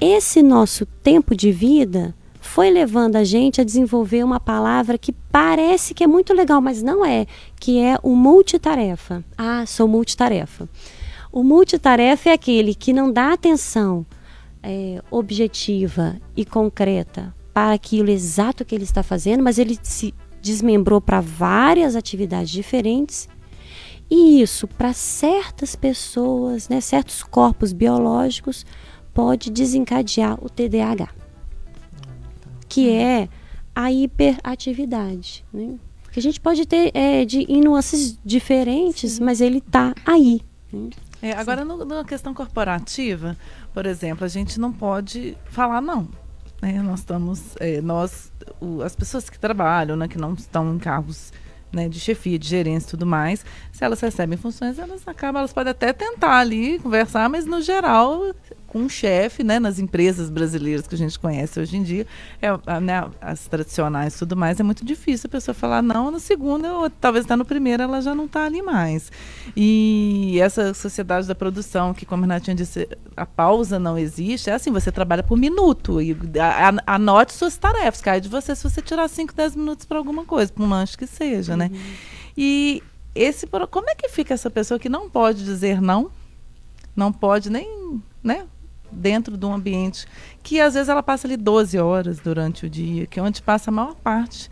Esse 0.00 0.42
nosso 0.42 0.86
tempo 0.86 1.36
de 1.36 1.52
vida 1.52 2.14
foi 2.40 2.70
levando 2.70 3.16
a 3.16 3.24
gente 3.24 3.60
a 3.60 3.64
desenvolver 3.64 4.24
uma 4.24 4.40
palavra 4.40 4.96
que 4.96 5.12
parece 5.12 5.92
que 5.92 6.02
é 6.02 6.06
muito 6.06 6.32
legal, 6.32 6.62
mas 6.62 6.82
não 6.82 7.04
é, 7.04 7.26
que 7.60 7.78
é 7.78 7.98
o 8.02 8.16
multitarefa. 8.16 9.22
Ah, 9.36 9.66
sou 9.66 9.86
multitarefa. 9.86 10.66
O 11.32 11.42
multitarefa 11.42 12.28
é 12.28 12.32
aquele 12.34 12.74
que 12.74 12.92
não 12.92 13.10
dá 13.10 13.32
atenção 13.32 14.06
é, 14.62 15.02
objetiva 15.10 16.16
e 16.36 16.44
concreta 16.44 17.34
para 17.54 17.72
aquilo 17.72 18.10
exato 18.10 18.64
que 18.64 18.74
ele 18.74 18.84
está 18.84 19.02
fazendo, 19.02 19.42
mas 19.42 19.58
ele 19.58 19.78
se 19.82 20.14
desmembrou 20.40 21.00
para 21.00 21.20
várias 21.20 21.96
atividades 21.96 22.50
diferentes. 22.50 23.28
E 24.10 24.42
isso, 24.42 24.68
para 24.68 24.92
certas 24.92 25.74
pessoas, 25.74 26.68
né, 26.68 26.80
certos 26.80 27.22
corpos 27.22 27.72
biológicos, 27.72 28.66
pode 29.14 29.50
desencadear 29.50 30.38
o 30.44 30.50
TDAH 30.50 31.22
que 32.72 32.88
é 32.88 33.28
a 33.74 33.92
hiperatividade. 33.92 35.44
Né? 35.52 35.74
Que 36.10 36.18
a 36.18 36.22
gente 36.22 36.40
pode 36.40 36.64
ter 36.64 36.90
é, 36.94 37.22
de, 37.26 37.40
em 37.40 37.60
nuances 37.60 38.18
diferentes, 38.24 39.12
Sim. 39.12 39.24
mas 39.24 39.42
ele 39.42 39.58
está 39.58 39.94
aí. 40.06 40.40
Né? 40.72 40.88
É, 41.22 41.32
agora, 41.32 41.64
no, 41.64 42.04
questão 42.04 42.35
corporativa, 42.35 43.37
por 43.72 43.87
exemplo, 43.87 44.24
a 44.24 44.28
gente 44.28 44.58
não 44.58 44.72
pode 44.72 45.38
falar 45.46 45.80
não. 45.80 46.08
Né? 46.61 46.82
Nós 46.82 46.98
estamos, 46.98 47.54
é, 47.61 47.80
nós, 47.80 48.32
o, 48.61 48.82
as 48.82 48.96
pessoas 48.96 49.30
que 49.30 49.38
trabalham, 49.38 49.96
né, 49.96 50.08
que 50.08 50.18
não 50.18 50.35
estão 50.35 50.74
em 50.74 50.78
cargos 50.78 51.32
né, 51.72 51.88
de 51.88 51.98
chefia, 51.98 52.38
de 52.38 52.48
gerência 52.48 52.88
e 52.88 52.90
tudo 52.90 53.06
mais, 53.06 53.44
se 53.72 53.85
elas 53.85 54.00
recebem 54.00 54.37
funções, 54.37 54.78
elas 54.78 55.06
acabam, 55.06 55.38
elas 55.38 55.52
podem 55.52 55.70
até 55.70 55.92
tentar 55.92 56.38
ali 56.38 56.78
conversar, 56.80 57.28
mas 57.28 57.46
no 57.46 57.62
geral 57.62 58.35
com 58.72 58.78
um 58.78 58.88
chefe, 58.88 59.44
né, 59.44 59.61
nas 59.61 59.78
empresas 59.78 60.30
brasileiras 60.30 60.87
que 60.87 60.94
a 60.94 60.98
gente 60.98 61.18
conhece 61.18 61.61
hoje 61.61 61.76
em 61.76 61.82
dia, 61.82 62.06
é, 62.40 62.80
né, 62.80 63.06
as 63.20 63.46
tradicionais 63.46 64.14
e 64.14 64.18
tudo 64.20 64.35
mais, 64.35 64.58
é 64.58 64.62
muito 64.62 64.82
difícil 64.82 65.28
a 65.28 65.30
pessoa 65.30 65.54
falar 65.54 65.82
não 65.82 66.11
na 66.11 66.18
segunda, 66.18 66.72
ou 66.72 66.88
talvez 66.88 67.26
até 67.26 67.37
no 67.37 67.44
primeiro 67.44 67.82
ela 67.82 68.00
já 68.00 68.14
não 68.14 68.24
está 68.24 68.46
ali 68.46 68.62
mais. 68.62 69.12
E 69.54 70.38
essa 70.40 70.72
sociedade 70.72 71.28
da 71.28 71.35
produção, 71.35 71.92
que 71.92 72.06
como 72.06 72.22
a 72.22 72.26
Renatinha 72.26 72.54
disse, 72.54 72.88
a 73.14 73.26
pausa 73.26 73.78
não 73.78 73.98
existe, 73.98 74.48
é 74.48 74.54
assim, 74.54 74.70
você 74.70 74.90
trabalha 74.90 75.22
por 75.22 75.37
minuto, 75.37 76.00
e 76.00 76.16
anote 76.87 77.35
suas 77.35 77.58
tarefas, 77.58 78.00
cai 78.00 78.22
de 78.22 78.28
você 78.30 78.56
se 78.56 78.62
você 78.62 78.80
tirar 78.80 79.06
5, 79.06 79.35
10 79.35 79.54
minutos 79.54 79.85
para 79.85 79.98
alguma 79.98 80.24
coisa, 80.24 80.50
para 80.50 80.64
um 80.64 80.68
lanche 80.70 80.96
que 80.96 81.06
seja, 81.06 81.58
né? 81.58 81.66
uhum. 81.66 81.78
né? 81.78 81.85
E 82.35 82.82
esse, 83.14 83.46
como 83.46 83.90
é 83.90 83.94
que 83.94 84.08
fica 84.08 84.32
essa 84.32 84.48
pessoa 84.48 84.80
que 84.80 84.88
não 84.88 85.11
pode 85.11 85.44
dizer 85.44 85.78
não? 85.78 86.11
Não 86.96 87.12
pode 87.12 87.50
nem, 87.50 88.00
né? 88.24 88.46
Dentro 88.92 89.37
de 89.37 89.46
um 89.46 89.55
ambiente 89.55 90.07
que 90.42 90.61
às 90.61 90.74
vezes 90.74 90.88
ela 90.88 91.02
passa 91.02 91.26
ali 91.26 91.37
12 91.37 91.78
horas 91.78 92.18
durante 92.18 92.66
o 92.66 92.70
dia, 92.70 93.07
que 93.07 93.18
é 93.18 93.22
onde 93.22 93.42
passa 93.42 93.70
a 93.70 93.72
maior 93.72 93.94
parte 93.94 94.50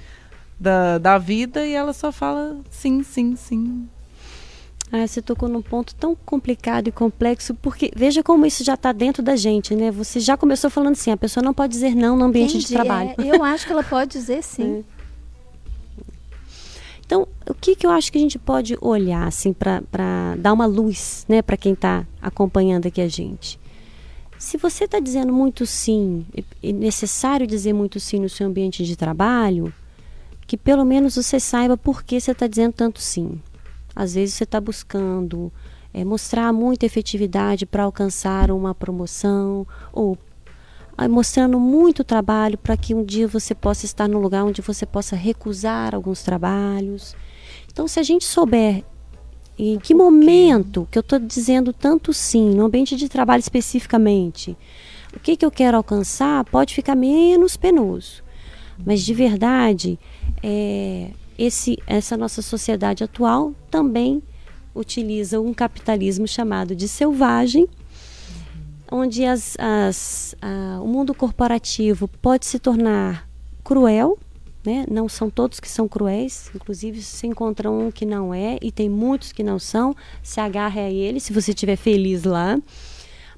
da, 0.59 0.99
da 0.99 1.19
vida 1.19 1.67
e 1.67 1.73
ela 1.73 1.93
só 1.93 2.11
fala 2.11 2.59
sim, 2.71 3.03
sim, 3.03 3.37
sim. 3.37 3.89
Ah, 4.93 5.07
você 5.07 5.23
tocou 5.23 5.49
num 5.49 5.63
ponto 5.63 5.95
tão 5.95 6.17
complicado 6.17 6.89
e 6.89 6.93
complexo, 6.93 7.55
porque 7.55 7.93
veja 7.95 8.25
como 8.25 8.45
isso 8.45 8.65
já 8.65 8.75
está 8.75 8.91
dentro 8.91 9.23
da 9.23 9.37
gente, 9.37 9.75
né? 9.75 9.89
Você 9.91 10.19
já 10.19 10.37
começou 10.37 10.69
falando 10.69 10.93
assim, 10.93 11.13
a 11.13 11.17
pessoa 11.17 11.45
não 11.45 11.55
pode 11.55 11.73
dizer 11.73 11.95
não 11.95 12.17
no 12.17 12.25
ambiente 12.25 12.57
Entendi, 12.57 12.67
de 12.67 12.75
trabalho. 12.75 13.15
É, 13.17 13.37
eu 13.37 13.45
acho 13.45 13.67
que 13.67 13.73
ela 13.73 13.85
pode 13.85 14.11
dizer 14.11 14.43
sim. 14.43 14.85
É. 14.97 15.01
Então, 17.11 17.27
o 17.45 17.53
que, 17.53 17.75
que 17.75 17.85
eu 17.85 17.91
acho 17.91 18.13
que 18.13 18.19
a 18.19 18.21
gente 18.21 18.39
pode 18.39 18.79
olhar, 18.81 19.27
assim, 19.27 19.53
para 19.53 20.37
dar 20.39 20.53
uma 20.53 20.65
luz, 20.65 21.27
né, 21.29 21.43
para 21.43 21.57
quem 21.57 21.73
está 21.73 22.07
acompanhando 22.23 22.87
aqui 22.87 23.01
a 23.01 23.09
gente? 23.09 23.59
Se 24.41 24.57
você 24.57 24.85
está 24.85 24.99
dizendo 24.99 25.35
muito 25.35 25.67
sim, 25.67 26.25
é 26.63 26.73
necessário 26.73 27.47
dizer 27.47 27.75
muito 27.75 28.01
sim 28.01 28.19
no 28.19 28.29
seu 28.31 28.47
ambiente 28.47 28.83
de 28.87 28.97
trabalho, 28.97 29.71
que 30.47 30.57
pelo 30.57 30.83
menos 30.83 31.17
você 31.17 31.39
saiba 31.39 31.77
por 31.77 32.03
que 32.03 32.19
você 32.19 32.31
está 32.31 32.47
dizendo 32.47 32.73
tanto 32.73 33.03
sim. 33.03 33.39
Às 33.95 34.15
vezes 34.15 34.35
você 34.35 34.45
está 34.45 34.59
buscando 34.59 35.53
é, 35.93 36.07
mostrar 36.07 36.55
muita 36.55 36.87
efetividade 36.87 37.67
para 37.67 37.83
alcançar 37.83 38.51
uma 38.51 38.75
promoção 38.75 39.67
ou 39.93 40.17
mostrando 41.11 41.61
muito 41.61 42.03
trabalho 42.03 42.57
para 42.57 42.79
que 42.79 42.95
um 42.95 43.05
dia 43.05 43.29
você 43.29 43.55
possa 43.55 43.85
estar 43.85 44.09
no 44.09 44.19
lugar 44.19 44.45
onde 44.45 44.63
você 44.63 44.87
possa 44.87 45.15
recusar 45.15 45.95
alguns 45.95 46.23
trabalhos. 46.23 47.15
Então, 47.71 47.87
se 47.87 48.01
a 48.01 48.03
gente 48.03 48.25
souber 48.25 48.85
em 49.69 49.79
que 49.79 49.95
momento 49.95 50.89
que 50.91 50.99
eu 50.99 51.01
estou 51.01 51.19
dizendo 51.19 51.73
tanto 51.73 52.13
sim, 52.13 52.51
no 52.51 52.65
ambiente 52.65 52.97
de 52.97 53.09
trabalho 53.09 53.41
especificamente, 53.41 54.57
o 55.15 55.21
que, 55.21 55.37
que 55.37 55.45
eu 55.45 55.51
quero 55.51 55.77
alcançar, 55.77 56.45
pode 56.45 56.75
ficar 56.75 56.95
menos 56.95 57.57
penoso. 57.57 58.23
Mas 58.85 59.03
de 59.03 59.13
verdade, 59.13 59.99
é, 60.43 61.11
esse, 61.39 61.79
essa 61.87 62.17
nossa 62.17 62.41
sociedade 62.41 63.05
atual 63.05 63.53
também 63.71 64.23
utiliza 64.75 65.41
um 65.41 65.53
capitalismo 65.53 66.27
chamado 66.27 66.75
de 66.75 66.89
selvagem, 66.89 67.69
onde 68.91 69.25
as, 69.25 69.57
as, 69.59 70.35
a, 70.41 70.81
o 70.81 70.87
mundo 70.87 71.13
corporativo 71.15 72.09
pode 72.09 72.47
se 72.47 72.59
tornar 72.59 73.29
cruel, 73.63 74.19
né? 74.65 74.85
não 74.91 75.09
são 75.09 75.31
todos 75.31 75.61
que 75.61 75.69
são 75.69 75.89
cruéis, 75.89 76.51
inclusive 76.55 77.03
se 77.03 77.27
encontra 77.27 77.71
um 77.71 77.91
que 77.91 78.05
não 78.05 78.35
é, 78.35 78.59
e 78.61 78.71
tem 78.71 78.89
muitos 78.89 79.33
que 79.33 79.43
não 79.43 79.59
são, 79.59 79.95
se 80.23 80.41
agarre 80.41 80.81
a 80.81 80.91
ele 80.91 81.21
se 81.21 81.33
você 81.33 81.51
estiver 81.53 81.77
feliz 81.77 82.25
lá. 82.25 82.59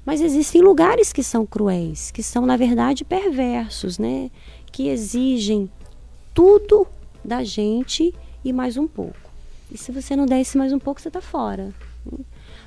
Mas 0.05 0.19
existem 0.19 0.61
lugares 0.61 1.13
que 1.13 1.23
são 1.23 1.45
cruéis, 1.45 2.11
que 2.11 2.21
são, 2.21 2.45
na 2.45 2.57
verdade, 2.57 3.05
perversos, 3.05 3.97
né? 3.97 4.29
que 4.73 4.87
exigem 4.89 5.69
tudo 6.33 6.87
da 7.23 7.43
gente 7.43 8.13
e 8.43 8.51
mais 8.51 8.75
um 8.75 8.87
pouco. 8.87 9.31
E 9.71 9.77
se 9.77 9.91
você 9.91 10.15
não 10.15 10.25
der 10.25 10.41
esse 10.41 10.57
mais 10.57 10.73
um 10.73 10.79
pouco, 10.79 10.99
você 10.99 11.07
está 11.07 11.21
fora. 11.21 11.73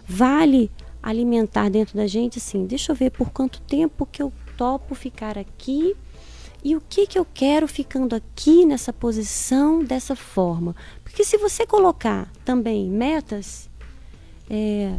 Vale 0.07 0.71
alimentar 1.03 1.69
dentro 1.69 1.97
da 1.97 2.07
gente 2.07 2.39
assim, 2.39 2.65
deixa 2.65 2.93
eu 2.93 2.97
ver 2.97 3.11
por 3.11 3.31
quanto 3.31 3.61
tempo 3.61 4.07
que 4.07 4.23
eu 4.23 4.33
topo 4.57 4.95
ficar 4.95 5.37
aqui 5.37 5.95
e 6.65 6.75
o 6.75 6.81
que 6.81 7.07
que 7.07 7.19
eu 7.19 7.27
quero 7.33 7.69
ficando 7.69 8.15
aqui 8.15 8.65
nessa 8.65 8.93
posição 8.93 9.85
dessa 9.85 10.17
forma. 10.17 10.75
Porque 11.05 11.25
se 11.25 11.39
você 11.39 11.67
colocar 11.67 12.31
também 12.45 12.89
metas, 12.89 13.71
é, 14.51 14.97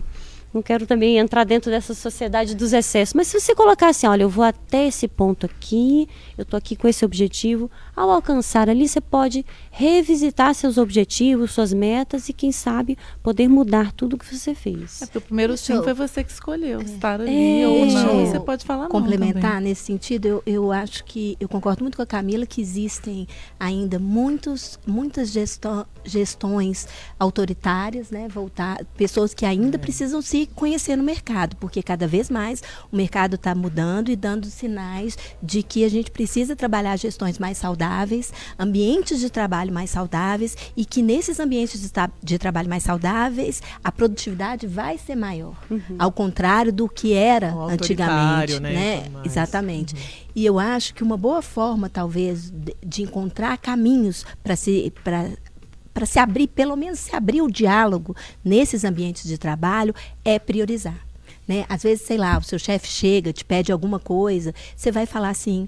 não 0.54 0.62
quero 0.62 0.86
também 0.86 1.18
entrar 1.18 1.44
dentro 1.44 1.70
dessa 1.70 1.94
sociedade 1.94 2.56
dos 2.56 2.74
excessos, 2.74 3.14
mas 3.14 3.28
se 3.28 3.40
você 3.40 3.54
colocar 3.54 3.90
assim, 3.90 4.08
olha, 4.08 4.24
eu 4.24 4.30
vou 4.30 4.44
até 4.44 4.88
esse 4.88 5.08
ponto 5.08 5.46
aqui, 5.46 6.08
eu 6.38 6.44
estou 6.44 6.58
aqui 6.58 6.76
com 6.76 6.88
esse 6.88 7.04
objetivo, 7.04 7.70
ao 7.96 8.10
alcançar 8.12 8.70
ali, 8.70 8.88
você 8.88 9.02
pode 9.02 9.46
revisitar 9.72 10.54
seus 10.54 10.78
objetivos, 10.78 11.52
suas 11.52 11.74
metas 11.74 12.30
e, 12.30 12.34
quem 12.34 12.52
sabe, 12.52 12.98
poder 13.24 13.48
mudar 13.48 13.92
tudo 13.92 14.18
que 14.18 14.26
você 14.26 14.54
fez. 14.54 15.02
É 15.02 15.06
porque 15.06 15.18
o 15.18 15.22
primeiro 15.22 15.58
sim 15.58 15.74
eu... 15.74 15.84
foi 15.84 15.94
você 15.94 16.24
que 16.24 16.32
escolheu 16.32 16.80
é. 16.80 16.84
estar 16.84 17.20
ali 17.20 17.62
é. 17.62 17.68
ou 17.68 17.86
não. 17.86 18.26
Você 18.26 18.40
pode 18.40 18.66
falar 18.66 18.88
Complementar 18.88 19.60
nesse 19.62 19.84
sentido, 19.84 20.28
eu, 20.28 20.44
eu 20.46 20.72
acho 20.72 21.04
que 21.04 21.36
eu 21.40 21.50
concordo 21.50 21.84
muito 21.84 21.96
com 21.96 22.04
a 22.04 22.06
Camila 22.06 22.46
que 22.46 22.62
existem 22.62 23.28
ainda 23.60 23.98
muitos, 23.98 24.80
muitas 24.86 25.32
gesto, 25.32 25.86
gestões 26.06 26.88
autoritárias, 27.20 28.12
né, 28.12 28.28
voltar, 28.28 28.84
pessoas 28.96 29.34
que 29.34 29.46
ainda 29.46 29.76
é. 29.76 29.80
precisam 29.80 30.22
se 30.22 30.37
conhecer 30.46 30.96
no 30.96 31.04
mercado, 31.04 31.56
porque 31.56 31.82
cada 31.82 32.08
vez 32.08 32.30
mais 32.30 32.62
o 32.92 32.96
mercado 32.96 33.36
está 33.36 33.56
mudando 33.56 34.10
e 34.10 34.16
dando 34.16 34.48
sinais 34.48 35.18
de 35.42 35.64
que 35.64 35.84
a 35.84 35.90
gente 35.90 36.12
precisa 36.12 36.56
trabalhar 36.56 36.96
gestões 36.98 37.40
mais 37.40 37.58
saudáveis, 37.58 38.32
ambientes 38.60 39.20
de 39.20 39.30
trabalho 39.30 39.74
mais 39.74 39.90
saudáveis 39.90 40.56
e 40.76 40.86
que 40.86 41.02
nesses 41.02 41.40
ambientes 41.40 41.82
de, 41.82 41.90
de 42.22 42.38
trabalho 42.38 42.70
mais 42.70 42.84
saudáveis 42.84 43.62
a 43.84 43.92
produtividade 43.92 44.68
vai 44.68 44.98
ser 44.98 45.16
maior, 45.16 45.56
uhum. 45.70 45.96
ao 45.98 46.12
contrário 46.12 46.72
do 46.72 46.88
que 46.88 47.14
era 47.14 47.54
antigamente, 47.54 48.60
né? 48.60 48.74
né? 48.74 49.12
Exatamente. 49.24 49.96
Uhum. 49.96 50.28
E 50.36 50.46
eu 50.46 50.60
acho 50.60 50.94
que 50.94 51.02
uma 51.02 51.18
boa 51.18 51.42
forma, 51.42 51.90
talvez, 51.90 52.52
de, 52.52 52.76
de 52.86 53.02
encontrar 53.02 53.58
caminhos 53.58 54.24
para 54.44 54.56
se 54.56 54.94
para 55.04 55.32
para 55.98 56.06
se 56.06 56.20
abrir, 56.20 56.46
pelo 56.46 56.76
menos 56.76 57.00
se 57.00 57.16
abrir 57.16 57.42
o 57.42 57.50
diálogo 57.50 58.16
nesses 58.46 58.84
ambientes 58.84 59.24
de 59.24 59.36
trabalho, 59.36 59.96
é 60.24 60.38
priorizar. 60.38 61.04
Né? 61.48 61.66
Às 61.68 61.82
vezes, 61.82 62.06
sei 62.06 62.20
lá, 62.20 62.38
o 62.38 62.44
seu 62.44 62.60
chefe 62.60 62.88
chega, 62.88 63.34
te 63.34 63.44
pede 63.44 63.72
alguma 63.72 64.00
coisa, 64.00 64.54
você 64.76 64.92
vai 64.92 65.08
falar 65.08 65.30
assim: 65.30 65.68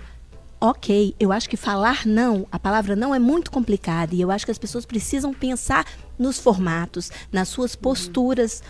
ok. 0.62 1.16
Eu 1.20 1.32
acho 1.32 1.50
que 1.50 1.58
falar 1.58 2.06
não, 2.06 2.46
a 2.52 2.60
palavra 2.60 2.96
não 2.96 3.16
é 3.16 3.18
muito 3.18 3.50
complicada 3.50 4.14
e 4.14 4.22
eu 4.22 4.30
acho 4.30 4.46
que 4.46 4.52
as 4.52 4.60
pessoas 4.60 4.86
precisam 4.86 5.34
pensar 5.34 5.84
nos 6.20 6.38
formatos, 6.38 7.12
nas 7.32 7.48
suas 7.48 7.74
uhum. 7.74 7.82
posturas 7.82 8.62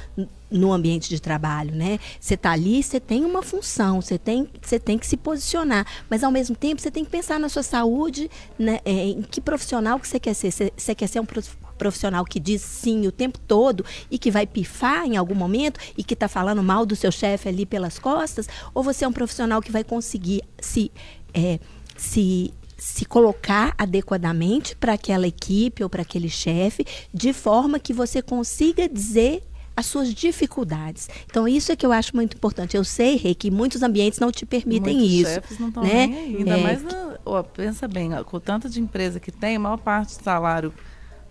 no 0.51 0.71
ambiente 0.73 1.09
de 1.09 1.21
trabalho, 1.21 1.75
né? 1.75 1.99
Você 2.19 2.33
está 2.33 2.51
ali, 2.51 2.81
você 2.81 2.99
tem 2.99 3.23
uma 3.25 3.41
função, 3.41 4.01
você 4.01 4.17
tem, 4.17 4.47
você 4.61 4.79
tem 4.79 4.97
que 4.97 5.05
se 5.05 5.17
posicionar, 5.17 5.85
mas 6.09 6.23
ao 6.23 6.31
mesmo 6.31 6.55
tempo 6.55 6.81
você 6.81 6.89
tem 6.91 7.05
que 7.05 7.11
pensar 7.11 7.39
na 7.39 7.49
sua 7.49 7.63
saúde, 7.63 8.29
né? 8.57 8.79
É, 8.83 8.91
em 8.91 9.21
que 9.21 9.39
profissional 9.39 9.99
que 9.99 10.07
você 10.07 10.19
quer 10.19 10.33
ser. 10.33 10.51
Você, 10.51 10.95
quer 10.95 11.07
ser 11.07 11.19
um 11.19 11.27
profissional 11.77 12.25
que 12.25 12.39
diz 12.39 12.61
sim 12.61 13.07
o 13.07 13.11
tempo 13.11 13.39
todo 13.39 13.85
e 14.09 14.17
que 14.17 14.31
vai 14.31 14.45
pifar 14.45 15.05
em 15.05 15.15
algum 15.15 15.35
momento 15.35 15.79
e 15.97 16.03
que 16.03 16.13
está 16.13 16.27
falando 16.27 16.61
mal 16.63 16.85
do 16.85 16.95
seu 16.95 17.11
chefe 17.11 17.47
ali 17.47 17.65
pelas 17.65 17.99
costas, 17.99 18.47
ou 18.73 18.83
você 18.83 19.05
é 19.05 19.07
um 19.07 19.13
profissional 19.13 19.61
que 19.61 19.71
vai 19.71 19.83
conseguir 19.83 20.41
se 20.59 20.91
é, 21.33 21.59
se 21.95 22.53
se 22.79 23.03
colocar 23.03 23.75
adequadamente 23.77 24.75
para 24.75 24.93
aquela 24.93 25.27
equipe 25.27 25.83
ou 25.83 25.89
para 25.89 26.01
aquele 26.01 26.29
chefe, 26.29 26.85
de 27.13 27.33
forma 27.33 27.77
que 27.77 27.91
você 27.91 28.21
consiga 28.21 28.87
dizer 28.87 29.43
as 29.79 29.85
suas 29.85 30.13
dificuldades. 30.13 31.09
Então, 31.25 31.47
isso 31.47 31.71
é 31.71 31.75
que 31.75 31.85
eu 31.85 31.93
acho 31.93 32.13
muito 32.13 32.35
importante. 32.35 32.75
Eu 32.75 32.83
sei, 32.83 33.15
Rei, 33.15 33.33
que 33.33 33.49
muitos 33.49 33.81
ambientes 33.81 34.19
não 34.19 34.29
te 34.29 34.45
permitem 34.45 34.97
muitos 34.97 35.13
isso. 35.13 35.33
chefes 35.33 35.57
não 35.57 35.69
estão 35.69 35.83
né? 35.83 36.05
nem 36.05 36.19
aí. 36.19 36.35
Ainda 36.35 36.57
é, 36.57 36.61
mais, 36.61 36.83
na, 36.83 37.17
ó, 37.25 37.41
pensa 37.41 37.87
bem, 37.87 38.11
com 38.25 38.35
o 38.35 38.39
tanto 38.41 38.69
de 38.69 38.81
empresa 38.81 39.21
que 39.21 39.31
tem, 39.31 39.55
a 39.55 39.59
maior 39.59 39.77
parte 39.77 40.17
do 40.17 40.23
salário 40.23 40.73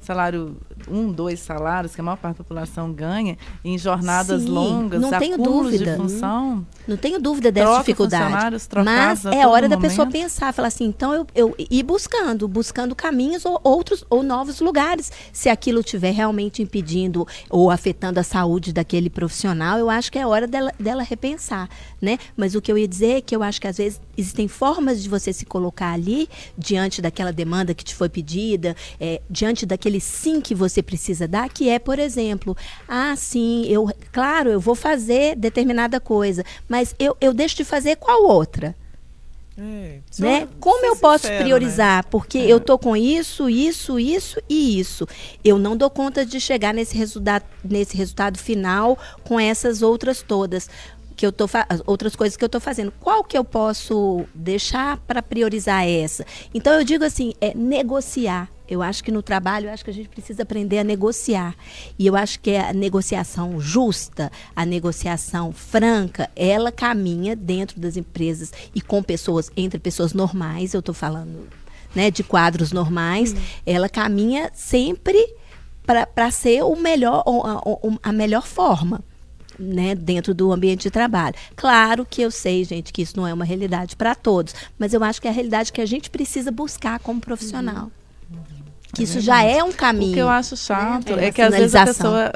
salário, 0.00 0.56
um, 0.88 1.10
dois 1.10 1.40
salários 1.40 1.94
que 1.94 2.00
a 2.00 2.04
maior 2.04 2.16
parte 2.16 2.38
da 2.38 2.44
população 2.44 2.92
ganha, 2.92 3.36
em 3.64 3.76
jornadas 3.78 4.42
Sim, 4.42 4.48
longas, 4.48 5.00
não 5.00 5.10
tenho 5.18 5.38
dúvida. 5.38 5.92
de 5.92 5.96
função. 5.96 6.66
Não 6.86 6.96
tenho 6.96 7.20
dúvida 7.20 7.52
dessa 7.52 7.78
dificuldade. 7.78 8.56
Mas 8.84 9.24
é 9.26 9.46
hora 9.46 9.68
da 9.68 9.76
momento. 9.76 9.90
pessoa 9.90 10.06
pensar, 10.06 10.52
falar 10.52 10.68
assim, 10.68 10.84
então 10.84 11.12
eu, 11.12 11.26
eu 11.34 11.54
ir 11.58 11.82
buscando, 11.82 12.46
buscando 12.48 12.94
caminhos 12.94 13.44
ou 13.44 13.60
outros 13.62 14.04
ou 14.08 14.22
novos 14.22 14.60
lugares. 14.60 15.10
Se 15.32 15.48
aquilo 15.48 15.80
estiver 15.80 16.12
realmente 16.12 16.62
impedindo 16.62 17.26
ou 17.50 17.70
afetando 17.70 18.20
a 18.20 18.22
saúde 18.22 18.72
daquele 18.72 19.10
profissional, 19.10 19.78
eu 19.78 19.90
acho 19.90 20.10
que 20.10 20.18
é 20.18 20.26
hora 20.26 20.46
dela, 20.46 20.72
dela 20.78 21.02
repensar, 21.02 21.68
né? 22.00 22.18
Mas 22.36 22.54
o 22.54 22.60
que 22.60 22.70
eu 22.70 22.78
ia 22.78 22.88
dizer 22.88 23.18
é 23.18 23.20
que 23.20 23.34
eu 23.34 23.42
acho 23.42 23.60
que 23.60 23.66
às 23.66 23.76
vezes 23.76 24.00
existem 24.16 24.48
formas 24.48 25.02
de 25.02 25.08
você 25.08 25.32
se 25.32 25.46
colocar 25.46 25.92
ali 25.92 26.28
diante 26.56 27.00
daquela 27.00 27.32
demanda 27.32 27.74
que 27.74 27.84
te 27.84 27.94
foi 27.94 28.08
pedida, 28.08 28.74
é, 28.98 29.20
diante 29.30 29.64
daquele 29.64 29.87
aquele 29.88 30.00
sim 30.00 30.40
que 30.40 30.54
você 30.54 30.82
precisa 30.82 31.26
dar, 31.26 31.48
que 31.48 31.68
é, 31.68 31.78
por 31.78 31.98
exemplo, 31.98 32.56
ah, 32.86 33.16
sim, 33.16 33.64
eu, 33.66 33.90
claro, 34.12 34.50
eu 34.50 34.60
vou 34.60 34.74
fazer 34.74 35.34
determinada 35.34 35.98
coisa, 35.98 36.44
mas 36.68 36.94
eu, 36.98 37.16
eu 37.20 37.32
deixo 37.32 37.56
de 37.56 37.64
fazer 37.64 37.96
qual 37.96 38.24
outra? 38.24 38.76
É, 39.60 39.98
né? 40.20 40.48
Como 40.60 40.86
eu 40.86 40.94
posso 40.94 41.24
sincero, 41.24 41.42
priorizar? 41.42 42.04
Né? 42.04 42.08
Porque 42.10 42.38
é. 42.38 42.46
eu 42.46 42.60
tô 42.60 42.78
com 42.78 42.96
isso, 42.96 43.50
isso, 43.50 43.98
isso 43.98 44.40
e 44.48 44.78
isso. 44.78 45.08
Eu 45.42 45.58
não 45.58 45.76
dou 45.76 45.90
conta 45.90 46.24
de 46.24 46.38
chegar 46.38 46.72
nesse 46.72 46.96
resultado, 46.96 47.44
nesse 47.64 47.96
resultado 47.96 48.38
final 48.38 48.96
com 49.24 49.40
essas 49.40 49.82
outras 49.82 50.22
todas 50.22 50.70
que 51.16 51.26
eu 51.26 51.32
tô 51.32 51.46
outras 51.84 52.14
coisas 52.14 52.36
que 52.36 52.44
eu 52.44 52.46
estou 52.46 52.60
fazendo. 52.60 52.92
Qual 53.00 53.24
que 53.24 53.36
eu 53.36 53.42
posso 53.42 54.24
deixar 54.32 54.98
para 54.98 55.20
priorizar 55.20 55.84
essa? 55.84 56.24
Então 56.54 56.72
eu 56.74 56.84
digo 56.84 57.02
assim, 57.02 57.32
é 57.40 57.52
negociar. 57.52 58.48
Eu 58.68 58.82
acho 58.82 59.02
que 59.02 59.10
no 59.10 59.22
trabalho, 59.22 59.68
eu 59.68 59.72
acho 59.72 59.82
que 59.82 59.90
a 59.90 59.94
gente 59.94 60.08
precisa 60.08 60.42
aprender 60.42 60.78
a 60.78 60.84
negociar. 60.84 61.56
E 61.98 62.06
eu 62.06 62.14
acho 62.14 62.38
que 62.40 62.54
a 62.54 62.72
negociação 62.72 63.58
justa, 63.58 64.30
a 64.54 64.66
negociação 64.66 65.52
franca, 65.52 66.28
ela 66.36 66.70
caminha 66.70 67.34
dentro 67.34 67.80
das 67.80 67.96
empresas 67.96 68.52
e 68.74 68.80
com 68.80 69.02
pessoas, 69.02 69.50
entre 69.56 69.78
pessoas 69.78 70.12
normais, 70.12 70.74
eu 70.74 70.80
estou 70.80 70.94
falando 70.94 71.48
né, 71.94 72.10
de 72.10 72.22
quadros 72.22 72.72
normais, 72.72 73.32
uhum. 73.32 73.38
ela 73.64 73.88
caminha 73.88 74.50
sempre 74.54 75.18
para 75.84 76.30
ser 76.30 76.62
o 76.62 76.76
melhor, 76.76 77.24
a, 77.26 78.10
a 78.10 78.12
melhor 78.12 78.46
forma. 78.46 79.00
Né, 79.60 79.92
dentro 79.96 80.32
do 80.32 80.52
ambiente 80.52 80.82
de 80.82 80.90
trabalho. 80.90 81.34
Claro 81.56 82.06
que 82.08 82.22
eu 82.22 82.30
sei, 82.30 82.62
gente, 82.62 82.92
que 82.92 83.02
isso 83.02 83.16
não 83.16 83.26
é 83.26 83.34
uma 83.34 83.44
realidade 83.44 83.96
para 83.96 84.14
todos, 84.14 84.54
mas 84.78 84.94
eu 84.94 85.02
acho 85.02 85.20
que 85.20 85.26
é 85.26 85.32
a 85.32 85.34
realidade 85.34 85.72
que 85.72 85.80
a 85.80 85.86
gente 85.86 86.08
precisa 86.10 86.52
buscar 86.52 87.00
como 87.00 87.20
profissional. 87.20 87.86
Uhum. 87.86 87.97
Que 88.92 89.02
é 89.02 89.04
isso 89.04 89.20
já 89.20 89.42
é 89.42 89.62
um 89.62 89.72
caminho. 89.72 90.12
O 90.12 90.14
que 90.14 90.20
eu 90.20 90.28
acho 90.28 90.56
chato 90.56 91.14
né? 91.14 91.24
é, 91.24 91.28
é 91.28 91.32
que 91.32 91.42
às 91.42 91.54
vezes 91.54 91.74
a 91.74 91.84
pessoa, 91.84 92.32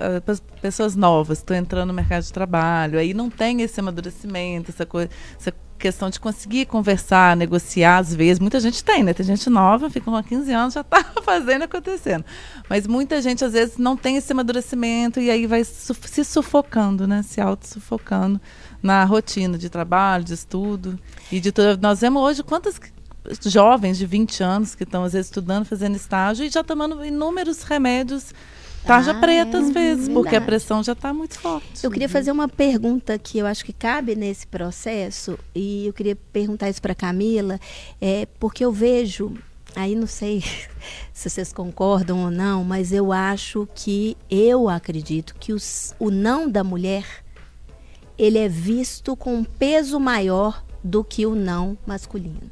pessoas 0.61 0.95
novas 0.95 1.39
estão 1.39 1.57
entrando 1.57 1.89
no 1.89 1.95
mercado 1.95 2.23
de 2.23 2.33
trabalho, 2.33 2.99
aí 2.99 3.15
não 3.15 3.31
tem 3.31 3.63
esse 3.63 3.81
amadurecimento, 3.81 4.71
essa 4.71 4.85
coisa, 4.85 5.11
essa 5.39 5.53
questão 5.83 6.09
de 6.09 6.21
conseguir 6.21 6.67
conversar, 6.67 7.37
negociar, 7.37 7.99
às 7.99 8.15
vezes. 8.15 8.39
Muita 8.39 8.61
gente 8.61 8.85
tem, 8.85 9.03
né? 9.03 9.13
Tem 9.13 9.27
gente 9.27 9.51
nova, 9.51 9.91
fica 9.91 10.09
com 10.09 10.23
15 10.23 10.53
anos, 10.53 10.75
já 10.75 10.83
está 10.83 11.03
fazendo 11.25 11.63
acontecendo. 11.63 12.25
Mas 12.71 12.87
muita 12.87 13.21
gente, 13.21 13.45
às 13.45 13.53
vezes, 13.53 13.79
não 13.79 13.97
tem 13.97 14.17
esse 14.17 14.33
amadurecimento 14.33 15.19
e 15.19 15.29
aí 15.29 15.45
vai 15.45 15.65
se 15.65 16.25
sufocando, 16.25 17.07
né? 17.09 17.23
Se 17.25 17.41
auto-sufocando 17.41 18.41
na 18.81 19.05
rotina 19.05 19.59
de 19.59 19.69
trabalho, 19.69 20.23
de 20.23 20.35
estudo. 20.35 20.97
E 21.33 21.41
de 21.41 21.51
tudo. 21.51 21.83
Nós 21.83 22.01
vemos 22.01 22.23
hoje 22.23 22.45
quantas 22.45 22.79
jovens 23.43 23.99
de 23.99 24.07
20 24.07 24.43
anos 24.43 24.75
que 24.75 24.85
estão, 24.85 25.05
às 25.05 25.13
vezes, 25.13 25.29
estudando, 25.29 25.65
fazendo 25.65 25.97
estágio 25.97 26.45
e 26.45 26.51
já 26.51 26.63
tomando 26.63 27.05
inúmeros 27.05 27.63
remédios 27.63 28.33
Tarja 28.85 29.13
ah, 29.13 29.21
preta 29.21 29.59
às 29.59 29.71
vezes, 29.71 30.07
verdade. 30.07 30.13
porque 30.13 30.37
a 30.37 30.41
pressão 30.41 30.83
já 30.83 30.93
está 30.93 31.15
muito 31.15 31.39
forte. 31.39 31.85
Eu 31.85 31.91
queria 31.91 32.09
fazer 32.09 32.33
uma 32.33 32.49
pergunta 32.49 33.17
que 33.17 33.39
eu 33.39 33.47
acho 33.47 33.65
que 33.65 33.73
cabe 33.73 34.17
nesse 34.17 34.47
processo, 34.47 35.39
e 35.55 35.87
eu 35.87 35.93
queria 35.93 36.17
perguntar 36.17 36.69
isso 36.69 36.83
para 36.83 36.95
Camila, 36.95 37.61
é, 38.01 38.27
porque 38.41 38.65
eu 38.65 38.73
vejo, 38.73 39.35
aí 39.77 39.95
não 39.95 40.09
sei 40.09 40.43
se 41.15 41.31
vocês 41.31 41.53
concordam 41.53 42.25
ou 42.25 42.31
não, 42.31 42.65
mas 42.65 42.93
eu 42.93 43.13
acho 43.13 43.69
que, 43.73 44.17
eu 44.29 44.69
acredito 44.69 45.37
que 45.39 45.53
os, 45.53 45.95
o 45.99 46.11
não 46.11 46.51
da 46.51 46.65
mulher, 46.65 47.07
ele 48.19 48.39
é 48.39 48.49
visto 48.49 49.15
com 49.15 49.37
um 49.37 49.45
peso 49.45 50.01
maior 50.01 50.65
do 50.83 51.05
que 51.05 51.25
o 51.25 51.37
não 51.37 51.79
masculino. 51.87 52.51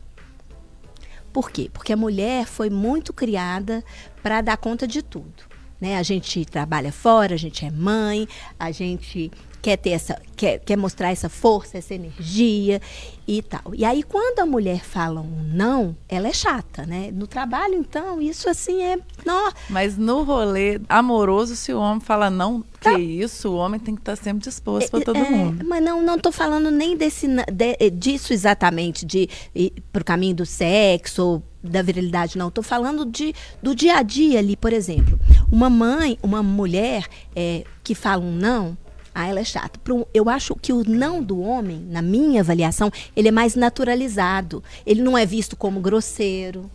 Por 1.32 1.50
quê? 1.50 1.70
Porque 1.72 1.92
a 1.92 1.96
mulher 1.96 2.46
foi 2.46 2.70
muito 2.70 3.12
criada 3.12 3.84
para 4.22 4.40
dar 4.40 4.56
conta 4.56 4.86
de 4.86 5.02
tudo. 5.02 5.44
Né? 5.80 5.96
A 5.96 6.02
gente 6.02 6.44
trabalha 6.44 6.92
fora, 6.92 7.34
a 7.34 7.38
gente 7.38 7.64
é 7.64 7.70
mãe, 7.70 8.28
a 8.58 8.70
gente 8.70 9.30
quer 9.60 9.76
ter 9.76 9.90
essa, 9.90 10.20
quer, 10.36 10.58
quer 10.58 10.76
mostrar 10.76 11.10
essa 11.10 11.28
força, 11.28 11.78
essa 11.78 11.94
energia 11.94 12.80
e 13.26 13.42
tal. 13.42 13.74
E 13.74 13.84
aí 13.84 14.02
quando 14.02 14.40
a 14.40 14.46
mulher 14.46 14.80
fala 14.80 15.20
um 15.20 15.42
não, 15.52 15.96
ela 16.08 16.28
é 16.28 16.32
chata, 16.32 16.84
né? 16.86 17.10
No 17.12 17.26
trabalho 17.26 17.74
então, 17.74 18.20
isso 18.20 18.48
assim 18.48 18.82
é, 18.82 18.98
não. 19.24 19.52
Mas 19.68 19.96
no 19.96 20.22
rolê 20.22 20.80
amoroso, 20.88 21.54
se 21.56 21.72
o 21.72 21.78
homem 21.78 22.00
fala 22.00 22.30
não, 22.30 22.64
tá. 22.80 22.94
que 22.94 23.00
isso, 23.00 23.50
o 23.50 23.56
homem 23.56 23.78
tem 23.78 23.94
que 23.94 24.00
estar 24.00 24.16
tá 24.16 24.22
sempre 24.22 24.42
disposto 24.42 24.86
é, 24.86 24.90
para 24.90 25.04
todo 25.04 25.18
é, 25.18 25.30
mundo. 25.30 25.64
Mas 25.66 25.82
não, 25.82 26.02
não 26.02 26.18
tô 26.18 26.32
falando 26.32 26.70
nem 26.70 26.96
desse 26.96 27.26
de, 27.52 27.90
disso 27.90 28.32
exatamente 28.32 29.04
de 29.04 29.28
ir 29.54 29.72
pro 29.92 30.04
caminho 30.04 30.36
do 30.36 30.46
sexo 30.46 31.24
ou 31.24 31.42
da 31.62 31.82
virilidade, 31.82 32.38
não. 32.38 32.48
Estou 32.48 32.64
falando 32.64 33.04
de, 33.04 33.34
do 33.62 33.74
dia 33.74 33.96
a 33.96 34.02
dia 34.02 34.38
ali, 34.38 34.56
por 34.56 34.72
exemplo. 34.72 35.18
Uma 35.50 35.68
mãe, 35.68 36.18
uma 36.22 36.42
mulher 36.42 37.06
é, 37.36 37.64
que 37.84 37.94
fala 37.94 38.22
um 38.22 38.32
não, 38.32 38.76
ah, 39.14 39.26
ela 39.26 39.40
é 39.40 39.44
chata. 39.44 39.78
Eu 40.14 40.28
acho 40.28 40.54
que 40.54 40.72
o 40.72 40.84
não 40.88 41.22
do 41.22 41.40
homem, 41.40 41.86
na 41.88 42.00
minha 42.00 42.40
avaliação, 42.40 42.90
ele 43.14 43.28
é 43.28 43.32
mais 43.32 43.54
naturalizado. 43.54 44.62
Ele 44.86 45.02
não 45.02 45.16
é 45.16 45.26
visto 45.26 45.56
como 45.56 45.80
grosseiro. 45.80 46.70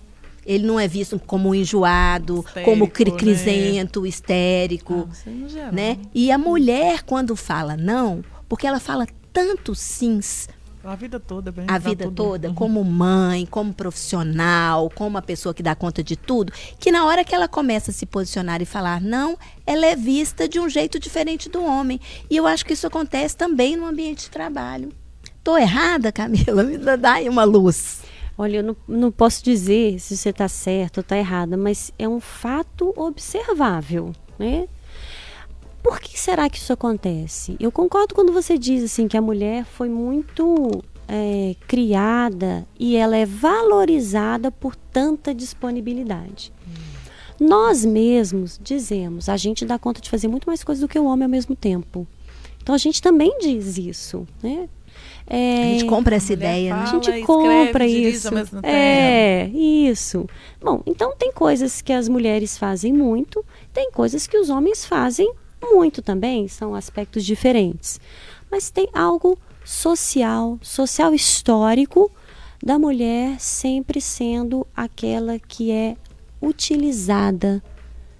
Ele 0.46 0.66
não 0.66 0.80
é 0.80 0.88
visto 0.88 1.20
como 1.20 1.56
enjoado, 1.56 2.46
histérico, 2.46 2.72
como 2.72 2.88
cri 2.88 3.12
crisento, 3.12 4.02
né? 4.02 4.08
histérico, 4.08 5.10
ah, 5.58 5.72
né? 5.72 5.98
E 6.14 6.32
a 6.32 6.38
mulher 6.38 7.02
quando 7.02 7.36
fala 7.36 7.76
não, 7.76 8.24
porque 8.48 8.68
ela 8.68 8.80
fala 8.80 9.08
tanto 9.34 9.74
sims 9.74 10.48
a 10.86 10.96
vida 10.96 11.20
toda, 11.20 11.52
bem. 11.52 11.66
A 11.68 11.78
vida 11.78 12.06
tudo. 12.06 12.16
toda, 12.16 12.48
uhum. 12.50 12.54
como 12.54 12.84
mãe, 12.84 13.46
como 13.46 13.74
profissional, 13.74 14.90
como 14.94 15.10
uma 15.10 15.22
pessoa 15.22 15.54
que 15.54 15.64
dá 15.64 15.76
conta 15.76 16.04
de 16.04 16.16
tudo, 16.16 16.54
que 16.80 16.92
na 16.92 17.06
hora 17.06 17.24
que 17.24 17.34
ela 17.34 17.48
começa 17.48 17.92
a 17.92 17.94
se 17.94 18.06
posicionar 18.06 18.62
e 18.62 18.66
falar 18.66 19.02
não, 19.02 19.38
ela 19.66 19.86
é 19.86 19.96
vista 19.96 20.48
de 20.48 20.60
um 20.60 20.70
jeito 20.70 21.00
diferente 21.00 21.50
do 21.50 21.64
homem. 21.64 22.00
E 22.30 22.38
eu 22.38 22.46
acho 22.46 22.66
que 22.66 22.74
isso 22.74 22.88
acontece 22.88 23.36
também 23.36 23.76
no 23.76 23.86
ambiente 23.86 24.24
de 24.24 24.30
trabalho. 24.30 24.90
Tô 25.44 25.58
errada, 25.58 26.12
Camila? 26.12 26.64
Me 26.64 26.78
dá 26.78 27.14
aí 27.14 27.30
uma 27.30 27.44
luz. 27.44 28.02
Olha, 28.38 28.58
eu 28.58 28.64
não, 28.64 28.76
não 28.88 29.12
posso 29.12 29.44
dizer 29.44 30.00
se 30.00 30.18
você 30.18 30.30
está 30.30 30.48
certo 30.48 30.98
ou 30.98 31.02
está 31.02 31.18
errada, 31.18 31.56
mas 31.56 31.92
é 31.98 32.08
um 32.08 32.20
fato 32.20 32.94
observável, 32.98 34.12
né? 34.38 34.68
Por 35.86 36.00
que 36.00 36.20
será 36.20 36.50
que 36.50 36.58
isso 36.58 36.74
acontece? 36.74 37.56
Eu 37.60 37.72
concordo 37.72 38.16
quando 38.16 38.34
você 38.34 38.58
diz 38.58 38.84
assim 38.84 39.08
que 39.08 39.16
a 39.16 39.22
mulher 39.22 39.64
foi 39.66 39.88
muito 39.88 40.84
é, 41.08 41.56
criada 41.68 42.68
e 42.80 42.96
ela 42.96 43.16
é 43.16 43.24
valorizada 43.24 44.50
por 44.50 44.76
tanta 44.76 45.32
disponibilidade. 45.32 46.52
Hum. 46.68 46.72
Nós 47.40 47.86
mesmos 47.86 48.60
dizemos, 48.60 49.30
a 49.30 49.38
gente 49.38 49.64
dá 49.64 49.78
conta 49.78 50.02
de 50.02 50.10
fazer 50.10 50.28
muito 50.28 50.46
mais 50.48 50.64
coisas 50.64 50.82
do 50.82 50.88
que 50.88 50.98
o 50.98 51.06
homem 51.06 51.26
ao 51.26 51.30
mesmo 51.30 51.56
tempo. 51.56 52.08
Então 52.64 52.74
a 52.74 52.80
gente 52.80 53.00
também 53.00 53.38
diz 53.38 53.78
isso, 53.78 54.28
né? 54.42 54.68
É, 55.28 55.66
a 55.66 55.68
gente 55.68 55.86
compra 55.86 56.16
essa 56.16 56.34
ideia, 56.34 56.72
fala, 56.72 56.84
né? 56.84 56.90
A 56.90 56.92
gente 57.12 57.26
compra 57.28 57.86
isso. 57.86 58.30
É, 58.64 59.48
isso. 59.54 60.28
Bom, 60.60 60.82
então 60.84 61.14
tem 61.16 61.32
coisas 61.32 61.80
que 61.80 61.94
as 61.94 62.10
mulheres 62.10 62.58
fazem 62.58 62.92
muito, 62.92 63.46
tem 63.72 63.92
coisas 63.92 64.26
que 64.26 64.36
os 64.36 64.50
homens 64.50 64.84
fazem 64.84 65.32
muito 65.66 66.02
também, 66.02 66.48
são 66.48 66.76
aspectos 66.76 67.26
diferentes. 67.26 68.00
Mas 68.52 68.70
tem 68.70 68.88
algo 68.94 69.38
social, 69.64 70.58
social 70.62 71.14
histórico 71.14 72.12
da 72.64 72.80
mulher 72.80 73.40
sempre 73.40 74.00
sendo 74.00 74.66
aquela 74.76 75.40
que 75.40 75.72
é 75.72 75.96
utilizada, 76.42 77.62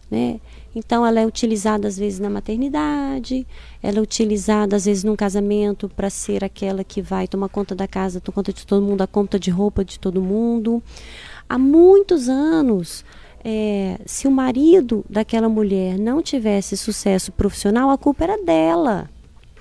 né? 0.10 0.40
Então 0.76 1.06
ela 1.06 1.22
é 1.22 1.26
utilizada 1.26 1.88
às 1.88 1.98
vezes 1.98 2.20
na 2.20 2.30
maternidade, 2.30 3.48
ela 3.82 4.00
é 4.00 4.02
utilizada 4.02 4.76
às 4.76 4.86
vezes 4.86 5.06
num 5.06 5.16
casamento 5.16 5.88
para 5.88 6.10
ser 6.10 6.44
aquela 6.44 6.84
que 6.84 7.02
vai 7.02 7.28
tomar 7.28 7.48
conta 7.48 7.74
da 7.74 7.88
casa, 7.88 8.20
tomar 8.20 8.36
conta 8.36 8.52
de 8.52 8.68
todo 8.68 8.86
mundo, 8.86 9.02
a 9.02 9.08
conta 9.08 9.40
de 9.40 9.50
roupa 9.50 9.86
de 9.86 9.98
todo 9.98 10.22
mundo. 10.22 10.84
Há 11.48 11.58
muitos 11.58 12.28
anos 12.28 13.06
é, 13.48 14.00
se 14.08 14.28
o 14.28 14.32
marido 14.32 15.06
daquela 15.08 15.48
mulher 15.48 16.00
não 16.00 16.20
tivesse 16.20 16.76
sucesso 16.76 17.32
profissional, 17.32 17.92
a 17.92 17.98
culpa 17.98 18.24
era 18.24 18.44
dela. 18.44 19.08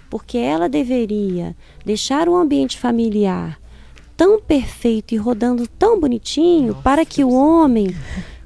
Porque 0.08 0.38
ela 0.38 0.70
deveria 0.70 1.54
deixar 1.84 2.26
o 2.26 2.34
ambiente 2.34 2.78
familiar 2.78 3.60
tão 4.16 4.40
perfeito 4.40 5.12
e 5.12 5.18
rodando 5.18 5.66
tão 5.66 6.00
bonitinho 6.00 6.68
Nossa, 6.68 6.82
para 6.82 7.04
que 7.04 7.22
o 7.22 7.30
homem 7.30 7.94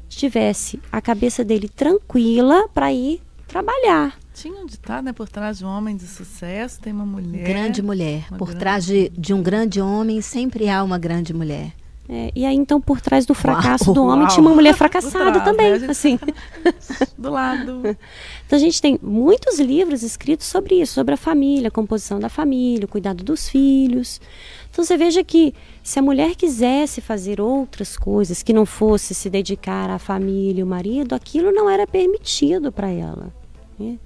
tivesse 0.09 0.81
a 0.91 1.01
cabeça 1.01 1.45
dele 1.45 1.69
tranquila 1.69 2.69
para 2.75 2.93
ir 2.93 3.23
trabalhar. 3.47 4.19
Tinha 4.35 4.61
um 4.61 4.67
ditado, 4.67 5.05
né? 5.05 5.13
Por 5.13 5.29
trás 5.29 5.59
de 5.59 5.65
um 5.65 5.69
homem 5.69 5.97
de 5.97 6.07
sucesso 6.07 6.81
tem 6.81 6.93
uma 6.93 7.07
mulher. 7.07 7.47
Grande 7.47 7.83
mulher. 7.83 8.29
Por 8.31 8.47
grande... 8.47 8.59
trás 8.59 8.87
de, 8.87 9.09
de 9.11 9.33
um 9.33 9.43
grande 9.43 9.81
homem 9.81 10.21
sempre 10.21 10.69
há 10.69 10.83
uma 10.83 10.99
grande 10.99 11.33
mulher. 11.33 11.73
É, 12.11 12.33
e 12.35 12.47
aí, 12.47 12.57
então, 12.57 12.81
por 12.81 13.03
trás 13.03 13.27
do 13.27 13.35
fracasso 13.35 13.87
uau, 13.87 13.95
do 13.95 14.03
homem, 14.05 14.21
uau. 14.21 14.29
tinha 14.29 14.41
uma 14.41 14.55
mulher 14.55 14.73
fracassada 14.73 15.41
também, 15.41 15.79
né? 15.79 15.89
assim. 15.91 16.19
do 17.19 17.31
lado. 17.31 17.83
Então, 18.47 18.57
a 18.57 18.61
gente 18.61 18.81
tem 18.81 18.99
muitos 19.03 19.61
livros 19.61 20.03
escritos 20.03 20.47
sobre 20.47 20.81
isso, 20.81 20.95
sobre 20.95 21.13
a 21.13 21.19
família, 21.19 21.69
a 21.69 21.71
composição 21.71 22.19
da 22.19 22.31
família, 22.31 22.87
o 22.87 22.89
cuidado 22.89 23.23
dos 23.23 23.47
filhos. 23.47 24.23
Então, 24.71 24.83
você 24.83 24.97
veja 24.97 25.23
que 25.23 25.53
se 25.83 25.99
a 25.99 26.03
mulher 26.03 26.35
quisesse 26.35 27.03
fazer 27.03 27.43
outras 27.43 27.95
coisas, 27.95 28.43
que 28.43 28.55
não 28.55 28.65
fosse 28.65 29.15
se 29.15 29.29
dedicar 29.29 29.91
à 29.91 29.99
família 29.99 30.61
e 30.61 30.63
ao 30.63 30.67
marido, 30.67 31.15
aquilo 31.15 31.53
não 31.53 31.69
era 31.69 31.87
permitido 31.87 32.73
para 32.73 32.89
ela. 32.89 33.35
Né? 33.79 33.99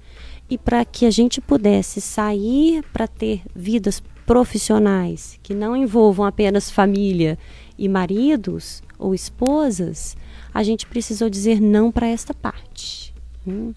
E 0.49 0.57
para 0.57 0.83
que 0.83 1.05
a 1.05 1.11
gente 1.11 1.39
pudesse 1.39 2.01
sair 2.01 2.83
para 2.91 3.07
ter 3.07 3.43
vidas 3.55 4.03
profissionais 4.25 5.39
que 5.43 5.53
não 5.53 5.75
envolvam 5.75 6.25
apenas 6.25 6.69
família 6.69 7.37
e 7.77 7.87
maridos 7.87 8.81
ou 8.97 9.13
esposas, 9.13 10.15
a 10.53 10.63
gente 10.63 10.85
precisou 10.85 11.29
dizer 11.29 11.59
não 11.59 11.91
para 11.91 12.07
esta 12.07 12.33
parte. 12.33 13.13
Hum? 13.45 13.73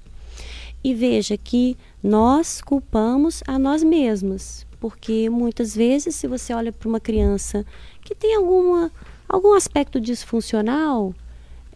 E 0.84 0.94
veja 0.94 1.36
que 1.36 1.76
nós 2.02 2.60
culpamos 2.60 3.42
a 3.46 3.58
nós 3.58 3.82
mesmos, 3.82 4.66
porque 4.78 5.28
muitas 5.28 5.74
vezes, 5.74 6.14
se 6.14 6.28
você 6.28 6.54
olha 6.54 6.72
para 6.72 6.88
uma 6.88 7.00
criança 7.00 7.66
que 8.02 8.14
tem 8.14 8.36
alguma, 8.36 8.92
algum 9.28 9.54
aspecto 9.54 10.00
disfuncional, 10.00 11.12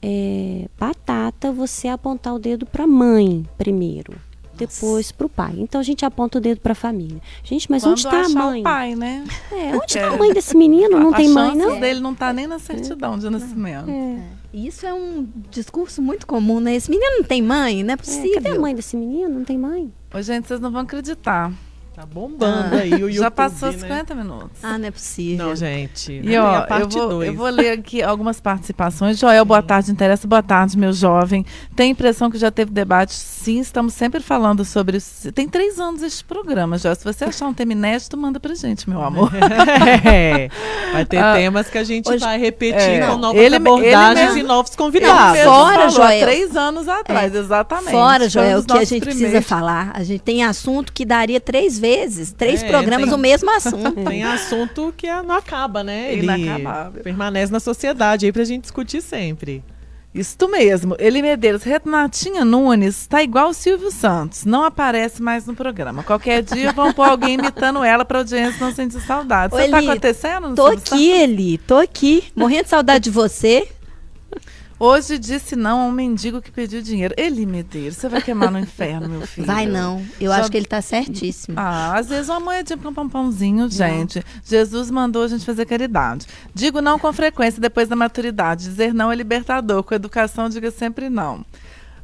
é 0.00 0.68
batata 0.78 1.50
você 1.50 1.88
apontar 1.88 2.34
o 2.34 2.38
dedo 2.38 2.64
para 2.64 2.84
a 2.84 2.86
mãe 2.86 3.44
primeiro 3.58 4.30
depois 4.66 5.11
para 5.12 5.26
o 5.26 5.28
pai. 5.28 5.54
Então 5.58 5.80
a 5.80 5.84
gente 5.84 6.04
aponta 6.04 6.38
o 6.38 6.40
dedo 6.40 6.61
para 6.61 6.72
a 6.72 6.74
família. 6.74 7.20
Gente, 7.42 7.70
mas 7.70 7.82
Quando 7.82 7.92
onde 7.92 8.00
está 8.06 8.24
a 8.24 8.28
mãe? 8.28 8.61
O 8.61 8.64
pai, 8.64 8.94
né? 8.94 9.24
É, 9.50 9.74
onde 9.76 9.84
está 9.86 10.08
a 10.08 10.16
mãe 10.16 10.32
desse 10.32 10.56
menino? 10.56 10.98
Não 10.98 11.12
a 11.12 11.16
tem 11.16 11.28
mãe, 11.28 11.56
não? 11.56 11.80
dele 11.80 12.00
não 12.00 12.12
está 12.12 12.32
nem 12.32 12.46
na 12.46 12.58
certidão 12.58 13.18
de 13.18 13.28
nascimento. 13.28 13.90
É. 13.90 14.20
Isso 14.52 14.84
é 14.84 14.92
um 14.92 15.28
discurso 15.50 16.02
muito 16.02 16.26
comum, 16.26 16.58
né? 16.61 16.74
Esse 16.74 16.90
menino 16.90 17.18
não 17.18 17.22
tem 17.24 17.40
mãe, 17.40 17.82
não 17.84 17.90
é 17.90 17.94
É, 17.94 17.96
possível. 17.96 18.34
cadê 18.34 18.48
a 18.50 18.58
mãe 18.61 18.74
desse 18.74 18.96
menino? 18.96 19.28
Não 19.38 19.44
tem 19.44 19.56
mãe? 19.56 19.92
Ô, 20.12 20.20
gente, 20.20 20.48
vocês 20.48 20.58
não 20.61 20.70
vão 20.72 20.80
acreditar. 20.82 21.52
Tá 22.01 22.07
bombando 22.07 22.76
aí 22.76 22.92
o 22.94 23.11
YouTube, 23.11 23.12
Já 23.12 23.30
passou 23.30 23.70
né? 23.70 23.76
50 23.78 24.14
minutos. 24.14 24.59
Ah, 24.62 24.78
não 24.78 24.88
é 24.88 24.90
possível. 24.90 25.48
Não, 25.48 25.55
gente. 25.55 26.11
E 26.24 26.34
ó, 26.38 26.48
a 26.48 26.61
eu 26.61 26.66
parte 26.66 26.94
vou, 26.96 27.22
eu 27.22 27.34
vou 27.34 27.48
ler 27.51 27.72
aqui 27.72 28.03
algumas 28.03 28.40
participações. 28.40 29.18
Joel, 29.18 29.44
boa 29.44 29.61
tarde, 29.61 29.92
interessa. 29.92 30.26
Boa 30.26 30.42
tarde, 30.42 30.78
meu 30.78 30.94
jovem. 30.94 31.44
Tem 31.76 31.90
impressão 31.90 32.30
que 32.30 32.38
já 32.38 32.51
teve 32.51 32.70
debate? 32.70 33.12
Sim, 33.12 33.61
estamos 33.61 33.92
sempre 33.92 34.20
falando 34.20 34.64
sobre 34.64 34.96
isso. 34.96 35.30
Tem 35.32 35.46
três 35.46 35.78
anos 35.78 36.03
este 36.03 36.24
programa, 36.24 36.78
Joel. 36.78 36.94
Se 36.94 37.05
você 37.05 37.24
achar 37.26 37.46
um 37.46 37.53
tema 37.53 37.72
inédito, 37.72 38.16
manda 38.16 38.40
pra 38.40 38.55
gente, 38.55 38.88
meu 38.88 39.03
amor. 39.03 39.30
É, 40.11 40.48
vai 40.92 41.05
ter 41.05 41.18
Ah, 41.18 41.34
temas 41.34 41.68
que 41.68 41.76
a 41.76 41.84
gente 41.84 42.09
hoje- 42.09 42.18
vai 42.24 42.38
repetir 42.38 42.80
É. 42.80 43.07
com 43.07 43.18
novas 43.18 43.40
Ele- 43.42 43.57
abordagens 43.57 44.18
ele 44.18 44.26
mesmo- 44.26 44.38
e 44.38 44.42
novos 44.42 44.70
Ele 44.70 44.78
convidados. 44.78 45.32
mesmo 45.32 45.53
Fora, 45.53 45.72
falou 45.74 45.84
há 45.86 45.88
Joel. 45.90 46.20
três 46.20 46.57
anos 46.57 46.88
atrás, 46.88 47.34
exatamente. 47.34 47.90
Fora, 47.90 48.28
Joel, 48.28 48.62
dos 48.62 48.66
que 48.66 48.78
a 48.78 48.84
gente 48.84 49.01
precisa 49.03 49.24
primeiros. 49.24 49.48
falar. 49.48 49.90
A 49.94 50.03
gente 50.03 50.20
tem 50.22 50.42
assunto 50.44 50.92
que 50.92 51.05
daria 51.05 51.40
três 51.40 51.78
vezes, 51.78 51.89
três 52.36 52.62
É, 52.62 52.68
programas 52.68 53.09
tem- 53.09 53.14
o 53.14 53.18
mesmo 53.18 53.51
assunto. 53.51 53.93
Tem 54.05 54.22
assunto 54.24 54.95
que 54.97 55.07
é- 55.07 55.22
não 55.22 55.34
acaba, 55.34 55.82
né? 55.84 56.12
Ele 56.12 56.22
Inacabável. 56.24 57.03
permanece 57.03 57.53
na 57.53 57.61
sociedade 57.61 58.26
aí 58.26 58.32
pra 58.32 58.45
gente 58.45 58.62
discutir 58.62 59.01
sempre. 59.03 59.62
Isto 60.12 60.49
mesmo. 60.51 60.97
Eli 60.99 61.22
Medeiros, 61.22 61.62
Renatinha 61.62 62.45
Nunes 62.45 63.07
tá 63.07 63.22
igual 63.22 63.51
o 63.51 63.55
Silvio 63.55 63.93
Santos. 63.93 64.45
Não 64.45 64.64
aparece 64.64 65.22
mais 65.22 65.47
no 65.47 65.55
programa. 65.55 66.03
Qualquer 66.03 66.43
dia 66.43 66.72
vão 66.72 66.93
pôr 66.93 67.05
alguém 67.09 67.34
imitando 67.34 67.84
ela 67.84 68.05
pra 68.05 68.18
audiência 68.18 68.59
não 68.64 68.74
sentir 68.74 69.01
saudade. 69.01 69.55
Isso 69.57 69.70
tá 69.70 69.78
acontecendo? 69.78 70.53
Tô 70.57 70.66
aqui, 70.66 71.11
Eli, 71.12 71.59
tô 71.59 71.76
aqui, 71.76 72.24
morrendo 72.34 72.64
de 72.64 72.70
saudade 72.70 73.05
de 73.05 73.11
você. 73.11 73.68
Hoje 74.83 75.18
disse 75.18 75.55
não 75.55 75.78
a 75.78 75.85
um 75.85 75.93
mendigo 75.93 76.41
que 76.41 76.51
pediu 76.51 76.81
dinheiro. 76.81 77.12
Eli 77.18 77.45
Medeiros, 77.45 77.99
você 77.99 78.09
vai 78.09 78.22
queimar 78.22 78.51
no 78.51 78.59
inferno, 78.59 79.11
meu 79.11 79.26
filho. 79.26 79.47
Vai 79.47 79.66
não, 79.66 80.03
eu 80.18 80.33
acho 80.33 80.51
que 80.51 80.57
ele 80.57 80.64
tá 80.64 80.81
certíssimo. 80.81 81.55
Ah, 81.61 81.99
às 81.99 82.09
vezes 82.09 82.31
uma 82.31 82.41
moedinha 82.41 82.78
comprar 82.78 83.03
um 83.03 83.09
pãozinho, 83.09 83.68
gente. 83.70 84.24
Jesus 84.43 84.91
mandou 84.91 85.22
a 85.22 85.28
gente 85.28 85.45
fazer 85.45 85.66
caridade. 85.66 86.26
Digo 86.55 86.81
não 86.81 86.99
com 86.99 87.12
frequência 87.12 87.61
depois 87.61 87.89
da 87.89 87.95
maturidade. 87.95 88.64
Dizer 88.64 88.95
não 88.95 89.12
é 89.12 89.14
libertador. 89.14 89.83
Com 89.83 89.95
educação, 89.95 90.49
diga 90.49 90.70
sempre 90.70 91.11
não. 91.11 91.45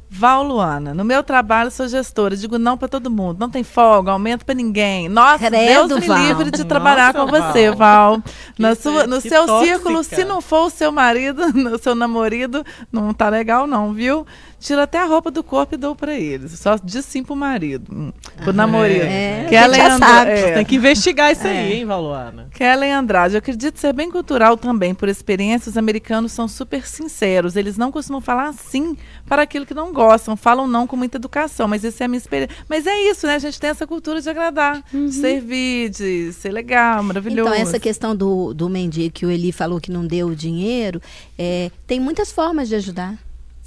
Val 0.09 0.41
Luana, 0.41 0.93
no 0.93 1.03
meu 1.03 1.21
trabalho 1.21 1.69
sou 1.69 1.87
gestora, 1.87 2.35
digo 2.35 2.57
não 2.57 2.77
pra 2.77 2.87
todo 2.87 3.11
mundo, 3.11 3.39
não 3.39 3.49
tem 3.49 3.63
folga, 3.63 4.11
aumento 4.11 4.45
pra 4.45 4.55
ninguém. 4.55 5.09
Nossa, 5.09 5.49
Credo, 5.49 5.87
Deus 5.89 5.99
me 5.99 6.07
Val. 6.07 6.17
livre 6.17 6.51
de 6.51 6.63
trabalhar 6.63 7.13
Nossa, 7.13 7.25
com 7.25 7.31
você, 7.31 7.71
Val. 7.71 8.23
Na 8.57 8.73
sua, 8.73 9.05
no 9.05 9.19
seu 9.19 9.45
tóxica. 9.45 9.73
círculo, 9.75 10.03
se 10.03 10.23
não 10.23 10.39
for 10.39 10.67
o 10.67 10.69
seu 10.69 10.91
marido, 10.91 11.41
o 11.73 11.77
seu 11.77 11.93
namorado, 11.93 12.65
não 12.91 13.13
tá 13.13 13.27
legal 13.29 13.67
não, 13.67 13.93
viu? 13.93 14.25
Tira 14.59 14.83
até 14.83 14.97
a 14.99 15.05
roupa 15.05 15.29
do 15.29 15.43
corpo 15.43 15.75
e 15.75 15.77
dou 15.77 15.95
pra 15.95 16.17
eles. 16.19 16.51
Só 16.59 16.77
diz 16.83 17.05
sim 17.05 17.23
pro 17.23 17.35
marido, 17.35 17.93
hum, 17.93 18.11
pro 18.43 18.51
namorado. 18.51 18.93
é. 19.03 19.45
Que 19.47 19.55
A 19.55 19.61
ela 19.63 19.75
já 19.75 19.97
sabe. 19.99 20.31
é. 20.31 20.53
Tem 20.55 20.65
que 20.65 20.75
investigar 20.77 21.31
isso 21.31 21.45
É. 21.45 21.51
aí, 21.51 21.73
hein, 21.73 21.85
Valuana? 21.85 22.47
Kellen 22.55 22.91
Andrade, 22.91 23.35
eu 23.35 23.39
acredito 23.39 23.77
ser 23.79 23.93
bem 23.93 24.09
cultural 24.09 24.57
também. 24.57 24.95
Por 24.95 25.09
experiência, 25.09 25.69
os 25.69 25.77
americanos 25.77 26.31
são 26.31 26.47
super 26.47 26.87
sinceros. 26.87 27.55
Eles 27.55 27.77
não 27.77 27.91
costumam 27.91 28.19
falar 28.19 28.51
sim 28.53 28.97
para 29.27 29.43
aquilo 29.43 29.65
que 29.65 29.75
não 29.75 29.93
gostam. 29.93 30.35
Falam 30.35 30.67
não 30.67 30.87
com 30.87 30.95
muita 30.95 31.17
educação. 31.17 31.67
Mas 31.67 31.83
isso 31.83 32.01
é 32.01 32.05
a 32.05 32.09
minha 32.09 32.17
experiência. 32.17 32.55
Mas 32.67 32.87
é 32.87 32.99
isso, 33.11 33.27
né? 33.27 33.35
A 33.35 33.39
gente 33.39 33.59
tem 33.59 33.69
essa 33.69 33.85
cultura 33.85 34.19
de 34.21 34.29
agradar, 34.29 34.81
de 34.91 35.13
servir, 35.13 35.89
de 35.89 36.33
ser 36.33 36.51
legal, 36.51 37.03
maravilhoso. 37.03 37.49
Então, 37.49 37.61
essa 37.61 37.79
questão 37.79 38.15
do, 38.15 38.53
do 38.55 38.67
mendigo 38.67 39.13
que 39.13 39.25
o 39.25 39.29
Eli 39.29 39.51
falou 39.51 39.79
que 39.79 39.91
não 39.91 40.05
deu 40.05 40.27
o 40.29 40.35
dinheiro, 40.35 40.99
é, 41.37 41.69
tem 41.85 41.99
muitas 41.99 42.31
formas 42.31 42.67
de 42.67 42.73
ajudar. 42.75 43.15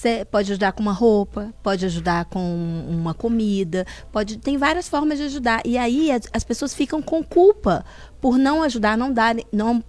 Você 0.01 0.25
pode 0.25 0.51
ajudar 0.51 0.73
com 0.73 0.83
uma 0.83 0.95
roupa, 0.95 1.53
pode 1.63 1.85
ajudar 1.85 2.25
com 2.25 2.41
uma 2.89 3.13
comida, 3.13 3.87
pode 4.11 4.39
tem 4.39 4.57
várias 4.57 4.89
formas 4.89 5.19
de 5.19 5.25
ajudar. 5.27 5.61
E 5.63 5.77
aí 5.77 6.11
as, 6.11 6.23
as 6.33 6.43
pessoas 6.43 6.73
ficam 6.73 7.03
com 7.03 7.23
culpa 7.23 7.85
por 8.19 8.39
não 8.39 8.63
ajudar, 8.63 8.97
não 8.97 9.13
darem, 9.13 9.45
não 9.53 9.85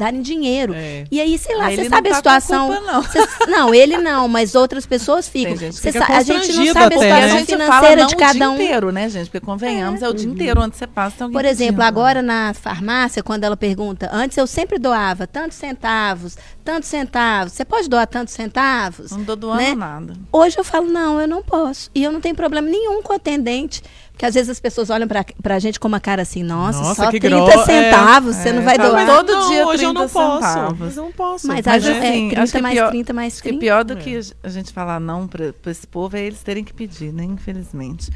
darem 0.00 0.20
dinheiro. 0.22 0.72
É. 0.74 1.04
E 1.10 1.20
aí, 1.20 1.38
sei 1.38 1.56
lá, 1.56 1.66
Ah, 1.68 1.70
você 1.70 1.88
sabe 1.88 2.08
a 2.08 2.10
tá 2.10 2.10
com 2.10 2.14
situação. 2.16 2.66
culpa, 2.68 2.92
não. 2.92 3.02
Cê- 3.04 3.26
não, 3.48 3.74
ele 3.74 3.96
não, 3.98 4.26
mas 4.26 4.54
outras 4.54 4.84
pessoas 4.86 5.28
ficam. 5.28 5.56
Tem 5.56 5.70
gente 5.70 5.80
fica 5.80 6.04
a 6.12 6.22
gente 6.22 6.52
não 6.52 6.72
sabe 6.72 6.94
a 6.94 6.98
até, 6.98 7.08
né? 7.08 7.24
a 7.24 7.38
situação 7.38 7.66
fala 7.66 7.80
financeira 7.86 8.06
de 8.06 8.14
o 8.14 8.18
cada 8.18 8.32
dia 8.32 8.50
um. 8.50 8.54
inteiro, 8.54 8.90
né, 8.92 9.08
gente? 9.08 9.30
Porque 9.30 9.44
convenhamos, 9.44 10.02
é, 10.02 10.08
o 10.08 10.12
dia 10.14 10.28
inteiro 10.28 10.60
onde 10.62 10.76
você 10.76 10.86
passa. 10.86 11.16
Tem 11.24 11.30
Por 11.32 11.44
exemplo, 11.44 11.76
pedindo. 11.76 11.82
agora 11.88 12.22
na 12.22 12.52
farmácia, 12.54 13.22
quando 13.22 13.44
ela 13.44 13.56
pergunta, 13.56 14.08
antes 14.12 14.36
eu 14.36 14.46
sempre 14.46 14.78
doava 14.78 15.26
tantos 15.26 15.56
centavos, 15.58 16.36
tantos 16.64 16.88
centavos, 16.88 17.52
você 17.52 17.64
pode 17.64 17.88
doar 17.88 18.06
tantos 18.06 18.34
centavos? 18.34 19.10
Não 19.12 19.24
tô 19.24 19.36
doando 19.36 19.60
né? 19.60 19.74
nada. 19.74 20.14
Hoje 20.32 20.58
eu 20.58 20.64
falo, 20.64 20.86
não, 20.86 21.20
eu 21.20 21.28
não 21.28 21.42
posso. 21.42 21.90
E 21.94 22.02
eu 22.02 22.10
não 22.10 22.20
tenho 22.20 22.34
problema 22.34 22.68
nenhum 22.68 23.02
com 23.02 23.12
o 23.12 23.16
atendente. 23.16 23.82
Porque 24.20 24.26
às 24.26 24.34
vezes 24.34 24.50
as 24.50 24.60
pessoas 24.60 24.90
olham 24.90 25.08
pra, 25.08 25.24
pra 25.42 25.58
gente 25.58 25.80
com 25.80 25.88
uma 25.88 25.98
cara 25.98 26.20
assim, 26.20 26.42
nossa, 26.42 26.78
Nossa, 26.78 27.04
só 27.04 27.10
que 27.10 27.18
30 27.18 27.36
gro- 27.36 27.48
é, 27.62 27.64
centavos, 27.64 28.36
você 28.36 28.52
não 28.52 28.62
vai 28.62 28.76
fala, 28.76 28.90
doar. 28.90 29.06
mas 29.06 29.16
todo 29.16 29.32
não, 29.32 29.48
dia 29.48 29.66
hoje 29.66 29.82
eu 29.84 29.92
não 29.94 30.02
30 30.06 30.12
posso. 30.12 30.46
centavos. 30.46 30.78
Mas 30.78 30.96
eu 30.98 31.04
não 31.04 31.12
posso. 31.12 31.46
Mas, 31.46 31.64
Mas, 31.64 31.84
acho- 31.86 31.90
assim, 31.96 32.30
é, 32.34 32.38
acho 32.38 32.52
30 32.52 32.52
que 32.52 32.60
mais 32.60 32.74
pior- 32.74 32.90
30 32.90 33.12
mais 33.14 33.32
Acho 33.32 33.42
que 33.42 33.48
30. 33.48 33.60
pior 33.60 33.82
do 33.84 33.96
que 33.96 34.20
a 34.42 34.48
gente 34.50 34.72
falar 34.74 35.00
não 35.00 35.26
para 35.26 35.54
esse 35.68 35.86
povo 35.86 36.18
é 36.18 36.20
eles 36.20 36.42
terem 36.42 36.62
que 36.62 36.74
pedir, 36.74 37.14
né? 37.14 37.24
Infelizmente. 37.24 38.10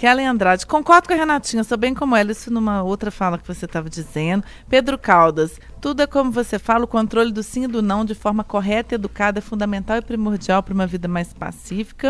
Kellen 0.00 0.26
Andrade, 0.28 0.66
concordo 0.66 1.08
com 1.08 1.12
a 1.12 1.16
Renatinha, 1.18 1.62
sou 1.62 1.76
bem 1.76 1.92
como 1.92 2.16
ela, 2.16 2.32
isso 2.32 2.50
numa 2.50 2.82
outra 2.82 3.10
fala 3.10 3.36
que 3.36 3.46
você 3.46 3.66
estava 3.66 3.90
dizendo. 3.90 4.42
Pedro 4.66 4.96
Caldas, 4.96 5.60
tudo 5.78 6.00
é 6.00 6.06
como 6.06 6.30
você 6.32 6.58
fala, 6.58 6.84
o 6.86 6.88
controle 6.88 7.30
do 7.30 7.42
sim 7.42 7.64
e 7.64 7.68
do 7.68 7.82
não 7.82 8.02
de 8.02 8.14
forma 8.14 8.42
correta 8.42 8.94
e 8.94 8.96
educada 8.96 9.40
é 9.40 9.42
fundamental 9.42 9.98
e 9.98 10.00
primordial 10.00 10.62
para 10.62 10.72
uma 10.72 10.86
vida 10.86 11.06
mais 11.06 11.34
pacífica. 11.34 12.08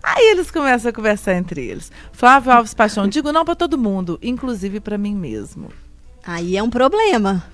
Aí 0.00 0.30
eles 0.30 0.48
começam 0.48 0.90
a 0.90 0.92
conversar 0.92 1.34
entre 1.34 1.60
eles. 1.60 1.90
Flávio 2.12 2.52
Alves 2.52 2.72
Paixão, 2.72 3.08
digo 3.08 3.32
não 3.32 3.44
para 3.44 3.56
todo 3.56 3.76
mundo, 3.76 4.16
inclusive 4.22 4.78
para 4.78 4.96
mim 4.96 5.16
mesmo. 5.16 5.70
Aí 6.24 6.56
é 6.56 6.62
um 6.62 6.70
problema, 6.70 7.44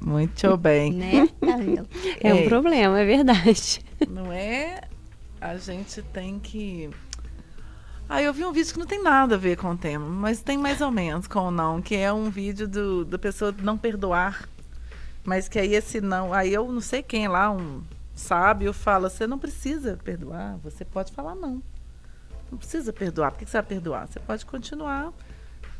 Muito 0.00 0.56
bem. 0.56 0.94
né, 0.94 1.28
Camila? 1.40 1.86
É 2.20 2.34
um 2.34 2.38
Ei. 2.38 2.48
problema, 2.48 2.98
é 2.98 3.04
verdade. 3.04 3.84
Não 4.10 4.32
é? 4.32 4.80
A 5.40 5.56
gente 5.58 6.02
tem 6.02 6.40
que. 6.40 6.90
Ah, 8.14 8.20
eu 8.20 8.30
vi 8.30 8.44
um 8.44 8.52
vídeo 8.52 8.74
que 8.74 8.78
não 8.78 8.84
tem 8.84 9.02
nada 9.02 9.36
a 9.36 9.38
ver 9.38 9.56
com 9.56 9.70
o 9.70 9.76
tema, 9.76 10.04
mas 10.04 10.42
tem 10.42 10.58
mais 10.58 10.82
ou 10.82 10.90
menos 10.90 11.26
com 11.26 11.48
o 11.48 11.50
não, 11.50 11.80
que 11.80 11.96
é 11.96 12.12
um 12.12 12.28
vídeo 12.28 12.68
do, 12.68 13.06
da 13.06 13.18
pessoa 13.18 13.54
não 13.62 13.78
perdoar. 13.78 14.46
Mas 15.24 15.48
que 15.48 15.58
aí 15.58 15.74
esse 15.74 15.98
não. 15.98 16.30
Aí 16.30 16.52
eu 16.52 16.70
não 16.70 16.82
sei 16.82 17.02
quem 17.02 17.26
lá, 17.26 17.50
um 17.50 17.82
sábio, 18.14 18.70
fala: 18.74 19.08
você 19.08 19.26
não 19.26 19.38
precisa 19.38 19.98
perdoar, 20.04 20.58
você 20.58 20.84
pode 20.84 21.10
falar 21.10 21.34
não. 21.34 21.62
Não 22.50 22.58
precisa 22.58 22.92
perdoar. 22.92 23.30
Por 23.30 23.38
que 23.38 23.46
você 23.46 23.52
vai 23.56 23.62
perdoar? 23.62 24.06
Você 24.06 24.20
pode 24.20 24.44
continuar 24.44 25.10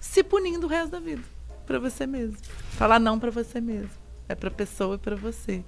se 0.00 0.24
punindo 0.24 0.66
o 0.66 0.70
resto 0.70 0.92
da 0.92 1.00
vida. 1.00 1.22
Para 1.66 1.78
você 1.78 2.06
mesmo. 2.06 2.38
Falar 2.78 2.98
não 2.98 3.20
para 3.20 3.30
você 3.30 3.60
mesmo. 3.60 3.90
É 4.26 4.34
para 4.34 4.48
a 4.48 4.52
pessoa 4.52 4.94
e 4.94 4.98
para 4.98 5.16
você. 5.16 5.62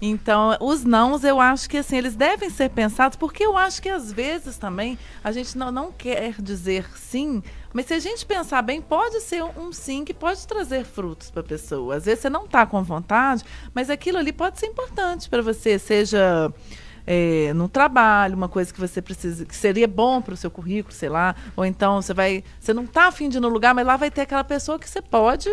Então, 0.00 0.56
os 0.60 0.84
nãos, 0.84 1.24
eu 1.24 1.40
acho 1.40 1.68
que 1.68 1.78
assim, 1.78 1.96
eles 1.96 2.14
devem 2.14 2.50
ser 2.50 2.70
pensados, 2.70 3.16
porque 3.16 3.44
eu 3.44 3.56
acho 3.56 3.80
que 3.80 3.88
às 3.88 4.12
vezes 4.12 4.58
também 4.58 4.98
a 5.22 5.32
gente 5.32 5.56
não, 5.56 5.70
não 5.70 5.92
quer 5.92 6.40
dizer 6.40 6.86
sim, 6.96 7.42
mas 7.72 7.86
se 7.86 7.94
a 7.94 7.98
gente 7.98 8.24
pensar 8.24 8.62
bem, 8.62 8.80
pode 8.80 9.20
ser 9.20 9.42
um 9.42 9.72
sim 9.72 10.04
que 10.04 10.14
pode 10.14 10.46
trazer 10.46 10.84
frutos 10.84 11.30
para 11.30 11.40
a 11.40 11.44
pessoa. 11.44 11.96
Às 11.96 12.04
vezes 12.04 12.20
você 12.20 12.30
não 12.30 12.44
está 12.44 12.64
com 12.66 12.82
vontade, 12.82 13.44
mas 13.74 13.90
aquilo 13.90 14.18
ali 14.18 14.32
pode 14.32 14.58
ser 14.58 14.66
importante 14.66 15.28
para 15.28 15.42
você, 15.42 15.78
seja 15.78 16.52
é, 17.06 17.52
no 17.54 17.68
trabalho, 17.68 18.36
uma 18.36 18.48
coisa 18.48 18.72
que 18.72 18.80
você 18.80 19.02
precisa, 19.02 19.44
que 19.44 19.56
seria 19.56 19.88
bom 19.88 20.20
para 20.22 20.34
o 20.34 20.36
seu 20.36 20.50
currículo, 20.50 20.94
sei 20.94 21.08
lá, 21.08 21.34
ou 21.56 21.64
então 21.64 22.00
você 22.00 22.14
vai, 22.14 22.44
você 22.60 22.72
não 22.72 22.84
está 22.84 23.06
afim 23.06 23.28
de 23.28 23.38
ir 23.38 23.40
no 23.40 23.48
lugar, 23.48 23.74
mas 23.74 23.86
lá 23.86 23.96
vai 23.96 24.10
ter 24.10 24.22
aquela 24.22 24.44
pessoa 24.44 24.78
que 24.78 24.88
você 24.88 25.02
pode 25.02 25.50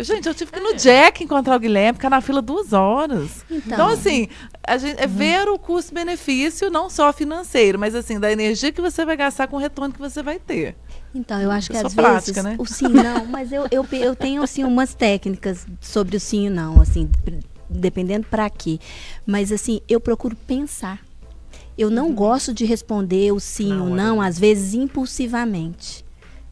Gente, 0.00 0.28
eu 0.28 0.34
tive 0.34 0.52
que 0.52 0.58
ir 0.58 0.62
no 0.62 0.74
Jack 0.74 1.24
encontrar 1.24 1.56
o 1.56 1.58
Guilherme, 1.58 1.94
ficar 1.96 2.10
na 2.10 2.20
fila 2.20 2.40
duas 2.40 2.72
horas. 2.72 3.44
Então, 3.50 3.72
Então. 3.74 3.88
assim, 3.88 4.28
a 4.66 4.76
gente, 4.78 5.00
é 5.00 5.06
ver 5.06 5.48
o 5.48 5.58
custo-benefício, 5.58 6.70
não 6.70 6.88
só 6.88 7.12
financeiro, 7.12 7.78
mas 7.78 7.94
assim, 7.94 8.18
da 8.20 8.30
energia 8.30 8.70
que 8.70 8.80
você 8.80 9.04
vai 9.04 9.16
gastar 9.16 9.48
com 9.48 9.56
o 9.56 9.58
retorno 9.58 9.92
que 9.92 10.00
você 10.00 10.22
vai 10.22 10.38
ter. 10.38 10.76
Então, 11.14 11.40
eu 11.40 11.50
acho 11.50 11.70
que 11.70 11.76
Eu 11.76 11.86
às 11.86 11.92
sou 11.92 12.02
vezes 12.02 12.22
prática, 12.24 12.42
né? 12.42 12.56
o 12.58 12.66
sim 12.66 12.88
não, 12.88 13.24
mas 13.26 13.50
eu, 13.52 13.66
eu, 13.70 13.84
eu 13.92 14.14
tenho 14.14 14.42
assim 14.42 14.62
umas 14.62 14.94
técnicas 14.94 15.66
sobre 15.80 16.16
o 16.16 16.20
sim 16.20 16.46
e 16.46 16.50
não, 16.50 16.80
assim, 16.80 17.10
dependendo 17.68 18.26
para 18.30 18.48
quê. 18.50 18.78
Mas 19.26 19.50
assim, 19.50 19.80
eu 19.88 20.00
procuro 20.00 20.36
pensar. 20.46 21.00
Eu 21.76 21.90
não 21.90 22.12
gosto 22.12 22.52
de 22.52 22.64
responder 22.64 23.32
o 23.32 23.38
sim 23.40 23.72
ou 23.80 23.88
não, 23.88 24.20
às 24.20 24.38
vezes 24.38 24.74
impulsivamente. 24.74 26.04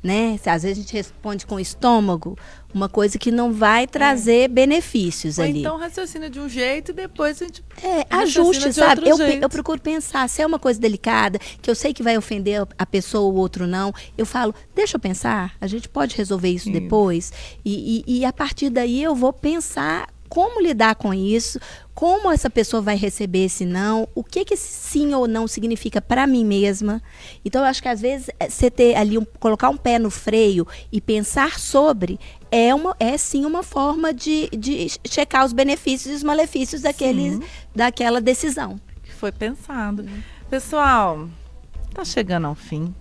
Né? 0.06 0.38
Às 0.46 0.62
vezes 0.62 0.78
a 0.78 0.80
gente 0.82 0.92
responde 0.92 1.44
com 1.44 1.56
o 1.56 1.60
estômago, 1.60 2.38
uma 2.72 2.88
coisa 2.88 3.18
que 3.18 3.32
não 3.32 3.52
vai 3.52 3.88
trazer 3.88 4.46
benefícios 4.48 5.36
Ou 5.36 5.44
ali. 5.44 5.58
então 5.58 5.76
raciocina 5.76 6.30
de 6.30 6.38
um 6.38 6.48
jeito 6.48 6.92
e 6.92 6.94
depois 6.94 7.42
a 7.42 7.46
gente. 7.46 7.64
É, 7.82 8.06
ajuste, 8.14 8.72
sabe? 8.72 9.08
Eu, 9.08 9.18
eu 9.18 9.48
procuro 9.48 9.80
pensar, 9.80 10.28
se 10.28 10.40
é 10.40 10.46
uma 10.46 10.60
coisa 10.60 10.78
delicada, 10.78 11.40
que 11.60 11.68
eu 11.68 11.74
sei 11.74 11.92
que 11.92 12.04
vai 12.04 12.16
ofender 12.16 12.64
a- 12.78 12.86
pessoa 12.86 13.24
ou 13.24 13.32
o 13.32 13.36
outro 13.36 13.66
não, 13.66 13.92
eu 14.16 14.24
falo, 14.24 14.54
deixa 14.76 14.96
eu 14.96 15.00
pensar, 15.00 15.54
a 15.60 15.66
gente 15.66 15.88
pode 15.88 16.14
resolver 16.14 16.50
isso 16.50 16.70
Isso. 16.70 16.80
depois. 16.80 17.32
E, 17.64 18.04
e- 18.06 18.18
e 18.20 18.24
a 18.24 18.32
partir 18.32 18.70
daí 18.70 19.02
eu 19.02 19.12
vou 19.12 19.32
pensar 19.32 20.06
como 20.28 20.60
lidar 20.60 20.94
com 20.94 21.12
isso, 21.12 21.58
como 21.96 22.30
essa 22.30 22.50
pessoa 22.50 22.82
vai 22.82 22.94
receber 22.94 23.46
esse 23.46 23.64
não, 23.64 24.06
o 24.14 24.22
que 24.22 24.44
que 24.44 24.52
esse 24.52 24.68
sim 24.68 25.14
ou 25.14 25.26
não 25.26 25.48
significa 25.48 25.98
para 25.98 26.26
mim 26.26 26.44
mesma. 26.44 27.02
Então 27.42 27.62
eu 27.62 27.66
acho 27.66 27.82
que 27.82 27.88
às 27.88 28.02
vezes 28.02 28.28
é, 28.38 28.50
você 28.50 28.70
ter 28.70 28.94
ali 28.94 29.16
um, 29.16 29.24
colocar 29.40 29.70
um 29.70 29.78
pé 29.78 29.98
no 29.98 30.10
freio 30.10 30.66
e 30.92 31.00
pensar 31.00 31.58
sobre 31.58 32.20
é 32.50 32.74
uma 32.74 32.94
é 33.00 33.16
sim 33.16 33.46
uma 33.46 33.62
forma 33.62 34.12
de, 34.12 34.50
de 34.50 34.88
checar 35.08 35.46
os 35.46 35.54
benefícios 35.54 36.12
e 36.12 36.16
os 36.16 36.22
malefícios 36.22 36.82
daquele, 36.82 37.40
daquela 37.74 38.20
decisão. 38.20 38.78
Que 39.02 39.14
foi 39.14 39.32
pensado. 39.32 40.06
Pessoal, 40.50 41.26
tá 41.94 42.04
chegando 42.04 42.46
ao 42.46 42.54
fim. 42.54 42.94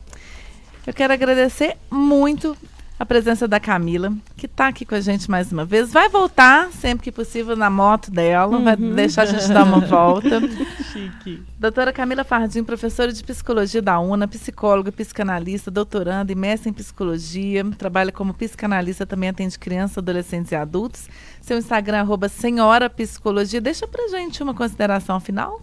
Eu 0.88 0.93
quero 0.93 1.12
agradecer 1.12 1.76
muito 1.91 2.56
a 2.98 3.06
presença 3.06 3.46
da 3.46 3.60
Camila, 3.60 4.14
que 4.38 4.46
está 4.46 4.70
aqui 4.70 4.86
com 4.86 4.96
a 4.96 5.02
gente 5.02 5.30
mais 5.30 5.52
uma 5.52 5.66
vez. 5.66 5.91
Vai 5.91 6.08
voltar 6.08 6.72
sempre 6.72 7.04
que 7.04 7.12
possível 7.12 7.56
na 7.56 7.70
moto 7.70 8.10
dela, 8.10 8.58
uhum. 8.58 8.64
vai 8.64 8.76
deixar 8.78 9.24
a 9.24 9.26
gente 9.26 9.48
dar 9.50 9.64
uma 9.64 9.82
volta. 9.82 10.39
Chique. 10.93 11.43
Doutora 11.60 11.91
Camila 11.91 12.24
Fardim, 12.24 12.64
professora 12.64 13.12
de 13.12 13.22
psicologia 13.22 13.82
da 13.82 14.00
UNA, 14.00 14.28
psicóloga, 14.30 14.93
psicanalista, 14.93 15.70
doutoranda 15.70 16.32
e 16.32 16.36
mestre 16.36 16.70
em 16.70 16.74
psicologia. 16.74 17.66
Trabalha 17.78 18.14
como 18.14 18.34
psicanalista, 18.34 19.06
também 19.06 19.30
atende 19.30 19.60
crianças, 19.60 19.98
adolescentes 19.98 20.54
e 20.54 20.56
adultos. 20.56 21.10
Seu 21.41 21.58
Instagram, 21.58 22.00
arroba 22.00 22.30
Senhora 22.30 22.89
Psicologia. 22.89 23.60
Deixa 23.60 23.86
pra 23.86 24.08
gente 24.08 24.41
uma 24.41 24.54
consideração 24.54 25.20
final. 25.20 25.62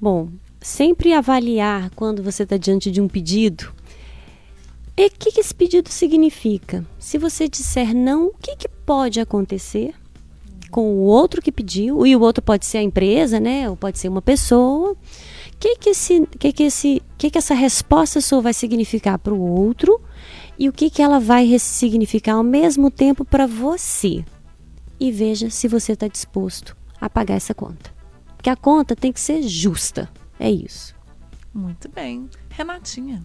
Bom, 0.00 0.30
sempre 0.60 1.12
avaliar 1.12 1.90
quando 1.94 2.22
você 2.24 2.42
está 2.42 2.56
diante 2.56 2.90
de 2.90 3.00
um 3.00 3.06
pedido 3.06 3.72
e 4.96 5.06
o 5.06 5.10
que, 5.10 5.32
que, 5.32 5.40
esse 5.40 5.54
pedido 5.54 5.90
significa? 5.90 6.86
Se 6.98 7.18
você 7.18 7.48
disser 7.48 7.94
não, 7.94 8.26
o 8.26 8.34
que, 8.40 8.54
que 8.54 8.68
pode 8.68 9.18
acontecer 9.18 9.92
com 10.70 10.92
o 10.92 11.00
outro 11.00 11.42
que 11.42 11.50
pediu? 11.50 12.06
E 12.06 12.14
o 12.14 12.20
outro 12.20 12.42
pode 12.42 12.64
ser 12.64 12.78
a 12.78 12.82
empresa, 12.82 13.40
né? 13.40 13.68
Ou 13.68 13.76
pode 13.76 13.98
ser 13.98 14.08
uma 14.08 14.22
pessoa. 14.22 14.92
O 14.92 14.96
que, 15.58 15.76
que, 15.76 15.90
esse, 15.90 16.26
que, 16.38 16.52
que, 16.52 16.62
esse, 16.62 17.02
que, 17.18 17.28
que 17.28 17.38
essa 17.38 17.54
resposta 17.54 18.20
sua 18.20 18.40
vai 18.40 18.54
significar 18.54 19.18
para 19.18 19.34
o 19.34 19.40
outro? 19.40 20.00
E 20.56 20.68
o 20.68 20.72
que, 20.72 20.88
que 20.88 21.02
ela 21.02 21.18
vai 21.18 21.58
significar 21.58 22.36
ao 22.36 22.44
mesmo 22.44 22.88
tempo 22.88 23.24
para 23.24 23.48
você? 23.48 24.24
E 25.00 25.10
veja 25.10 25.50
se 25.50 25.66
você 25.66 25.92
está 25.92 26.06
disposto 26.06 26.76
a 27.00 27.10
pagar 27.10 27.34
essa 27.34 27.52
conta. 27.52 27.92
Porque 28.36 28.48
a 28.48 28.54
conta 28.54 28.94
tem 28.94 29.12
que 29.12 29.20
ser 29.20 29.42
justa. 29.42 30.08
É 30.38 30.48
isso. 30.48 30.94
Muito 31.52 31.88
bem. 31.88 32.28
Renatinha. 32.50 33.22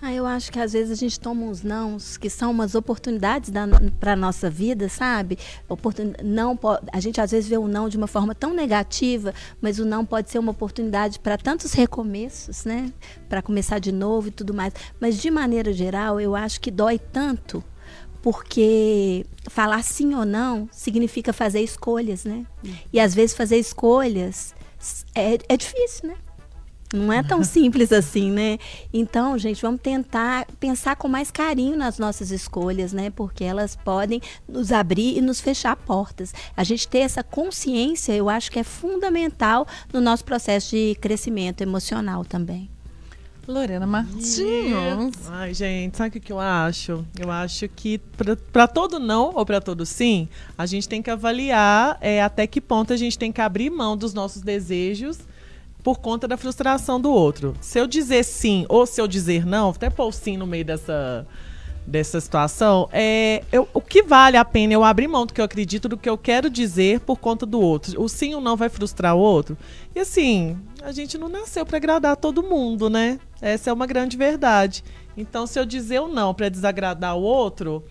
Ah, 0.00 0.12
eu 0.12 0.26
acho 0.26 0.52
que 0.52 0.58
às 0.58 0.72
vezes 0.72 0.90
a 0.90 0.94
gente 0.94 1.18
toma 1.18 1.42
uns 1.42 1.62
nãos 1.62 2.16
que 2.16 2.28
são 2.28 2.50
umas 2.50 2.74
oportunidades 2.74 3.50
para 3.98 4.12
a 4.12 4.16
nossa 4.16 4.50
vida, 4.50 4.88
sabe? 4.88 5.38
Oportun... 5.68 6.12
Não 6.22 6.58
A 6.92 7.00
gente 7.00 7.20
às 7.20 7.30
vezes 7.30 7.48
vê 7.48 7.56
o 7.56 7.66
não 7.66 7.88
de 7.88 7.96
uma 7.96 8.06
forma 8.06 8.34
tão 8.34 8.52
negativa, 8.52 9.34
mas 9.60 9.78
o 9.78 9.84
não 9.84 10.04
pode 10.04 10.30
ser 10.30 10.38
uma 10.38 10.52
oportunidade 10.52 11.18
para 11.18 11.38
tantos 11.38 11.72
recomeços, 11.72 12.64
né? 12.64 12.92
Para 13.28 13.40
começar 13.40 13.78
de 13.78 13.90
novo 13.90 14.28
e 14.28 14.30
tudo 14.30 14.52
mais. 14.52 14.74
Mas 15.00 15.16
de 15.20 15.30
maneira 15.30 15.72
geral, 15.72 16.20
eu 16.20 16.36
acho 16.36 16.60
que 16.60 16.70
dói 16.70 16.98
tanto 16.98 17.64
porque 18.22 19.24
falar 19.48 19.82
sim 19.82 20.14
ou 20.14 20.24
não 20.24 20.68
significa 20.72 21.32
fazer 21.32 21.60
escolhas, 21.60 22.24
né? 22.24 22.44
Hum. 22.64 22.74
E 22.92 23.00
às 23.00 23.14
vezes 23.14 23.36
fazer 23.36 23.56
escolhas 23.56 24.54
é, 25.14 25.38
é 25.48 25.56
difícil, 25.56 26.08
né? 26.08 26.16
Não 26.92 27.12
é 27.12 27.22
tão 27.22 27.42
simples 27.44 27.92
assim, 27.92 28.30
né? 28.30 28.58
Então, 28.92 29.36
gente, 29.38 29.62
vamos 29.62 29.80
tentar 29.80 30.46
pensar 30.60 30.96
com 30.96 31.08
mais 31.08 31.30
carinho 31.30 31.76
nas 31.76 31.98
nossas 31.98 32.30
escolhas, 32.30 32.92
né? 32.92 33.10
Porque 33.10 33.44
elas 33.44 33.76
podem 33.76 34.20
nos 34.48 34.72
abrir 34.72 35.16
e 35.16 35.20
nos 35.20 35.40
fechar 35.40 35.76
portas. 35.76 36.32
A 36.56 36.64
gente 36.64 36.86
ter 36.86 36.98
essa 36.98 37.22
consciência, 37.22 38.12
eu 38.12 38.28
acho 38.28 38.50
que 38.50 38.58
é 38.58 38.64
fundamental 38.64 39.66
no 39.92 40.00
nosso 40.00 40.24
processo 40.24 40.70
de 40.70 40.96
crescimento 41.00 41.60
emocional 41.60 42.24
também. 42.24 42.70
Lorena 43.48 43.86
Martins. 43.86 44.40
Ai, 45.30 45.54
gente, 45.54 45.96
sabe 45.96 46.18
o 46.18 46.20
que 46.20 46.32
eu 46.32 46.40
acho? 46.40 47.06
Eu 47.18 47.30
acho 47.30 47.68
que 47.68 47.98
para 48.52 48.66
todo 48.66 48.98
não 48.98 49.32
ou 49.34 49.46
para 49.46 49.60
todo 49.60 49.86
sim, 49.86 50.28
a 50.58 50.66
gente 50.66 50.88
tem 50.88 51.00
que 51.00 51.10
avaliar 51.10 51.96
é, 52.00 52.20
até 52.20 52.44
que 52.46 52.60
ponto 52.60 52.92
a 52.92 52.96
gente 52.96 53.16
tem 53.16 53.30
que 53.30 53.40
abrir 53.40 53.70
mão 53.70 53.96
dos 53.96 54.12
nossos 54.12 54.42
desejos 54.42 55.18
por 55.86 56.00
conta 56.00 56.26
da 56.26 56.36
frustração 56.36 57.00
do 57.00 57.12
outro. 57.12 57.54
Se 57.60 57.78
eu 57.78 57.86
dizer 57.86 58.24
sim 58.24 58.66
ou 58.68 58.84
se 58.86 59.00
eu 59.00 59.06
dizer 59.06 59.46
não, 59.46 59.70
até 59.70 59.88
pôr 59.88 60.12
sim 60.12 60.36
no 60.36 60.44
meio 60.44 60.64
dessa, 60.64 61.24
dessa 61.86 62.20
situação, 62.20 62.88
é, 62.92 63.44
eu, 63.52 63.68
o 63.72 63.80
que 63.80 64.02
vale 64.02 64.36
a 64.36 64.44
pena 64.44 64.72
eu 64.72 64.82
abrir 64.82 65.06
mão 65.06 65.24
do 65.24 65.32
que 65.32 65.40
eu 65.40 65.44
acredito, 65.44 65.88
do 65.88 65.96
que 65.96 66.10
eu 66.10 66.18
quero 66.18 66.50
dizer 66.50 66.98
por 66.98 67.18
conta 67.18 67.46
do 67.46 67.60
outro. 67.60 68.02
O 68.02 68.08
sim 68.08 68.34
ou 68.34 68.40
não 68.40 68.56
vai 68.56 68.68
frustrar 68.68 69.14
o 69.14 69.20
outro. 69.20 69.56
E 69.94 70.00
assim, 70.00 70.58
a 70.82 70.90
gente 70.90 71.16
não 71.16 71.28
nasceu 71.28 71.64
para 71.64 71.76
agradar 71.76 72.16
todo 72.16 72.42
mundo, 72.42 72.90
né? 72.90 73.20
Essa 73.40 73.70
é 73.70 73.72
uma 73.72 73.86
grande 73.86 74.16
verdade. 74.16 74.82
Então, 75.16 75.46
se 75.46 75.56
eu 75.56 75.64
dizer 75.64 76.00
o 76.00 76.08
não 76.08 76.34
para 76.34 76.48
desagradar 76.48 77.16
o 77.16 77.22
outro, 77.22 77.84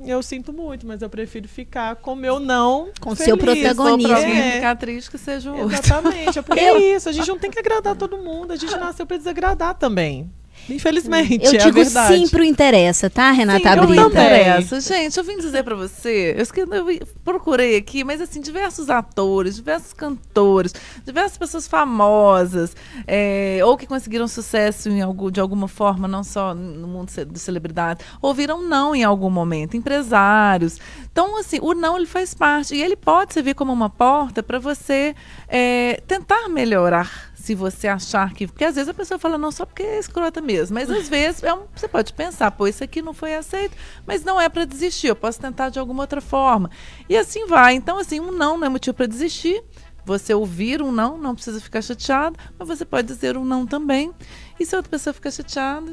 eu 0.00 0.22
sinto 0.22 0.52
muito, 0.52 0.86
mas 0.86 1.02
eu 1.02 1.08
prefiro 1.08 1.48
ficar 1.48 1.96
com 1.96 2.14
meu 2.14 2.40
não. 2.40 2.90
Com 3.00 3.14
feliz. 3.14 3.24
seu 3.24 3.38
protagonismo. 3.38 4.12
É. 4.14 4.52
Ficar 4.52 4.76
triste 4.76 5.10
que 5.10 5.18
seja 5.18 5.52
o 5.52 5.58
outro. 5.58 5.72
Exatamente. 5.72 6.38
É 6.38 6.42
porque 6.42 6.60
é 6.60 6.96
isso. 6.96 7.08
A 7.08 7.12
gente 7.12 7.28
não 7.28 7.38
tem 7.38 7.50
que 7.50 7.58
agradar 7.58 7.94
todo 7.96 8.18
mundo. 8.18 8.52
A 8.52 8.56
gente 8.56 8.76
nasceu 8.76 9.06
para 9.06 9.16
desagradar 9.16 9.74
também. 9.74 10.30
Infelizmente, 10.68 11.44
eu 11.44 11.52
é 11.52 11.56
digo 11.58 11.84
sim 11.84 12.28
pro 12.28 12.42
interessa, 12.42 13.10
tá, 13.10 13.30
Renata 13.30 13.68
sim, 13.68 13.86
Brita? 13.86 14.00
Eu 14.00 14.08
interessa. 14.08 14.80
Gente, 14.80 15.18
eu 15.18 15.24
vim 15.24 15.36
dizer 15.36 15.62
para 15.62 15.74
você, 15.74 16.34
eu, 16.56 16.90
eu 16.90 17.08
procurei 17.24 17.76
aqui, 17.76 18.02
mas 18.02 18.20
assim, 18.20 18.40
diversos 18.40 18.88
atores, 18.88 19.56
diversos 19.56 19.92
cantores, 19.92 20.74
diversas 21.04 21.36
pessoas 21.36 21.68
famosas, 21.68 22.74
é, 23.06 23.60
ou 23.64 23.76
que 23.76 23.86
conseguiram 23.86 24.26
sucesso 24.26 24.88
em 24.88 25.02
algum, 25.02 25.30
de 25.30 25.40
alguma 25.40 25.68
forma, 25.68 26.08
não 26.08 26.24
só 26.24 26.54
no 26.54 26.88
mundo 26.88 27.10
de 27.26 27.38
celebridade, 27.38 28.04
ouviram 28.22 28.62
não 28.62 28.94
em 28.94 29.04
algum 29.04 29.30
momento, 29.30 29.76
empresários. 29.76 30.78
Então, 31.12 31.38
assim, 31.38 31.58
o 31.60 31.74
não 31.74 31.96
ele 31.96 32.06
faz 32.06 32.34
parte 32.34 32.74
e 32.74 32.82
ele 32.82 32.96
pode 32.96 33.34
servir 33.34 33.54
como 33.54 33.72
uma 33.72 33.90
porta 33.90 34.42
para 34.42 34.58
você 34.58 35.14
é, 35.48 36.00
tentar 36.06 36.48
melhorar 36.48 37.33
se 37.44 37.54
você 37.54 37.86
achar 37.86 38.32
que. 38.32 38.46
Porque 38.46 38.64
às 38.64 38.74
vezes 38.74 38.88
a 38.88 38.94
pessoa 38.94 39.18
fala, 39.18 39.36
não, 39.36 39.52
só 39.52 39.66
porque 39.66 39.82
é 39.82 39.98
escrota 39.98 40.40
mesmo. 40.40 40.74
Mas 40.74 40.90
às 40.90 41.10
vezes 41.10 41.42
é 41.42 41.52
um, 41.52 41.64
você 41.76 41.86
pode 41.86 42.14
pensar, 42.14 42.50
pô, 42.50 42.66
isso 42.66 42.82
aqui 42.82 43.02
não 43.02 43.12
foi 43.12 43.34
aceito, 43.34 43.76
mas 44.06 44.24
não 44.24 44.40
é 44.40 44.48
para 44.48 44.64
desistir, 44.64 45.08
eu 45.08 45.16
posso 45.16 45.38
tentar 45.38 45.68
de 45.68 45.78
alguma 45.78 46.02
outra 46.04 46.22
forma. 46.22 46.70
E 47.06 47.14
assim 47.14 47.46
vai. 47.46 47.74
Então, 47.74 47.98
assim, 47.98 48.18
um 48.18 48.32
não 48.32 48.56
não 48.56 48.66
é 48.66 48.70
motivo 48.70 48.94
para 48.94 49.06
desistir. 49.06 49.62
Você 50.06 50.32
ouvir 50.32 50.80
um 50.80 50.90
não, 50.90 51.18
não 51.18 51.34
precisa 51.34 51.60
ficar 51.60 51.82
chateado, 51.82 52.38
mas 52.58 52.68
você 52.68 52.84
pode 52.84 53.06
dizer 53.08 53.36
um 53.36 53.44
não 53.44 53.66
também. 53.66 54.10
E 54.58 54.64
se 54.64 54.74
a 54.74 54.78
outra 54.78 54.90
pessoa 54.90 55.12
ficar 55.12 55.30
chateada, 55.30 55.92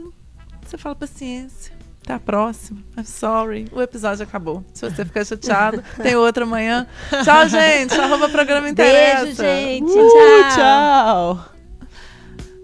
você 0.66 0.78
fala 0.78 0.96
paciência. 0.96 1.81
Até 2.12 2.16
a 2.16 2.20
próxima. 2.20 2.82
I'm 2.98 3.06
sorry. 3.06 3.68
O 3.72 3.82
episódio 3.82 4.24
acabou. 4.24 4.66
Se 4.74 4.90
você 4.90 5.06
ficar 5.06 5.26
chateado, 5.26 5.82
tem 6.04 6.14
outro 6.14 6.44
amanhã. 6.44 6.86
Tchau, 7.24 7.48
gente. 7.48 7.94
Arroba 7.94 8.28
programa 8.28 8.70
interessa. 8.70 9.24
Beijo, 9.24 9.42
gente. 9.42 9.92
Uh, 9.98 10.10
tchau. 10.54 11.46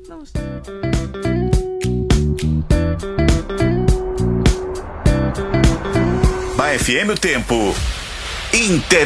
Não. 0.09 0.23
Na 6.57 6.77
FM 6.77 7.11
o 7.13 7.17
tempo. 7.17 7.55
Inter 8.53 9.05